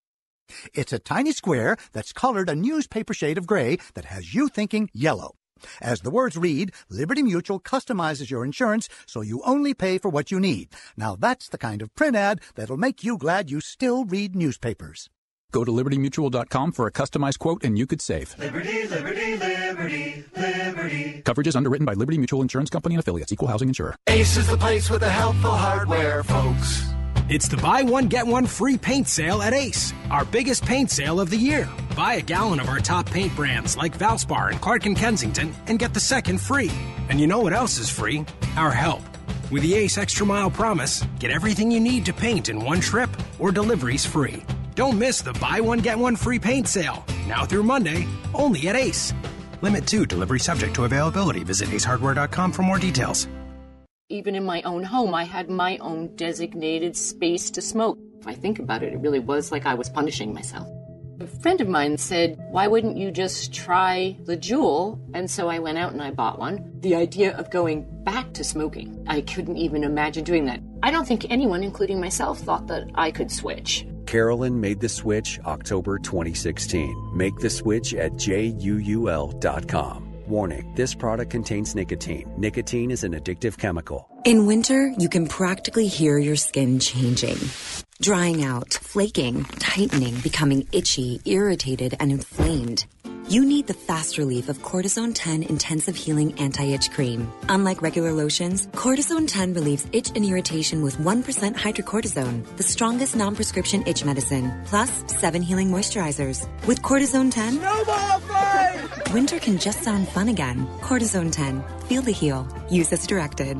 It's 0.73 0.93
a 0.93 0.99
tiny 0.99 1.31
square 1.31 1.77
that's 1.91 2.13
colored 2.13 2.49
a 2.49 2.55
newspaper 2.55 3.13
shade 3.13 3.37
of 3.37 3.47
gray 3.47 3.77
that 3.93 4.05
has 4.05 4.33
you 4.33 4.47
thinking 4.47 4.89
yellow. 4.93 5.35
As 5.81 6.01
the 6.01 6.11
words 6.11 6.37
read, 6.37 6.71
Liberty 6.89 7.23
Mutual 7.23 7.59
customizes 7.59 8.29
your 8.29 8.43
insurance 8.43 8.89
so 9.05 9.21
you 9.21 9.41
only 9.45 9.73
pay 9.73 9.97
for 9.97 10.09
what 10.09 10.31
you 10.31 10.39
need. 10.39 10.69
Now 10.97 11.15
that's 11.15 11.49
the 11.49 11.57
kind 11.57 11.81
of 11.81 11.93
print 11.95 12.15
ad 12.15 12.41
that'll 12.55 12.77
make 12.77 13.03
you 13.03 13.17
glad 13.17 13.49
you 13.49 13.61
still 13.61 14.05
read 14.05 14.35
newspapers. 14.35 15.09
Go 15.51 15.63
to 15.63 15.71
libertymutual.com 15.71 16.71
for 16.71 16.87
a 16.87 16.91
customized 16.91 17.39
quote 17.39 17.63
and 17.63 17.77
you 17.77 17.85
could 17.85 18.01
save. 18.01 18.37
Liberty, 18.39 18.87
liberty, 18.87 19.37
liberty, 19.37 20.25
liberty. 20.35 21.21
Coverage 21.23 21.47
is 21.47 21.55
underwritten 21.55 21.85
by 21.85 21.93
Liberty 21.93 22.17
Mutual 22.17 22.41
Insurance 22.41 22.71
Company 22.71 22.95
and 22.95 22.99
affiliates, 22.99 23.31
equal 23.31 23.47
housing 23.47 23.67
insurer. 23.67 23.95
Ace 24.07 24.35
is 24.35 24.47
the 24.47 24.57
place 24.57 24.89
with 24.89 25.01
the 25.01 25.09
helpful 25.09 25.51
hardware, 25.51 26.23
folks. 26.23 26.92
It's 27.29 27.47
the 27.47 27.55
buy 27.55 27.83
one, 27.83 28.09
get 28.09 28.27
one 28.27 28.45
free 28.45 28.77
paint 28.77 29.07
sale 29.07 29.41
at 29.41 29.53
Ace, 29.53 29.93
our 30.11 30.25
biggest 30.25 30.65
paint 30.65 30.91
sale 30.91 31.21
of 31.21 31.29
the 31.29 31.37
year. 31.37 31.69
Buy 31.95 32.15
a 32.15 32.21
gallon 32.21 32.59
of 32.59 32.67
our 32.67 32.79
top 32.79 33.09
paint 33.09 33.33
brands 33.33 33.77
like 33.77 33.97
Valspar 33.97 34.51
and 34.51 34.59
Clark 34.59 34.85
and 34.87 34.97
Kensington 34.97 35.55
and 35.67 35.79
get 35.79 35.93
the 35.93 36.01
second 36.01 36.41
free. 36.41 36.69
And 37.07 37.21
you 37.21 37.27
know 37.27 37.39
what 37.39 37.53
else 37.53 37.77
is 37.77 37.89
free? 37.89 38.25
Our 38.57 38.71
help. 38.71 39.01
With 39.49 39.63
the 39.63 39.73
Ace 39.73 39.97
Extra 39.97 40.25
Mile 40.25 40.51
Promise, 40.51 41.07
get 41.19 41.31
everything 41.31 41.71
you 41.71 41.79
need 41.79 42.05
to 42.07 42.13
paint 42.13 42.49
in 42.49 42.59
one 42.61 42.81
trip 42.81 43.09
or 43.39 43.53
deliveries 43.53 44.05
free. 44.05 44.43
Don't 44.75 44.99
miss 44.99 45.21
the 45.21 45.33
buy 45.33 45.61
one, 45.61 45.79
get 45.79 45.97
one 45.97 46.17
free 46.17 46.39
paint 46.39 46.67
sale. 46.67 47.05
Now 47.25 47.45
through 47.45 47.63
Monday, 47.63 48.05
only 48.33 48.67
at 48.67 48.75
Ace. 48.75 49.13
Limit 49.61 49.87
2, 49.87 50.05
delivery 50.05 50.39
subject 50.39 50.75
to 50.75 50.83
availability. 50.83 51.45
Visit 51.45 51.69
acehardware.com 51.69 52.51
for 52.51 52.63
more 52.63 52.79
details. 52.79 53.27
Even 54.13 54.35
in 54.35 54.43
my 54.43 54.61
own 54.61 54.83
home, 54.83 55.15
I 55.15 55.23
had 55.23 55.49
my 55.49 55.77
own 55.77 56.15
designated 56.15 56.95
space 56.95 57.49
to 57.49 57.63
smoke. 57.63 57.97
If 58.19 58.27
I 58.27 58.35
think 58.35 58.59
about 58.59 58.83
it, 58.83 58.93
it 58.93 58.99
really 58.99 59.17
was 59.17 59.51
like 59.51 59.65
I 59.65 59.73
was 59.73 59.89
punishing 59.89 60.35
myself. 60.35 60.67
A 61.19 61.25
friend 61.25 61.59
of 61.59 61.67
mine 61.67 61.97
said, 61.97 62.37
Why 62.51 62.67
wouldn't 62.67 62.95
you 62.95 63.09
just 63.09 63.51
try 63.51 64.15
the 64.25 64.37
Juul? 64.37 64.99
And 65.15 65.31
so 65.31 65.49
I 65.49 65.57
went 65.57 65.79
out 65.79 65.93
and 65.93 66.01
I 66.03 66.11
bought 66.11 66.37
one. 66.37 66.73
The 66.81 66.93
idea 66.93 67.35
of 67.35 67.49
going 67.49 67.87
back 68.03 68.33
to 68.33 68.43
smoking, 68.43 69.03
I 69.07 69.21
couldn't 69.21 69.57
even 69.57 69.83
imagine 69.83 70.23
doing 70.23 70.45
that. 70.45 70.59
I 70.83 70.91
don't 70.91 71.07
think 71.07 71.31
anyone, 71.31 71.63
including 71.63 71.99
myself, 71.99 72.37
thought 72.37 72.67
that 72.67 72.91
I 72.93 73.09
could 73.09 73.31
switch. 73.31 73.87
Carolyn 74.05 74.61
made 74.61 74.79
the 74.79 74.89
switch 74.89 75.39
October 75.43 75.97
2016. 75.97 77.17
Make 77.17 77.39
the 77.39 77.49
switch 77.49 77.95
at 77.95 78.11
JUUL.com. 78.11 80.12
Warning 80.27 80.73
this 80.75 80.95
product 80.95 81.31
contains 81.31 81.75
nicotine. 81.75 82.31
Nicotine 82.37 82.91
is 82.91 83.03
an 83.03 83.13
addictive 83.13 83.57
chemical. 83.57 84.07
In 84.23 84.45
winter, 84.45 84.93
you 84.97 85.09
can 85.09 85.27
practically 85.27 85.87
hear 85.87 86.17
your 86.17 86.37
skin 86.37 86.79
changing. 86.79 87.37
Drying 88.01 88.43
out, 88.43 88.73
flaking, 88.73 89.43
tightening, 89.59 90.15
becoming 90.21 90.67
itchy, 90.71 91.19
irritated, 91.25 91.95
and 91.99 92.11
inflamed. 92.11 92.85
You 93.29 93.45
need 93.45 93.67
the 93.67 93.73
fast 93.73 94.17
relief 94.17 94.49
of 94.49 94.59
Cortisone 94.59 95.13
10 95.13 95.43
Intensive 95.43 95.95
Healing 95.95 96.37
Anti-Itch 96.39 96.91
Cream. 96.91 97.31
Unlike 97.47 97.81
regular 97.81 98.11
lotions, 98.11 98.67
Cortisone 98.67 99.27
10 99.27 99.53
relieves 99.53 99.87
itch 99.93 100.11
and 100.15 100.25
irritation 100.25 100.83
with 100.83 100.97
1% 100.97 101.55
hydrocortisone, 101.55 102.45
the 102.57 102.63
strongest 102.63 103.15
non-prescription 103.15 103.83
itch 103.87 104.03
medicine, 104.03 104.53
plus 104.65 105.03
7 105.07 105.41
healing 105.41 105.69
moisturizers. 105.69 106.47
With 106.67 106.81
Cortisone 106.81 107.31
10, 107.31 107.61
no 107.61 107.75
more 107.75 107.85
fight! 107.85 108.32
Winter 109.11 109.39
can 109.39 109.57
just 109.57 109.83
sound 109.83 110.07
fun 110.07 110.29
again. 110.29 110.67
Cortisone 110.81 111.31
10. 111.31 111.63
Feel 111.87 112.01
the 112.01 112.11
heal. 112.11 112.47
Use 112.69 112.91
as 112.93 113.07
directed. 113.07 113.59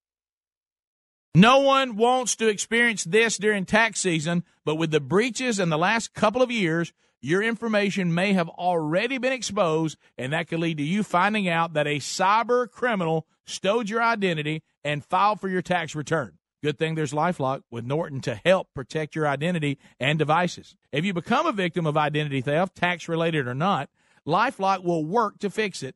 No 1.33 1.59
one 1.59 1.95
wants 1.95 2.35
to 2.37 2.49
experience 2.49 3.05
this 3.05 3.37
during 3.37 3.65
tax 3.65 4.01
season, 4.01 4.43
but 4.65 4.75
with 4.75 4.91
the 4.91 4.99
breaches 4.99 5.59
in 5.59 5.69
the 5.69 5.77
last 5.77 6.13
couple 6.13 6.41
of 6.41 6.51
years, 6.51 6.91
your 7.21 7.41
information 7.41 8.13
may 8.13 8.33
have 8.33 8.49
already 8.49 9.17
been 9.17 9.31
exposed, 9.31 9.97
and 10.17 10.33
that 10.33 10.49
could 10.49 10.59
lead 10.59 10.77
to 10.77 10.83
you 10.83 11.03
finding 11.03 11.47
out 11.47 11.71
that 11.73 11.87
a 11.87 11.99
cyber 11.99 12.69
criminal 12.69 13.27
stowed 13.45 13.89
your 13.89 14.03
identity 14.03 14.61
and 14.83 15.05
filed 15.05 15.39
for 15.39 15.47
your 15.47 15.61
tax 15.61 15.95
return. 15.95 16.37
Good 16.61 16.77
thing 16.77 16.95
there's 16.95 17.13
Lifelock 17.13 17.63
with 17.71 17.85
Norton 17.85 18.19
to 18.21 18.41
help 18.43 18.67
protect 18.73 19.15
your 19.15 19.25
identity 19.25 19.79
and 20.01 20.19
devices. 20.19 20.75
If 20.91 21.05
you 21.05 21.13
become 21.13 21.45
a 21.45 21.53
victim 21.53 21.87
of 21.87 21.95
identity 21.95 22.41
theft, 22.41 22.75
tax 22.75 23.07
related 23.07 23.47
or 23.47 23.55
not, 23.55 23.89
Lifelock 24.27 24.83
will 24.83 25.05
work 25.05 25.39
to 25.39 25.49
fix 25.49 25.81
it 25.81 25.95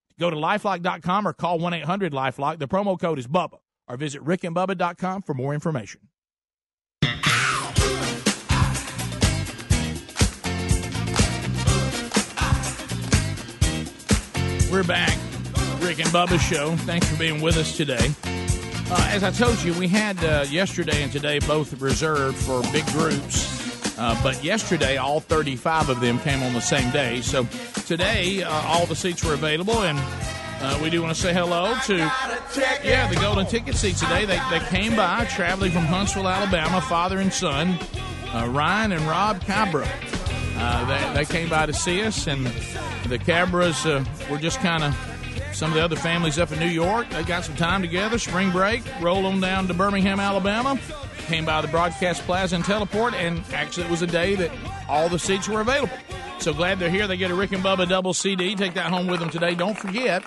Go 0.21 0.29
to 0.29 0.35
lifelock.com 0.35 1.27
or 1.27 1.33
call 1.33 1.57
1 1.57 1.73
800 1.73 2.13
Lifelock. 2.13 2.59
The 2.59 2.67
promo 2.67 2.97
code 2.97 3.17
is 3.17 3.25
BUBBA. 3.25 3.57
Or 3.87 3.97
visit 3.97 4.23
rickandbubba.com 4.23 5.23
for 5.23 5.33
more 5.33 5.55
information. 5.55 6.01
We're 14.71 14.83
back. 14.83 15.17
Rick 15.79 15.99
and 15.99 16.09
Bubba 16.09 16.39
Show. 16.39 16.75
Thanks 16.77 17.09
for 17.09 17.17
being 17.17 17.41
with 17.41 17.57
us 17.57 17.75
today. 17.75 18.11
Uh, 18.91 19.07
as 19.09 19.23
I 19.23 19.31
told 19.31 19.61
you, 19.63 19.73
we 19.73 19.87
had 19.87 20.23
uh, 20.23 20.45
yesterday 20.47 21.01
and 21.01 21.11
today 21.11 21.39
both 21.39 21.81
reserved 21.81 22.37
for 22.37 22.61
big 22.71 22.85
groups. 22.87 23.60
Uh, 24.01 24.19
but 24.23 24.43
yesterday, 24.43 24.97
all 24.97 25.19
35 25.19 25.89
of 25.89 26.01
them 26.01 26.17
came 26.21 26.41
on 26.41 26.53
the 26.53 26.59
same 26.59 26.89
day. 26.89 27.21
So 27.21 27.43
today, 27.85 28.41
uh, 28.41 28.49
all 28.49 28.87
the 28.87 28.95
seats 28.95 29.23
were 29.23 29.35
available, 29.35 29.83
and 29.83 29.99
uh, 30.59 30.79
we 30.81 30.89
do 30.89 31.03
want 31.03 31.15
to 31.15 31.21
say 31.21 31.31
hello 31.31 31.77
to 31.85 31.97
yeah 32.83 33.07
the 33.07 33.15
golden 33.17 33.45
ticket 33.45 33.75
seats 33.75 33.99
today. 33.99 34.25
They, 34.25 34.41
they 34.49 34.59
came 34.69 34.95
by 34.95 35.25
traveling 35.25 35.71
from 35.71 35.83
Huntsville, 35.83 36.27
Alabama, 36.27 36.81
father 36.81 37.19
and 37.19 37.31
son, 37.31 37.77
uh, 38.33 38.47
Ryan 38.49 38.93
and 38.93 39.03
Rob 39.03 39.39
Cabra. 39.41 39.87
Uh, 40.57 41.13
they, 41.13 41.23
they 41.23 41.31
came 41.31 41.47
by 41.47 41.67
to 41.67 41.73
see 41.73 42.01
us, 42.01 42.25
and 42.25 42.47
the 43.07 43.19
Cabras 43.19 43.85
uh, 43.85 44.03
were 44.31 44.39
just 44.39 44.59
kind 44.61 44.83
of 44.83 44.97
some 45.53 45.69
of 45.69 45.75
the 45.75 45.83
other 45.83 45.95
families 45.95 46.39
up 46.39 46.51
in 46.51 46.57
New 46.57 46.65
York. 46.65 47.07
They 47.11 47.21
got 47.21 47.45
some 47.45 47.55
time 47.55 47.81
together, 47.83 48.17
spring 48.17 48.49
break, 48.49 48.81
roll 48.99 49.21
them 49.21 49.41
down 49.41 49.67
to 49.67 49.75
Birmingham, 49.75 50.19
Alabama, 50.19 50.79
came 51.21 51.45
by 51.45 51.61
the 51.61 51.67
Broadcast 51.67 52.21
Plaza 52.23 52.55
and 52.55 52.65
Teleport, 52.65 53.13
and 53.13 53.43
actually 53.53 53.85
it 53.85 53.91
was 53.91 54.01
a 54.01 54.07
day 54.07 54.35
that 54.35 54.51
all 54.87 55.09
the 55.09 55.19
seats 55.19 55.47
were 55.47 55.61
available. 55.61 55.95
So 56.39 56.53
glad 56.53 56.79
they're 56.79 56.89
here. 56.89 57.07
They 57.07 57.17
get 57.17 57.31
a 57.31 57.35
Rick 57.35 57.51
and 57.51 57.63
Bubba 57.63 57.87
double 57.87 58.13
CD. 58.13 58.55
Take 58.55 58.73
that 58.73 58.91
home 58.91 59.07
with 59.07 59.19
them 59.19 59.29
today. 59.29 59.53
Don't 59.55 59.77
forget, 59.77 60.23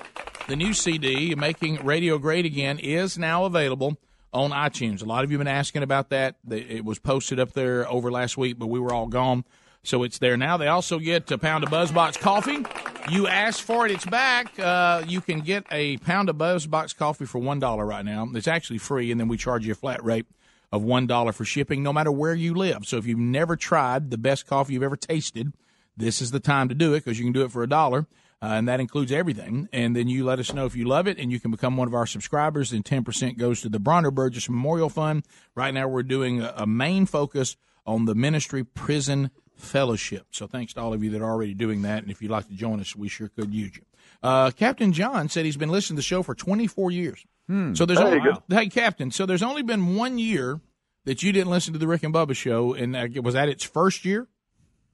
the 0.47 0.57
new 0.57 0.73
CD, 0.73 1.35
Making 1.35 1.85
Radio 1.85 2.19
Great 2.19 2.45
Again, 2.45 2.79
is 2.79 3.19
now 3.19 3.45
available 3.45 3.99
on 4.33 4.51
iTunes. 4.51 5.03
A 5.03 5.05
lot 5.07 5.25
of 5.25 5.31
you 5.31 5.39
have 5.39 5.45
been 5.45 5.55
asking 5.55 5.83
about 5.83 6.11
that. 6.11 6.37
It 6.49 6.85
was 6.85 6.99
posted 6.99 7.41
up 7.41 7.53
there 7.53 7.89
over 7.91 8.11
last 8.11 8.37
week, 8.37 8.59
but 8.59 8.67
we 8.67 8.79
were 8.79 8.93
all 8.93 9.07
gone. 9.07 9.45
So 9.83 10.03
it's 10.03 10.19
there 10.19 10.37
now. 10.37 10.57
They 10.57 10.69
also 10.69 10.99
get 10.99 11.31
a 11.31 11.37
pound 11.37 11.63
of 11.63 11.71
BuzzBox 11.71 12.19
coffee. 12.19 12.65
You 13.11 13.27
asked 13.27 13.63
for 13.63 13.85
it, 13.85 13.93
it's 13.93 14.07
back. 14.07 14.59
Uh, 14.59 15.03
you 15.07 15.21
can 15.21 15.41
get 15.41 15.67
a 15.71 15.99
pound 15.99 16.31
of 16.31 16.37
BuzzBox 16.37 16.97
coffee 16.97 17.27
for 17.27 17.39
one 17.39 17.59
dollar 17.59 17.85
right 17.85 18.05
now. 18.05 18.27
It's 18.35 18.49
actually 18.49 18.79
free, 18.79 19.11
and 19.11 19.21
then 19.21 19.29
we 19.29 19.37
charge 19.37 19.67
you 19.67 19.73
a 19.73 19.75
flat 19.75 20.03
rate 20.03 20.27
of 20.75 20.83
one 20.83 21.07
dollar 21.07 21.31
for 21.31 21.45
shipping, 21.45 21.85
no 21.85 21.93
matter 21.93 22.11
where 22.11 22.35
you 22.35 22.53
live. 22.53 22.85
So 22.85 22.97
if 22.97 23.07
you've 23.07 23.17
never 23.17 23.55
tried 23.55 24.11
the 24.11 24.19
best 24.19 24.49
coffee 24.49 24.75
you've 24.75 24.83
ever 24.83 24.97
tasted, 24.97 25.53
this 25.97 26.21
is 26.21 26.33
the 26.33 26.41
time 26.41 26.69
to 26.69 26.75
do 26.75 26.95
it 26.95 27.05
because 27.05 27.17
you 27.17 27.25
can 27.25 27.33
do 27.33 27.45
it 27.45 27.53
for 27.53 27.63
a 27.63 27.69
dollar. 27.69 28.09
Uh, 28.43 28.47
and 28.47 28.67
that 28.69 28.81
includes 28.81 29.13
everything. 29.13 29.69
And 29.73 29.95
then 29.95 30.09
you 30.09 30.25
let 30.25 30.41
us 30.41 30.53
know 30.53 30.67
if 30.67 30.75
you 30.75 30.85
love 30.85 31.07
it, 31.07 31.17
and 31.19 31.31
you 31.31 31.39
can 31.39 31.53
become 31.53 31.77
one 31.77 31.87
of 31.87 31.95
our 31.95 32.07
subscribers. 32.07 32.75
Ten 32.85 33.05
percent 33.05 33.39
goes 33.39 33.61
to 33.63 33.69
the 33.69 33.79
Bronner 33.79 34.11
Bussey 34.11 34.51
Memorial 34.51 34.89
Fund. 34.89 35.25
Right 35.55 35.73
now, 35.73 35.87
we're 35.87 36.03
doing 36.03 36.43
a, 36.43 36.53
a 36.57 36.67
main 36.67 37.07
focus 37.07 37.57
on 37.87 38.07
the 38.07 38.17
ministry 38.17 38.65
prison 38.65 39.31
fellowship. 39.55 40.27
So 40.33 40.49
thanks 40.49 40.75
to 40.75 40.81
all 40.81 40.93
of 40.93 41.05
you 41.05 41.11
that 41.11 41.23
are 41.23 41.31
already 41.31 41.55
doing 41.55 41.83
that. 41.83 42.03
And 42.03 42.11
if 42.11 42.21
you'd 42.21 42.33
like 42.33 42.49
to 42.49 42.55
join 42.55 42.81
us, 42.81 42.97
we 42.97 43.09
sure 43.09 43.29
could 43.29 43.55
use 43.55 43.77
you. 43.77 43.83
Uh, 44.23 44.51
Captain 44.51 44.93
John 44.93 45.29
said 45.29 45.45
he's 45.45 45.57
been 45.57 45.69
listening 45.69 45.97
to 45.97 46.01
the 46.01 46.03
show 46.03 46.25
for 46.25 46.35
24 46.35 46.91
years. 46.91 47.25
So 47.49 47.85
there's 47.87 47.99
Hey, 47.99 48.19
only, 48.19 48.33
hey 48.49 48.69
Captain. 48.69 49.11
So 49.11 49.27
there's 49.27 49.43
only 49.43 49.63
been 49.63 49.97
one 49.97 50.19
year 50.19 50.61
that 51.05 51.23
you 51.23 51.33
didn't 51.33 51.51
listen 51.51 51.73
to 51.75 51.79
the 51.79 51.87
Rick 51.87 52.03
and 52.03 52.15
Bubba 52.15 52.35
show, 52.35 52.73
and 52.75 52.97
uh, 52.97 53.07
was 53.23 53.35
that 53.35 53.49
its 53.49 53.65
first 53.65 54.05
year? 54.05 54.29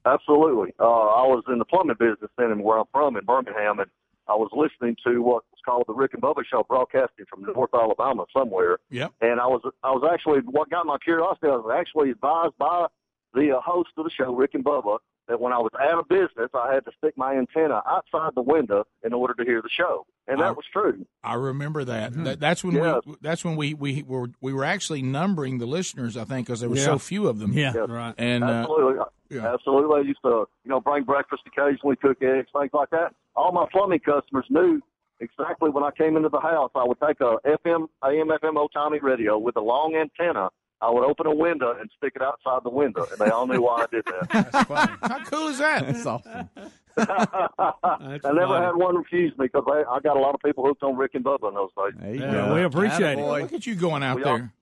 Absolutely. 0.05 0.73
Uh, 0.79 0.83
I 0.83 1.27
was 1.27 1.43
in 1.47 1.59
the 1.59 1.65
plumbing 1.65 1.95
business 1.99 2.29
then, 2.37 2.51
and 2.51 2.63
where 2.63 2.79
I'm 2.79 2.85
from 2.91 3.15
in 3.15 3.23
Birmingham, 3.23 3.79
and 3.79 3.89
I 4.27 4.33
was 4.33 4.49
listening 4.51 4.97
to 5.05 5.21
what 5.21 5.43
was 5.51 5.59
called 5.65 5.83
the 5.87 5.93
Rick 5.93 6.13
and 6.13 6.21
Bubba 6.21 6.43
Show, 6.49 6.65
broadcasting 6.67 7.25
from 7.29 7.43
North 7.43 7.69
Alabama 7.73 8.25
somewhere. 8.35 8.79
Yep. 8.89 9.13
And 9.21 9.39
I 9.39 9.45
was, 9.47 9.61
I 9.83 9.91
was 9.91 10.09
actually, 10.11 10.39
what 10.39 10.69
got 10.69 10.85
my 10.85 10.97
curiosity, 10.97 11.47
I 11.47 11.55
was 11.55 11.71
actually 11.73 12.11
advised 12.11 12.57
by 12.57 12.87
the 13.33 13.55
uh, 13.57 13.61
host 13.61 13.89
of 13.97 14.03
the 14.03 14.11
show, 14.11 14.33
Rick 14.33 14.55
and 14.55 14.65
Bubba, 14.65 14.97
that 15.27 15.39
when 15.39 15.53
I 15.53 15.57
was 15.59 15.71
out 15.79 15.99
of 15.99 16.07
business, 16.09 16.49
I 16.53 16.73
had 16.73 16.83
to 16.85 16.91
stick 16.97 17.17
my 17.17 17.35
antenna 17.35 17.81
outside 17.87 18.31
the 18.35 18.41
window 18.41 18.85
in 19.03 19.13
order 19.13 19.33
to 19.35 19.43
hear 19.43 19.61
the 19.61 19.69
show, 19.69 20.05
and 20.27 20.39
that 20.39 20.45
I- 20.47 20.51
was 20.51 20.65
true. 20.71 21.05
I 21.23 21.35
remember 21.35 21.83
that. 21.85 22.13
that 22.25 22.39
that's 22.39 22.63
when 22.63 22.75
Yeah. 22.75 22.99
we 23.05 23.15
that's 23.21 23.45
when 23.45 23.55
we, 23.55 23.73
we 23.73 24.03
were 24.03 24.27
we 24.41 24.53
were 24.53 24.65
actually 24.65 25.01
numbering 25.01 25.59
the 25.59 25.65
listeners. 25.67 26.17
I 26.17 26.23
think 26.25 26.47
because 26.47 26.59
there 26.59 26.69
were 26.69 26.75
Yeah. 26.77 26.85
so 26.85 26.97
few 26.99 27.27
of 27.27 27.39
them. 27.39 27.53
Yes. 27.53 27.75
right. 27.75 28.13
And 28.17 28.43
uh, 28.43 28.47
absolutely, 28.47 29.39
absolutely. 29.39 29.99
I 29.99 30.01
used 30.03 30.21
to, 30.23 30.47
you 30.63 30.69
know, 30.69 30.79
bring 30.81 31.03
breakfast 31.03 31.43
occasionally, 31.47 31.95
cook 31.95 32.21
eggs, 32.21 32.47
things 32.57 32.71
like 32.73 32.89
that. 32.89 33.13
All 33.35 33.51
my 33.51 33.65
plumbing 33.71 33.99
customers 33.99 34.45
knew 34.49 34.81
exactly 35.19 35.69
when 35.69 35.83
I 35.83 35.91
came 35.91 36.17
into 36.17 36.29
the 36.29 36.39
house. 36.39 36.71
I 36.75 36.83
would 36.83 36.97
take 36.99 37.21
a 37.21 37.37
FM, 37.45 37.87
AM, 38.03 38.27
FM 38.29 38.57
old 38.57 38.71
timey 38.73 38.99
radio 38.99 39.37
with 39.37 39.55
a 39.55 39.61
long 39.61 39.95
antenna. 39.95 40.49
I 40.81 40.89
would 40.89 41.03
open 41.03 41.27
a 41.27 41.35
window 41.35 41.75
and 41.79 41.89
stick 41.97 42.13
it 42.15 42.21
outside 42.23 42.61
the 42.63 42.69
window, 42.71 43.05
and 43.09 43.19
they 43.19 43.29
all 43.29 43.45
knew 43.45 43.61
why 43.61 43.83
I 43.83 43.85
did 43.91 44.03
that. 44.05 44.97
how 45.03 45.23
cool 45.25 45.47
is 45.49 45.59
that? 45.59 45.85
That's 45.85 46.05
awesome. 46.05 46.49
I 46.97 48.19
never 48.33 48.61
had 48.61 48.75
one 48.75 48.97
refuse 48.97 49.31
me 49.37 49.45
because 49.47 49.63
I, 49.67 49.83
I 49.89 49.99
got 49.99 50.17
a 50.17 50.19
lot 50.19 50.33
of 50.35 50.41
people 50.43 50.65
hooked 50.65 50.83
on 50.83 50.97
Rick 50.97 51.11
and 51.15 51.23
Bubba 51.23 51.49
in 51.49 51.53
those 51.55 51.69
days. 51.77 52.19
Yeah, 52.19 52.53
we 52.53 52.63
appreciate 52.63 53.17
it. 53.19 53.25
Look 53.25 53.53
at 53.53 53.65
you 53.67 53.75
going 53.75 54.03
out 54.03 54.17
We 54.17 54.23
all- 54.23 54.37
there. 54.37 54.53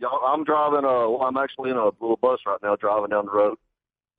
Y'all, 0.00 0.20
I'm 0.24 0.44
driving 0.44 0.84
a. 0.84 1.10
Well, 1.10 1.22
I'm 1.22 1.36
actually 1.36 1.70
in 1.70 1.76
a 1.76 1.86
little 1.86 2.16
bus 2.22 2.38
right 2.46 2.58
now, 2.62 2.76
driving 2.76 3.10
down 3.10 3.26
the 3.26 3.32
road. 3.32 3.56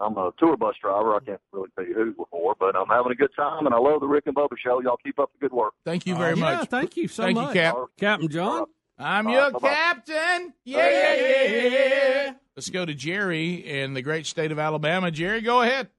I'm 0.02 0.18
a 0.18 0.32
tour 0.38 0.58
bus 0.58 0.76
driver. 0.82 1.16
I 1.16 1.20
can't 1.22 1.40
really 1.54 1.70
tell 1.78 1.86
you 1.88 1.94
who 1.96 2.12
before, 2.14 2.56
but 2.60 2.76
I'm 2.76 2.88
having 2.88 3.14
a 3.14 3.16
good 3.16 3.30
time, 3.38 3.66
and 3.66 3.74
I 3.74 3.78
love 3.78 4.02
the 4.02 4.08
Rick 4.08 4.26
and 4.28 4.36
Bubba 4.36 4.58
show. 4.62 4.82
Y'all 4.82 4.98
keep 4.98 5.18
up 5.18 5.32
the 5.32 5.48
good 5.48 5.54
work. 5.56 5.74
Thank 5.86 6.06
you 6.06 6.16
Uh, 6.16 6.20
very 6.20 6.36
yeah, 6.38 6.56
much. 6.58 6.70
thank 6.70 6.98
you 6.98 7.08
so 7.08 7.24
Thank 7.24 7.36
much. 7.38 7.56
you, 7.56 7.62
Cap. 7.62 7.76
Captain 7.98 8.28
John. 8.28 8.66
I'm 8.98 9.28
Uh, 9.28 9.32
your 9.32 9.52
bye-bye. 9.52 9.70
captain. 9.70 10.54
Yeah, 10.64 10.90
yeah, 10.90 11.14
yeah, 11.16 11.68
yeah. 11.68 12.34
Let's 12.56 12.70
go 12.70 12.86
to 12.86 12.94
Jerry 12.94 13.56
in 13.56 13.94
the 13.94 14.02
great 14.02 14.26
state 14.26 14.52
of 14.52 14.60
Alabama. 14.60 15.12
Jerry, 15.12 15.42
go 15.42 15.62
ahead. 15.62 15.90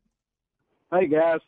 Hey 0.93 1.07
guys, 1.09 1.41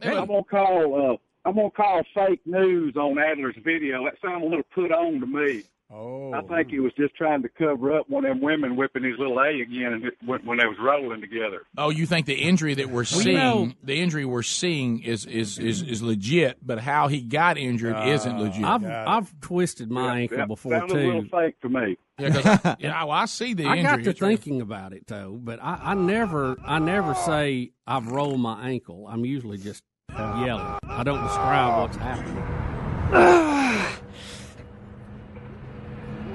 Hey. 0.00 0.16
I'm 0.16 0.26
gonna 0.26 0.42
call. 0.44 1.12
Uh, 1.12 1.16
I'm 1.48 1.54
gonna 1.54 1.70
call 1.70 2.02
fake 2.14 2.40
news 2.46 2.96
on 2.96 3.18
Adler's 3.18 3.56
video. 3.62 4.04
That 4.04 4.14
sounded 4.20 4.46
a 4.46 4.48
little 4.48 4.64
put 4.74 4.90
on 4.92 5.20
to 5.20 5.26
me. 5.26 5.62
Oh. 5.90 6.32
I 6.34 6.42
think 6.42 6.68
he 6.70 6.80
was 6.80 6.92
just 6.98 7.14
trying 7.14 7.40
to 7.42 7.48
cover 7.48 7.96
up 7.98 8.10
one 8.10 8.26
of 8.26 8.30
them 8.30 8.40
women 8.42 8.76
whipping 8.76 9.04
his 9.04 9.14
little 9.18 9.38
A 9.40 9.60
again 9.62 9.94
and 9.94 10.04
when, 10.28 10.44
when 10.44 10.58
they 10.58 10.66
was 10.66 10.76
rolling 10.78 11.22
together. 11.22 11.62
Oh, 11.78 11.88
you 11.88 12.04
think 12.04 12.26
the 12.26 12.34
injury 12.34 12.74
that 12.74 12.88
we're 12.88 12.96
Well, 12.96 13.04
seeing, 13.06 13.26
you 13.28 13.32
know- 13.42 13.72
the 13.82 13.98
injury 13.98 14.26
we're 14.26 14.42
seeing 14.42 15.00
is 15.00 15.24
is 15.24 15.58
is, 15.58 15.80
is 15.82 16.02
legit, 16.02 16.58
but 16.60 16.78
how 16.78 17.08
he 17.08 17.22
got 17.22 17.56
injured 17.56 17.96
isn't 18.06 18.36
uh, 18.36 18.38
legit. 18.38 18.64
I've 18.64 18.84
I've 18.84 19.40
twisted 19.40 19.90
my 19.90 20.20
ankle 20.20 20.46
before 20.46 20.72
Sounded 20.78 20.96
a 20.96 21.06
little 21.06 21.22
too. 21.22 21.28
fake 21.30 21.60
to 21.62 21.68
me. 21.70 21.96
Yeah, 22.18 22.30
'cause 22.30 22.46
I, 22.64 22.76
yeah, 22.80 23.04
well, 23.04 23.12
I 23.12 23.24
see 23.24 23.54
the 23.54 23.64
I 23.64 23.76
injury. 23.76 23.96
got 23.96 24.04
to 24.04 24.10
It's 24.10 24.20
right- 24.20 24.38
thinking 24.38 24.60
about 24.60 24.92
it 24.92 25.06
though, 25.06 25.38
but 25.42 25.58
I, 25.62 25.78
I 25.82 25.94
never 25.94 26.56
I 26.66 26.80
never 26.80 27.14
say 27.14 27.70
I've 27.86 28.08
rolled 28.08 28.40
my 28.40 28.68
ankle. 28.68 29.06
I'm 29.08 29.24
usually 29.24 29.56
just 29.56 29.82
yelling. 30.12 30.78
I 30.86 31.02
don't 31.02 31.22
describe 31.22 31.80
what's 31.80 31.96
happening. 31.96 33.54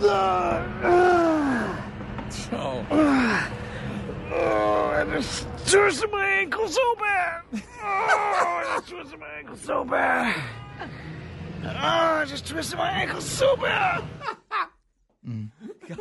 Oh. 0.05 1.79
oh, 4.31 4.91
I 4.95 5.05
just 5.13 5.47
twisted 5.67 6.11
my 6.11 6.25
ankle 6.25 6.67
so 6.67 6.95
bad. 6.95 7.41
Oh, 7.53 7.59
I 7.85 8.75
just 8.77 8.89
twisted 8.89 9.19
my 9.19 9.27
ankle 9.39 9.55
so 9.55 9.83
bad. 9.85 10.35
Oh, 11.65 11.69
I 11.69 12.25
just 12.27 12.47
twisted 12.47 12.77
my 12.77 12.89
ankle 12.89 13.21
so 13.21 13.55
bad. 13.55 14.03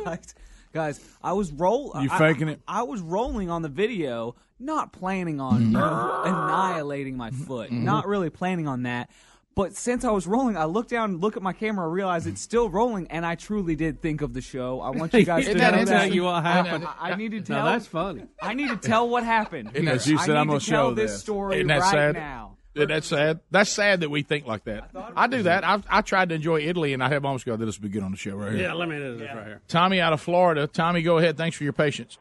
guys, 0.03 0.35
guys, 0.73 0.99
I 1.23 1.33
was 1.33 1.51
roll. 1.51 1.91
You 2.01 2.09
I- 2.11 2.17
faking 2.17 2.49
it? 2.49 2.61
I 2.67 2.83
was 2.83 3.01
rolling 3.01 3.49
on 3.49 3.61
the 3.61 3.69
video, 3.69 4.35
not 4.59 4.91
planning 4.91 5.39
on 5.39 5.75
annihilating 5.75 7.17
my 7.17 7.31
foot. 7.31 7.71
Mhm. 7.71 7.83
Not 7.83 8.07
really 8.07 8.29
planning 8.29 8.67
on 8.67 8.83
that. 8.83 9.09
But 9.55 9.75
since 9.75 10.03
I 10.03 10.09
was 10.11 10.25
rolling, 10.25 10.57
I 10.57 10.65
looked 10.65 10.89
down, 10.89 11.17
look 11.19 11.37
at 11.37 11.43
my 11.43 11.53
camera, 11.53 11.87
realize 11.87 12.25
it's 12.25 12.41
still 12.41 12.69
rolling, 12.69 13.07
and 13.11 13.23
I 13.25 13.35
truly 13.35 13.75
did 13.75 14.01
think 14.01 14.21
of 14.21 14.33
the 14.33 14.41
show. 14.41 14.81
I 14.81 14.89
want 14.89 15.13
you 15.13 15.23
guys 15.25 15.43
to 15.45 15.51
Isn't 15.51 15.61
know 15.61 15.71
that 15.71 15.85
that. 15.87 15.99
tell 16.05 16.13
you 16.13 16.23
what 16.23 16.41
happened? 16.43 16.85
I, 16.85 17.11
I 17.11 17.15
need 17.15 17.31
to 17.31 17.39
Now, 17.51 17.57
tell. 17.57 17.65
that's 17.65 17.85
funny. 17.85 18.23
I 18.41 18.55
need 18.55 18.69
to 18.69 18.77
tell 18.77 19.07
what 19.07 19.23
happened. 19.23 19.69
Isn't 19.73 19.85
that- 19.85 20.07
you 20.07 20.17
I 20.17 20.25
said, 20.25 20.33
need 20.33 20.39
"I'm 20.39 20.47
to 20.47 20.51
gonna 20.53 20.59
tell 20.59 20.89
show 20.89 20.93
this 20.95 21.11
this." 21.11 21.21
story 21.21 21.57
Isn't 21.57 21.67
that 21.67 21.79
right 21.81 21.91
sad? 21.91 22.15
now. 22.15 22.57
Isn't 22.73 22.89
that 22.89 23.03
sad? 23.03 23.39
That's 23.51 23.69
sad 23.69 23.99
that 23.99 24.09
we 24.09 24.23
think 24.23 24.47
like 24.47 24.63
that. 24.63 24.89
I 25.15 25.27
do 25.27 25.43
that. 25.43 25.63
I 25.63 25.83
I 25.87 26.01
tried 26.01 26.29
to 26.29 26.35
enjoy 26.35 26.61
Italy, 26.61 26.93
and 26.93 27.03
I 27.03 27.09
have 27.09 27.23
almost 27.23 27.45
got 27.45 27.59
this 27.59 27.79
would 27.79 27.83
be 27.83 27.89
good 27.89 28.01
on 28.01 28.09
the 28.09 28.17
show 28.17 28.35
right 28.35 28.51
here. 28.53 28.63
Yeah, 28.63 28.73
let 28.73 28.89
me 28.89 28.97
do 28.97 29.17
this 29.19 29.27
right 29.35 29.45
here. 29.45 29.61
Tommy 29.67 30.01
out 30.01 30.13
of 30.13 30.21
Florida. 30.21 30.65
Tommy, 30.65 31.03
go 31.03 31.19
ahead. 31.19 31.37
Thanks 31.37 31.55
for 31.55 31.63
your 31.63 31.73
patience. 31.73 32.17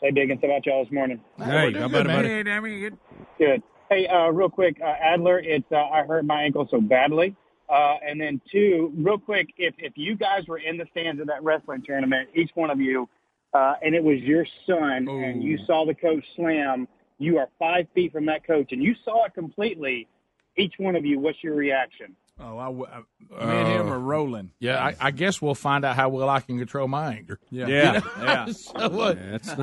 Hey, 0.00 0.10
Diggins, 0.12 0.40
how 0.40 0.48
about 0.48 0.64
y'all 0.64 0.82
this 0.84 0.92
morning? 0.92 1.20
Hey, 1.36 1.72
how 1.74 1.84
about 1.84 2.06
it, 2.06 2.08
buddy? 2.08 2.80
Good. 2.80 2.98
Good. 3.38 3.62
Hey, 3.90 4.06
uh, 4.06 4.30
real 4.30 4.48
quick, 4.48 4.78
uh, 4.82 4.94
Adler, 5.00 5.38
it's 5.38 5.70
uh, 5.70 5.76
I 5.76 6.04
hurt 6.04 6.24
my 6.24 6.42
ankle 6.42 6.66
so 6.70 6.80
badly. 6.80 7.36
Uh, 7.68 7.96
and 8.06 8.20
then 8.20 8.40
two, 8.50 8.92
real 8.96 9.18
quick, 9.18 9.48
if 9.56 9.74
if 9.78 9.92
you 9.96 10.16
guys 10.16 10.46
were 10.48 10.58
in 10.58 10.76
the 10.76 10.86
stands 10.90 11.20
of 11.20 11.26
that 11.26 11.42
wrestling 11.42 11.82
tournament, 11.82 12.28
each 12.34 12.50
one 12.54 12.70
of 12.70 12.80
you, 12.80 13.08
uh, 13.52 13.74
and 13.82 13.94
it 13.94 14.02
was 14.02 14.18
your 14.20 14.46
son, 14.66 15.08
and 15.08 15.42
you 15.42 15.58
saw 15.66 15.84
the 15.86 15.94
coach 15.94 16.24
slam, 16.36 16.88
you 17.18 17.38
are 17.38 17.48
five 17.58 17.86
feet 17.94 18.12
from 18.12 18.26
that 18.26 18.46
coach, 18.46 18.72
and 18.72 18.82
you 18.82 18.94
saw 19.04 19.26
it 19.26 19.34
completely. 19.34 20.08
Each 20.56 20.74
one 20.78 20.94
of 20.94 21.04
you, 21.04 21.18
what's 21.18 21.42
your 21.42 21.54
reaction? 21.54 22.14
Oh, 22.40 22.58
I, 22.58 22.64
w- 22.66 22.86
I- 22.92 22.98
Me 23.46 23.52
and 23.60 23.68
him 23.68 23.88
uh, 23.88 23.94
are 23.94 23.98
rolling. 23.98 24.50
Yeah, 24.58 24.82
I, 24.84 24.96
I 25.00 25.10
guess 25.12 25.40
we'll 25.40 25.54
find 25.54 25.84
out 25.84 25.94
how 25.96 26.08
well 26.08 26.28
I 26.28 26.40
can 26.40 26.58
control 26.58 26.88
my 26.88 27.14
anger. 27.14 27.38
Yeah, 27.50 27.66
You 27.68 27.74
yeah, 27.74 27.92
know? 27.92 28.02
yeah. 28.18 28.46
So 28.52 28.88
what? 28.88 29.18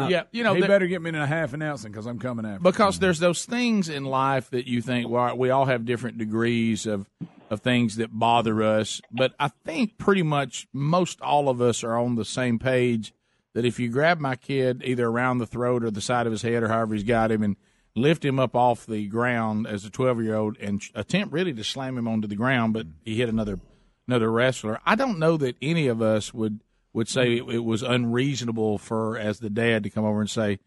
yeah, 0.09 0.23
you 0.31 0.43
know, 0.43 0.53
he 0.53 0.61
better 0.61 0.87
get 0.87 1.01
me 1.01 1.09
in 1.09 1.15
a 1.15 1.27
half 1.27 1.53
an 1.53 1.61
ounce 1.61 1.83
because 1.83 2.05
I'm 2.05 2.19
coming 2.19 2.45
after. 2.45 2.59
because 2.63 2.99
there's 2.99 3.19
those 3.19 3.43
things 3.45 3.89
in 3.89 4.05
life 4.05 4.49
that 4.51 4.67
you 4.67 4.81
think 4.81 5.09
well 5.09 5.37
we 5.37 5.49
all 5.49 5.65
have 5.65 5.85
different 5.85 6.17
degrees 6.17 6.85
of 6.85 7.09
of 7.49 7.59
things 7.61 7.97
that 7.97 8.17
bother 8.17 8.63
us 8.63 9.01
but 9.11 9.33
i 9.37 9.49
think 9.65 9.97
pretty 9.97 10.23
much 10.23 10.67
most 10.71 11.19
all 11.19 11.49
of 11.49 11.61
us 11.61 11.83
are 11.83 11.97
on 11.97 12.15
the 12.15 12.23
same 12.23 12.57
page 12.57 13.13
that 13.53 13.65
if 13.65 13.77
you 13.77 13.89
grab 13.89 14.19
my 14.19 14.37
kid 14.37 14.81
either 14.85 15.05
around 15.07 15.39
the 15.39 15.45
throat 15.45 15.83
or 15.83 15.91
the 15.91 15.99
side 15.99 16.25
of 16.25 16.31
his 16.31 16.41
head 16.43 16.63
or 16.63 16.69
however 16.69 16.93
he's 16.93 17.03
got 17.03 17.29
him 17.31 17.43
and 17.43 17.57
lift 17.95 18.23
him 18.23 18.39
up 18.39 18.55
off 18.55 18.85
the 18.85 19.07
ground 19.07 19.67
as 19.67 19.85
a 19.85 19.89
12 19.89 20.23
year 20.23 20.35
old 20.35 20.57
and 20.59 20.81
attempt 20.95 21.33
really 21.33 21.53
to 21.53 21.63
slam 21.63 21.97
him 21.97 22.07
onto 22.07 22.27
the 22.27 22.35
ground 22.35 22.73
but 22.73 22.87
he 23.03 23.17
hit 23.17 23.27
another 23.27 23.59
another 24.07 24.31
wrestler 24.31 24.79
i 24.85 24.95
don't 24.95 25.19
know 25.19 25.35
that 25.37 25.55
any 25.61 25.87
of 25.87 26.01
us 26.01 26.33
would 26.33 26.61
would 26.93 27.07
say 27.07 27.37
it, 27.37 27.43
it 27.49 27.63
was 27.65 27.83
unreasonable 27.83 28.77
for 28.77 29.17
as 29.17 29.39
the 29.39 29.49
dad 29.49 29.83
to 29.83 29.89
come 29.89 30.05
over 30.05 30.21
and 30.21 30.29
say 30.29 30.59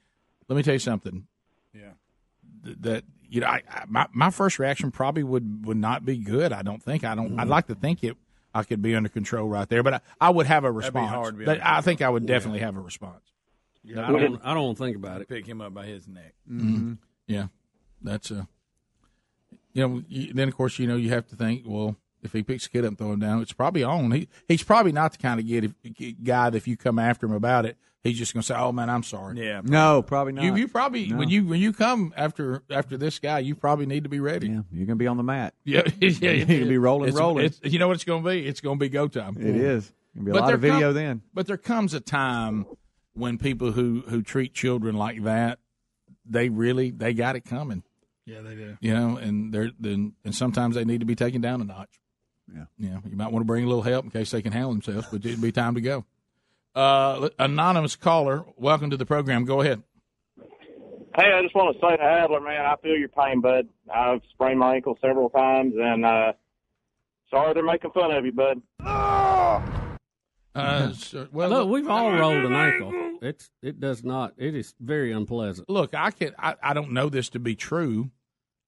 let 0.49 0.57
me 0.57 0.63
tell 0.63 0.75
you 0.75 0.79
something 0.79 1.27
th- 2.65 2.77
that 2.81 3.05
you 3.29 3.41
know, 3.41 3.47
I, 3.47 3.63
I 3.69 3.85
my 3.89 4.07
my 4.13 4.31
first 4.31 4.59
reaction 4.59 4.91
probably 4.91 5.23
would 5.23 5.67
would 5.67 5.77
not 5.77 6.05
be 6.05 6.17
good. 6.19 6.53
I 6.53 6.63
don't 6.63 6.83
think. 6.83 7.05
I 7.05 7.15
don't. 7.15 7.35
I'd 7.35 7.43
mm-hmm. 7.43 7.51
like 7.51 7.67
to 7.67 7.75
think 7.75 8.05
it. 8.05 8.17
I 8.55 8.63
could 8.63 8.81
be 8.81 8.95
under 8.95 9.09
control 9.09 9.49
right 9.49 9.69
there, 9.69 9.83
but 9.83 9.95
I, 9.95 10.01
I 10.21 10.31
would 10.31 10.47
have 10.47 10.65
a 10.65 10.69
That'd 10.69 10.95
be 10.95 11.01
response. 11.01 11.11
hard 11.11 11.35
to 11.35 11.39
be 11.45 11.51
under 11.51 11.63
I 11.65 11.81
think 11.81 12.03
I 12.03 12.09
would 12.09 12.27
definitely 12.27 12.61
have 12.61 12.77
a 12.77 12.81
response. 12.81 13.25
Yeah, 13.83 14.09
I 14.09 14.13
don't. 14.13 14.41
I 14.45 14.55
don't 14.55 14.79
think 14.79 14.97
about 14.97 15.21
it. 15.21 15.29
Pick 15.29 15.47
him 15.47 15.61
up 15.61 15.75
by 15.75 15.87
his 15.87 16.07
neck. 16.07 16.35
Mhm. 16.51 16.99
Yeah, 17.27 17.47
that's 18.03 18.31
a. 18.31 18.49
You 19.73 19.89
know, 19.89 20.03
you, 20.09 20.33
then 20.33 20.49
of 20.49 20.57
course 20.57 20.79
you 20.79 20.87
know 20.87 20.97
you 20.97 21.11
have 21.11 21.27
to 21.29 21.37
think. 21.37 21.63
Well, 21.67 21.97
if 22.23 22.33
he 22.33 22.43
picks 22.43 22.67
a 22.67 22.71
kid 22.71 22.85
up 22.85 22.91
and 22.91 22.99
throw 22.99 23.13
him 23.13 23.21
down, 23.21 23.43
it's 23.43 23.53
probably 23.53 23.83
on. 23.83 24.11
He 24.13 24.29
he's 24.47 24.63
probably 24.63 24.93
not 24.93 25.13
the 25.13 25.19
kind 25.19 25.41
of 25.41 25.47
kid 25.47 25.65
if, 25.83 26.25
guy 26.25 26.51
that 26.51 26.57
if 26.57 26.69
you 26.69 26.77
come 26.77 26.99
after 26.99 27.27
him 27.27 27.33
about 27.33 27.67
it, 27.67 27.77
he's 28.05 28.17
just 28.17 28.33
going 28.35 28.43
to 28.43 28.47
say, 28.47 28.55
"Oh 28.57 28.71
man, 28.71 28.89
I'm 28.89 29.03
sorry." 29.03 29.45
Yeah, 29.45 29.63
No, 29.65 30.01
probably 30.03 30.33
not. 30.35 30.45
You 30.45 30.55
you 30.55 30.69
probably 30.69 31.09
No. 31.09 31.17
when 31.17 31.29
you 31.29 31.45
when 31.45 31.61
you 31.61 31.73
come 31.73 32.15
after 32.17 32.63
after 32.71 32.97
this 32.97 33.19
guy, 33.19 33.41
you 33.41 33.57
probably 33.57 33.87
need 33.87 34.05
to 34.05 34.09
be 34.09 34.21
ready. 34.21 34.49
Yeah, 34.49 34.61
you're 34.71 34.87
gonna 34.87 34.97
be 34.97 35.09
on 35.09 35.17
the 35.17 35.23
mat. 35.25 35.55
Yeah, 35.65 35.83
yeah, 36.01 36.09
you're 36.31 36.47
going 36.47 36.61
to 36.61 36.67
be 36.69 36.79
rolling, 36.79 37.09
It's- 37.09 37.21
rolling. 37.21 37.47
it's- 37.47 37.73
you 37.73 37.79
know 37.81 37.89
what 37.89 37.95
it's 37.95 38.05
going 38.05 38.23
to 38.23 38.31
be? 38.31 38.47
It's 38.47 38.61
going 38.61 38.79
to 38.79 38.81
be 38.81 38.89
go 38.89 39.09
time. 39.09 39.37
It 39.39 39.57
is. 39.57 39.93
Gonna 40.15 40.25
be 40.27 40.31
a 40.31 40.35
But 40.35 40.41
lot 40.43 40.47
there 40.47 40.55
of 40.55 40.61
video 40.61 40.81
come- 40.89 40.95
then. 40.95 41.23
But 41.35 41.47
there 41.49 41.57
comes 41.57 41.95
a 41.95 42.01
time 42.01 42.67
when 43.15 43.39
people 43.39 43.73
who 43.73 44.03
who 44.09 44.23
treat 44.23 44.55
children 44.55 44.95
like 44.95 45.25
that, 45.25 45.59
they 46.25 46.49
really 46.49 46.91
they 46.91 47.15
got 47.15 47.37
it 47.37 47.45
coming. 47.45 47.83
Yeah, 48.27 48.41
they 48.41 48.55
do. 48.55 48.77
You 48.81 48.95
know, 48.95 49.17
and 49.17 49.53
they're 49.53 49.71
then 49.79 50.15
and 50.25 50.35
sometimes 50.35 50.75
they 50.75 50.85
need 50.85 51.01
to 51.01 51.07
be 51.07 51.15
taken 51.15 51.41
down 51.41 51.61
a 51.61 51.65
notch. 51.65 52.01
Yeah, 52.53 52.65
yeah. 52.79 52.99
You 53.09 53.17
might 53.17 53.33
want 53.33 53.43
to 53.43 53.47
bring 53.47 53.65
a 53.65 53.69
little 53.69 53.83
help 53.83 54.05
in 54.05 54.11
case 54.11 54.31
they 54.31 54.43
can 54.43 54.53
handle 54.53 54.73
themselves, 54.73 55.07
but 55.11 55.25
it'd 55.25 55.41
be 55.41 55.53
time 55.53 55.75
to 55.75 55.81
go. 55.81 56.05
Uh, 56.75 57.29
anonymous 57.39 57.97
caller, 57.97 58.45
welcome 58.57 58.91
to 58.91 58.97
the 58.97 59.07
program. 59.07 59.45
Go 59.45 59.61
ahead. 59.61 59.83
Hey, 61.17 61.33
I 61.33 61.43
just 61.43 61.55
want 61.55 61.77
to 61.77 61.81
say 61.81 61.97
to 61.97 62.03
Adler, 62.03 62.41
man, 62.41 62.67
I 62.67 62.75
feel 62.83 62.97
your 62.97 63.09
pain, 63.09 63.41
bud. 63.41 63.69
I've 63.95 64.21
sprained 64.33 64.59
my 64.59 64.75
ankle 64.75 64.99
several 65.01 65.31
times, 65.31 65.75
and 65.79 66.05
uh, 66.05 66.33
sorry 67.31 67.55
they're 67.55 67.63
making 67.63 67.93
fun 67.93 68.11
of 68.11 68.25
you, 68.25 68.33
bud. 68.33 68.61
Uh, 70.55 70.93
so- 70.95 71.29
well, 71.33 71.51
Look, 71.51 71.69
we've 71.69 71.89
all 71.89 72.13
rolled 72.13 72.45
an 72.45 72.53
ankle. 72.53 72.93
It's 73.23 73.51
it 73.63 73.81
does 73.81 74.05
not. 74.05 74.35
It 74.37 74.55
is 74.55 74.75
very 74.81 75.11
unpleasant. 75.13 75.69
Look, 75.71 75.95
I 75.95 76.11
can 76.11 76.33
I, 76.39 76.55
I 76.63 76.75
don't 76.75 76.93
know 76.93 77.09
this 77.09 77.29
to 77.31 77.39
be 77.39 77.55
true, 77.57 78.11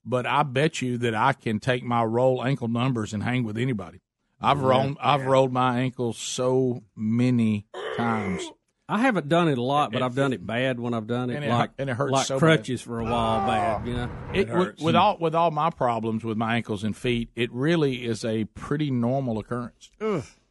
but 0.04 0.24
I 0.26 0.42
bet 0.44 0.80
you 0.80 0.96
that 0.98 1.14
I 1.14 1.32
can 1.34 1.60
take 1.60 1.82
my 1.84 2.02
roll 2.04 2.42
ankle 2.44 2.68
numbers 2.68 3.12
and 3.12 3.22
hang 3.22 3.44
with 3.44 3.58
anybody. 3.58 4.00
I've 4.40 4.58
Yeah. 4.60 4.66
rolled 4.68 4.96
I've 5.00 5.26
rolled 5.26 5.52
my 5.52 5.80
ankle 5.80 6.12
so 6.12 6.82
many 6.96 7.66
times. 7.96 8.50
I 8.88 8.98
haven't 9.00 9.28
done 9.28 9.48
it 9.48 9.58
a 9.58 9.62
lot, 9.62 9.90
but 9.92 10.00
I've 10.00 10.14
done 10.14 10.32
it 10.32 10.46
bad 10.46 10.78
when 10.78 10.94
I've 10.94 11.08
done 11.08 11.28
it. 11.28 11.34
And 11.36 11.44
it 11.44 11.48
like 11.48 11.70
and 11.76 11.90
it 11.90 11.94
hurts 11.96 12.12
like 12.12 12.26
so 12.26 12.36
bad. 12.36 12.40
crutches 12.40 12.80
for 12.80 13.00
a 13.00 13.04
while. 13.04 13.46
Bad, 13.46 13.86
you 13.86 13.94
know. 13.94 14.10
It, 14.32 14.48
with, 14.48 14.80
with 14.80 14.94
all 14.94 15.18
with 15.18 15.34
all 15.34 15.50
my 15.50 15.70
problems 15.70 16.22
with 16.24 16.38
my 16.38 16.54
ankles 16.56 16.84
and 16.84 16.96
feet, 16.96 17.28
it 17.34 17.52
really 17.52 18.04
is 18.06 18.24
a 18.24 18.44
pretty 18.44 18.90
normal 18.90 19.38
occurrence. 19.38 19.90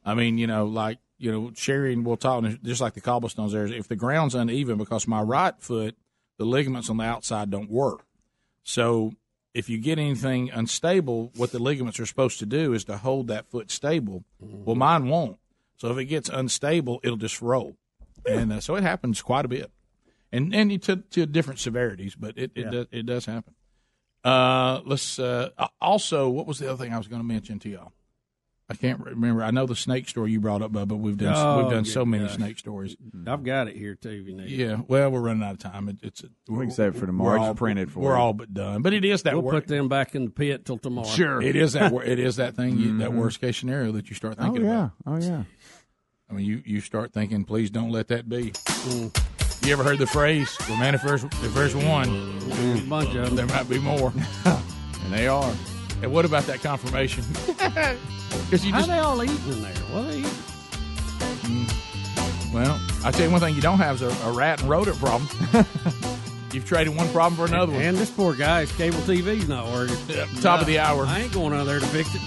I 0.03 0.13
mean, 0.15 0.37
you 0.37 0.47
know, 0.47 0.65
like 0.65 0.99
you 1.17 1.31
know, 1.31 1.51
Sherry 1.55 1.93
and 1.93 2.05
we'll 2.05 2.17
talk 2.17 2.43
just 2.63 2.81
like 2.81 2.93
the 2.93 3.01
cobblestones. 3.01 3.53
There, 3.53 3.65
if 3.65 3.87
the 3.87 3.95
ground's 3.95 4.35
uneven 4.35 4.77
because 4.77 5.07
my 5.07 5.21
right 5.21 5.53
foot, 5.59 5.95
the 6.37 6.45
ligaments 6.45 6.89
on 6.89 6.97
the 6.97 7.03
outside 7.05 7.49
don't 7.49 7.69
work. 7.69 8.03
So 8.63 9.13
if 9.53 9.69
you 9.69 9.77
get 9.77 9.97
anything 9.99 10.49
unstable, 10.51 11.31
what 11.37 11.51
the 11.51 11.59
ligaments 11.59 11.99
are 11.99 12.05
supposed 12.05 12.39
to 12.39 12.45
do 12.45 12.73
is 12.73 12.83
to 12.85 12.97
hold 12.97 13.27
that 13.27 13.49
foot 13.49 13.71
stable. 13.71 14.25
Well, 14.39 14.75
mine 14.75 15.07
won't. 15.07 15.37
So 15.77 15.89
if 15.91 15.97
it 15.97 16.05
gets 16.05 16.29
unstable, 16.29 16.99
it'll 17.03 17.17
just 17.17 17.41
roll, 17.41 17.75
and 18.25 18.51
uh, 18.53 18.59
so 18.61 18.75
it 18.75 18.83
happens 18.83 19.21
quite 19.21 19.43
a 19.43 19.49
bit, 19.49 19.71
and 20.31 20.55
and 20.55 20.81
to 20.83 20.95
to 20.97 21.25
different 21.25 21.59
severities, 21.59 22.15
but 22.15 22.37
it 22.37 22.51
it, 22.55 22.63
Yeah. 22.65 22.71
does, 22.71 22.87
it 22.91 23.05
does 23.05 23.25
happen. 23.25 23.53
Uh, 24.23 24.79
let's 24.85 25.19
uh, 25.19 25.49
also, 25.81 26.29
what 26.29 26.47
was 26.47 26.59
the 26.59 26.71
other 26.71 26.81
thing 26.83 26.93
I 26.93 26.97
was 26.97 27.07
going 27.07 27.21
to 27.21 27.27
mention 27.27 27.59
to 27.59 27.69
y'all? 27.69 27.91
I 28.67 28.73
can't 28.73 28.99
remember. 28.99 29.43
I 29.43 29.51
know 29.51 29.67
the 29.67 29.75
snake 29.75 30.09
story 30.09 30.31
you 30.31 30.39
brought 30.39 30.63
up, 30.63 30.71
Bubba. 30.71 30.97
We've 30.97 31.15
done 31.15 31.35
Oh, 31.37 31.61
we've 31.61 31.71
done 31.71 31.85
so 31.85 32.03
many 32.03 32.23
gosh. 32.25 32.33
snake 32.35 32.57
stories. 32.57 32.95
I've 33.27 33.43
got 33.43 33.67
it 33.67 33.75
here 33.75 33.93
too. 33.93 34.09
If 34.09 34.27
you 34.27 34.35
need. 34.35 34.45
it. 34.45 34.49
Yeah, 34.55 34.77
well, 34.87 35.11
we're 35.11 35.19
running 35.21 35.43
out 35.43 35.51
of 35.53 35.59
time. 35.59 35.87
It, 35.87 35.97
it's 36.01 36.23
We 36.47 36.57
can 36.65 36.71
save 36.71 36.95
it 36.95 36.99
for 36.99 37.05
tomorrow. 37.05 37.39
We're 37.39 37.45
all, 37.47 37.53
print 37.53 37.77
it 37.79 37.91
for 37.91 37.99
We're 37.99 38.15
you. 38.15 38.19
all 38.21 38.33
but 38.33 38.53
done. 38.55 38.81
But 38.81 38.93
it 38.93 39.05
is 39.05 39.21
that 39.23 39.33
We'll 39.33 39.43
wor- 39.43 39.51
put 39.53 39.67
them 39.67 39.87
back 39.87 40.15
in 40.15 40.25
the 40.25 40.31
pit 40.31 40.65
till 40.65 40.79
tomorrow. 40.79 41.07
Sure, 41.07 41.41
it 41.43 41.55
is 41.55 41.73
that 41.73 41.93
it 41.93 42.17
is 42.17 42.37
that 42.37 42.55
thing 42.55 42.77
you, 42.79 42.97
that 42.97 43.11
Mhm. 43.11 43.15
worst 43.17 43.39
case 43.39 43.55
scenario 43.57 43.91
that 43.91 44.09
you 44.09 44.15
start 44.15 44.37
Oh 44.39 44.45
thinking 44.45 44.65
yeah. 44.65 44.71
about. 44.85 44.91
Oh 45.05 45.17
yeah. 45.17 45.43
I 46.27 46.33
mean, 46.33 46.45
you 46.47 46.63
you 46.65 46.81
start 46.81 47.13
thinking, 47.13 47.43
please 47.45 47.69
don't 47.69 47.91
let 47.91 48.07
that 48.07 48.27
be. 48.27 48.51
You 49.63 49.73
ever 49.73 49.83
heard 49.83 49.99
the 49.99 50.07
phrase? 50.07 50.57
Well, 50.67 50.77
man, 50.77 50.95
if 50.95 51.03
there's 51.03 51.23
if 51.23 51.53
there's 51.53 51.75
one, 51.75 52.09
a 52.09 52.81
bunch 52.89 53.13
of 53.13 53.25
them. 53.27 53.35
there 53.35 53.45
might 53.45 53.69
be 53.69 53.77
more, 53.77 54.11
and 54.45 55.13
they 55.13 55.27
are. 55.27 55.53
And 56.05 56.13
what 56.13 56.23
about 56.23 56.43
that 56.43 56.61
confirmation? 56.61 57.23
Because 58.45 58.65
you 58.65 58.73
How 58.73 58.79
just 58.79 58.89
they 58.89 58.97
all 58.99 59.23
eating 59.23 59.37
in 59.53 59.61
there? 59.63 59.73
What 59.73 60.03
are 60.03 60.07
they 60.11 60.17
eating? 60.19 60.29
Hmm. 61.41 62.53
Well, 62.53 62.79
I 63.03 63.09
tell 63.09 63.25
you 63.25 63.31
one 63.31 63.39
thing 63.39 63.55
you 63.55 63.61
don't 63.61 63.77
have 63.79 63.95
is 63.95 64.01
a, 64.03 64.27
a 64.27 64.31
rat 64.33 64.59
and 64.59 64.69
rodent 64.69 64.97
problem. 64.99 65.27
You've 66.51 66.65
traded 66.65 66.95
one 66.95 67.07
problem 67.09 67.35
for 67.35 67.45
another 67.51 67.71
one. 67.71 67.81
And 67.81 67.97
this 67.97 68.11
poor 68.11 68.35
guy's 68.35 68.71
cable 68.73 68.99
TV's 68.99 69.47
not 69.47 69.71
working. 69.71 69.95
top 70.41 70.59
of 70.59 70.67
the 70.67 70.77
hour. 70.79 71.05
I 71.05 71.21
ain't 71.21 71.33
going 71.33 71.53
out 71.53 71.65
there 71.65 71.79
to 71.79 71.85
fix 71.87 72.13
it. 72.13 72.21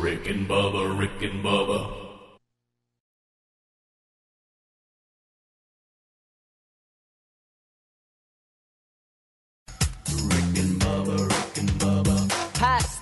Rick 0.00 0.28
and 0.28 0.48
Bubba, 0.48 0.98
Rick 0.98 1.20
and 1.20 1.44
Bubba. 1.44 2.05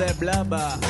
waking 0.00 0.28
on 0.28 0.89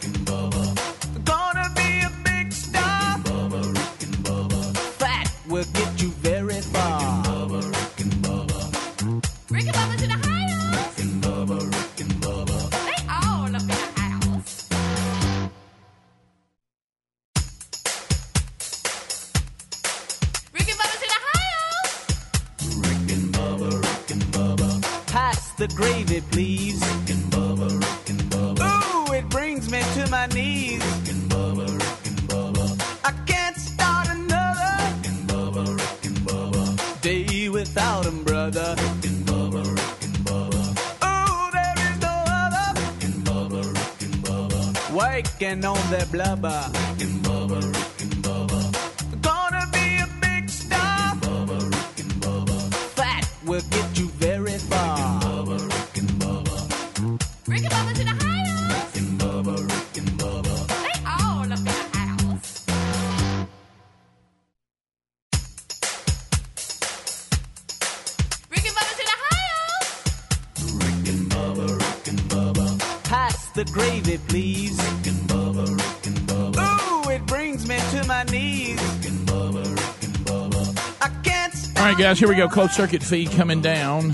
guys, 82.11 82.19
here 82.19 82.27
we 82.27 82.35
go. 82.35 82.49
Closed 82.49 82.73
circuit 82.73 83.01
feed 83.01 83.31
coming 83.31 83.61
down. 83.61 84.13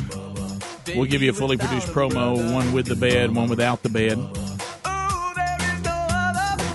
We'll 0.95 1.05
give 1.05 1.23
you 1.23 1.31
a 1.31 1.33
fully 1.33 1.57
produced 1.57 1.87
promo, 1.87 2.53
one 2.53 2.71
with 2.71 2.85
the 2.85 2.95
bed, 2.95 3.35
one 3.35 3.49
without 3.49 3.81
the 3.81 3.89
bed. 3.89 4.19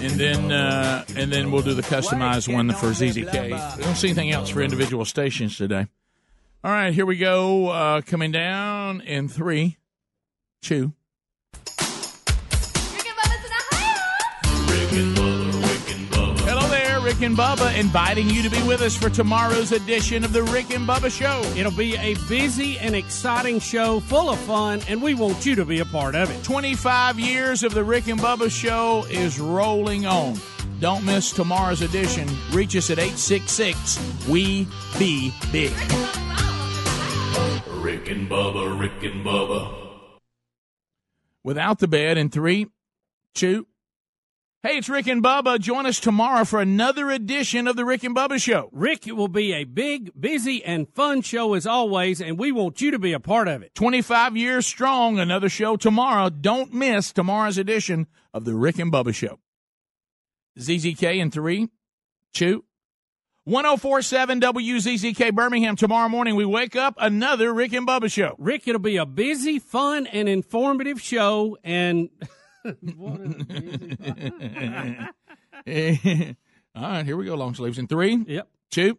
And 0.02 0.18
then, 0.18 0.50
uh, 0.50 1.04
and 1.14 1.32
then 1.32 1.52
we'll 1.52 1.62
do 1.62 1.74
the 1.74 1.82
customized 1.82 2.52
one 2.52 2.70
for 2.72 2.88
ZZK. 2.88 3.76
We 3.76 3.84
don't 3.84 3.94
see 3.94 4.08
anything 4.08 4.32
else 4.32 4.48
for 4.48 4.62
individual 4.62 5.04
stations 5.04 5.56
today. 5.56 5.86
All 6.64 6.72
right, 6.72 6.92
here 6.92 7.06
we 7.06 7.18
go. 7.18 7.68
Uh, 7.68 8.00
coming 8.00 8.32
down 8.32 9.00
in 9.02 9.28
three, 9.28 9.78
two. 10.60 10.92
Rick 17.22 17.30
and 17.30 17.38
Bubba, 17.38 17.78
inviting 17.78 18.28
you 18.28 18.42
to 18.42 18.50
be 18.50 18.60
with 18.64 18.80
us 18.80 18.96
for 18.96 19.08
tomorrow's 19.08 19.70
edition 19.70 20.24
of 20.24 20.32
the 20.32 20.42
Rick 20.42 20.74
and 20.74 20.88
Bubba 20.88 21.08
Show. 21.08 21.40
It'll 21.56 21.70
be 21.70 21.96
a 21.96 22.14
busy 22.28 22.80
and 22.80 22.96
exciting 22.96 23.60
show 23.60 24.00
full 24.00 24.28
of 24.28 24.40
fun, 24.40 24.80
and 24.88 25.00
we 25.00 25.14
want 25.14 25.46
you 25.46 25.54
to 25.54 25.64
be 25.64 25.78
a 25.78 25.84
part 25.84 26.16
of 26.16 26.32
it. 26.32 26.42
25 26.42 27.20
years 27.20 27.62
of 27.62 27.74
the 27.74 27.84
Rick 27.84 28.08
and 28.08 28.18
Bubba 28.18 28.50
Show 28.50 29.06
is 29.08 29.38
rolling 29.38 30.04
on. 30.04 30.34
Don't 30.80 31.04
miss 31.04 31.30
tomorrow's 31.30 31.80
edition. 31.80 32.28
Reach 32.50 32.74
us 32.74 32.90
at 32.90 32.98
866 32.98 34.26
We 34.28 34.66
Be 34.98 35.32
Big. 35.52 35.70
Rick 37.68 38.10
and 38.10 38.28
Bubba, 38.28 38.80
Rick 38.80 39.00
and 39.04 39.24
Bubba. 39.24 39.72
Without 41.44 41.78
the 41.78 41.86
bed 41.86 42.18
in 42.18 42.30
three, 42.30 42.66
two. 43.32 43.68
Hey, 44.64 44.76
it's 44.76 44.88
Rick 44.88 45.08
and 45.08 45.24
Bubba. 45.24 45.58
Join 45.58 45.86
us 45.86 45.98
tomorrow 45.98 46.44
for 46.44 46.60
another 46.60 47.10
edition 47.10 47.66
of 47.66 47.74
the 47.74 47.84
Rick 47.84 48.04
and 48.04 48.14
Bubba 48.14 48.40
Show. 48.40 48.68
Rick, 48.70 49.08
it 49.08 49.16
will 49.16 49.26
be 49.26 49.52
a 49.52 49.64
big, 49.64 50.12
busy, 50.16 50.62
and 50.62 50.88
fun 50.88 51.22
show 51.22 51.54
as 51.54 51.66
always, 51.66 52.20
and 52.20 52.38
we 52.38 52.52
want 52.52 52.80
you 52.80 52.92
to 52.92 52.98
be 53.00 53.12
a 53.12 53.18
part 53.18 53.48
of 53.48 53.64
it. 53.64 53.74
25 53.74 54.36
years 54.36 54.64
strong. 54.64 55.18
Another 55.18 55.48
show 55.48 55.76
tomorrow. 55.76 56.30
Don't 56.30 56.72
miss 56.72 57.12
tomorrow's 57.12 57.58
edition 57.58 58.06
of 58.32 58.44
the 58.44 58.54
Rick 58.54 58.78
and 58.78 58.92
Bubba 58.92 59.12
Show. 59.12 59.40
ZZK 60.60 61.16
in 61.16 61.32
three, 61.32 61.68
two. 62.32 62.64
1047 63.42 64.40
WZZK 64.40 65.34
Birmingham. 65.34 65.74
Tomorrow 65.74 66.08
morning 66.08 66.36
we 66.36 66.44
wake 66.44 66.76
up 66.76 66.94
another 66.98 67.52
Rick 67.52 67.72
and 67.72 67.84
Bubba 67.84 68.08
show. 68.08 68.36
Rick, 68.38 68.68
it'll 68.68 68.80
be 68.80 68.96
a 68.96 69.06
busy, 69.06 69.58
fun, 69.58 70.06
and 70.06 70.28
informative 70.28 71.00
show, 71.00 71.58
and. 71.64 72.10
All 76.74 76.82
right, 76.82 77.04
here 77.04 77.16
we 77.16 77.24
go, 77.24 77.34
long 77.34 77.54
sleeves. 77.54 77.78
In 77.78 77.86
three, 77.86 78.24
yep, 78.26 78.48
two, 78.70 78.98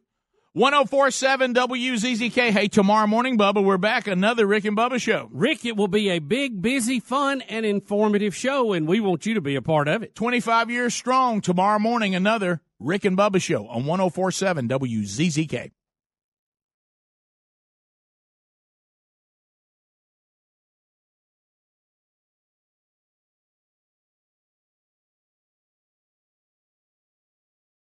1047 0.54 1.54
WZZK. 1.56 2.52
Hey, 2.52 2.68
tomorrow 2.68 3.08
morning, 3.08 3.38
Bubba, 3.38 3.64
we're 3.64 3.78
back. 3.78 4.06
Another 4.08 4.46
Rick 4.46 4.66
and 4.66 4.78
Bubba 4.78 5.02
show. 5.02 5.30
Rick, 5.32 5.66
it 5.66 5.76
will 5.76 5.88
be 5.88 6.10
a 6.12 6.20
big, 6.20 6.62
busy, 6.62 7.00
fun, 7.00 7.42
and 7.42 7.66
informative 7.66 8.36
show, 8.36 8.74
and 8.74 8.88
we 8.88 9.00
want 9.00 9.26
you 9.26 9.34
to 9.34 9.42
be 9.42 9.56
a 9.56 9.62
part 9.62 9.88
of 9.88 10.04
it. 10.04 10.14
25 10.14 10.70
years 10.70 10.94
strong. 10.94 11.42
Tomorrow 11.42 11.80
morning, 11.80 12.14
another 12.14 12.62
Rick 12.80 13.06
and 13.06 13.18
Bubba 13.18 13.42
show 13.42 13.68
on 13.68 13.86
1047 13.86 14.68
WZZK. 14.68 15.72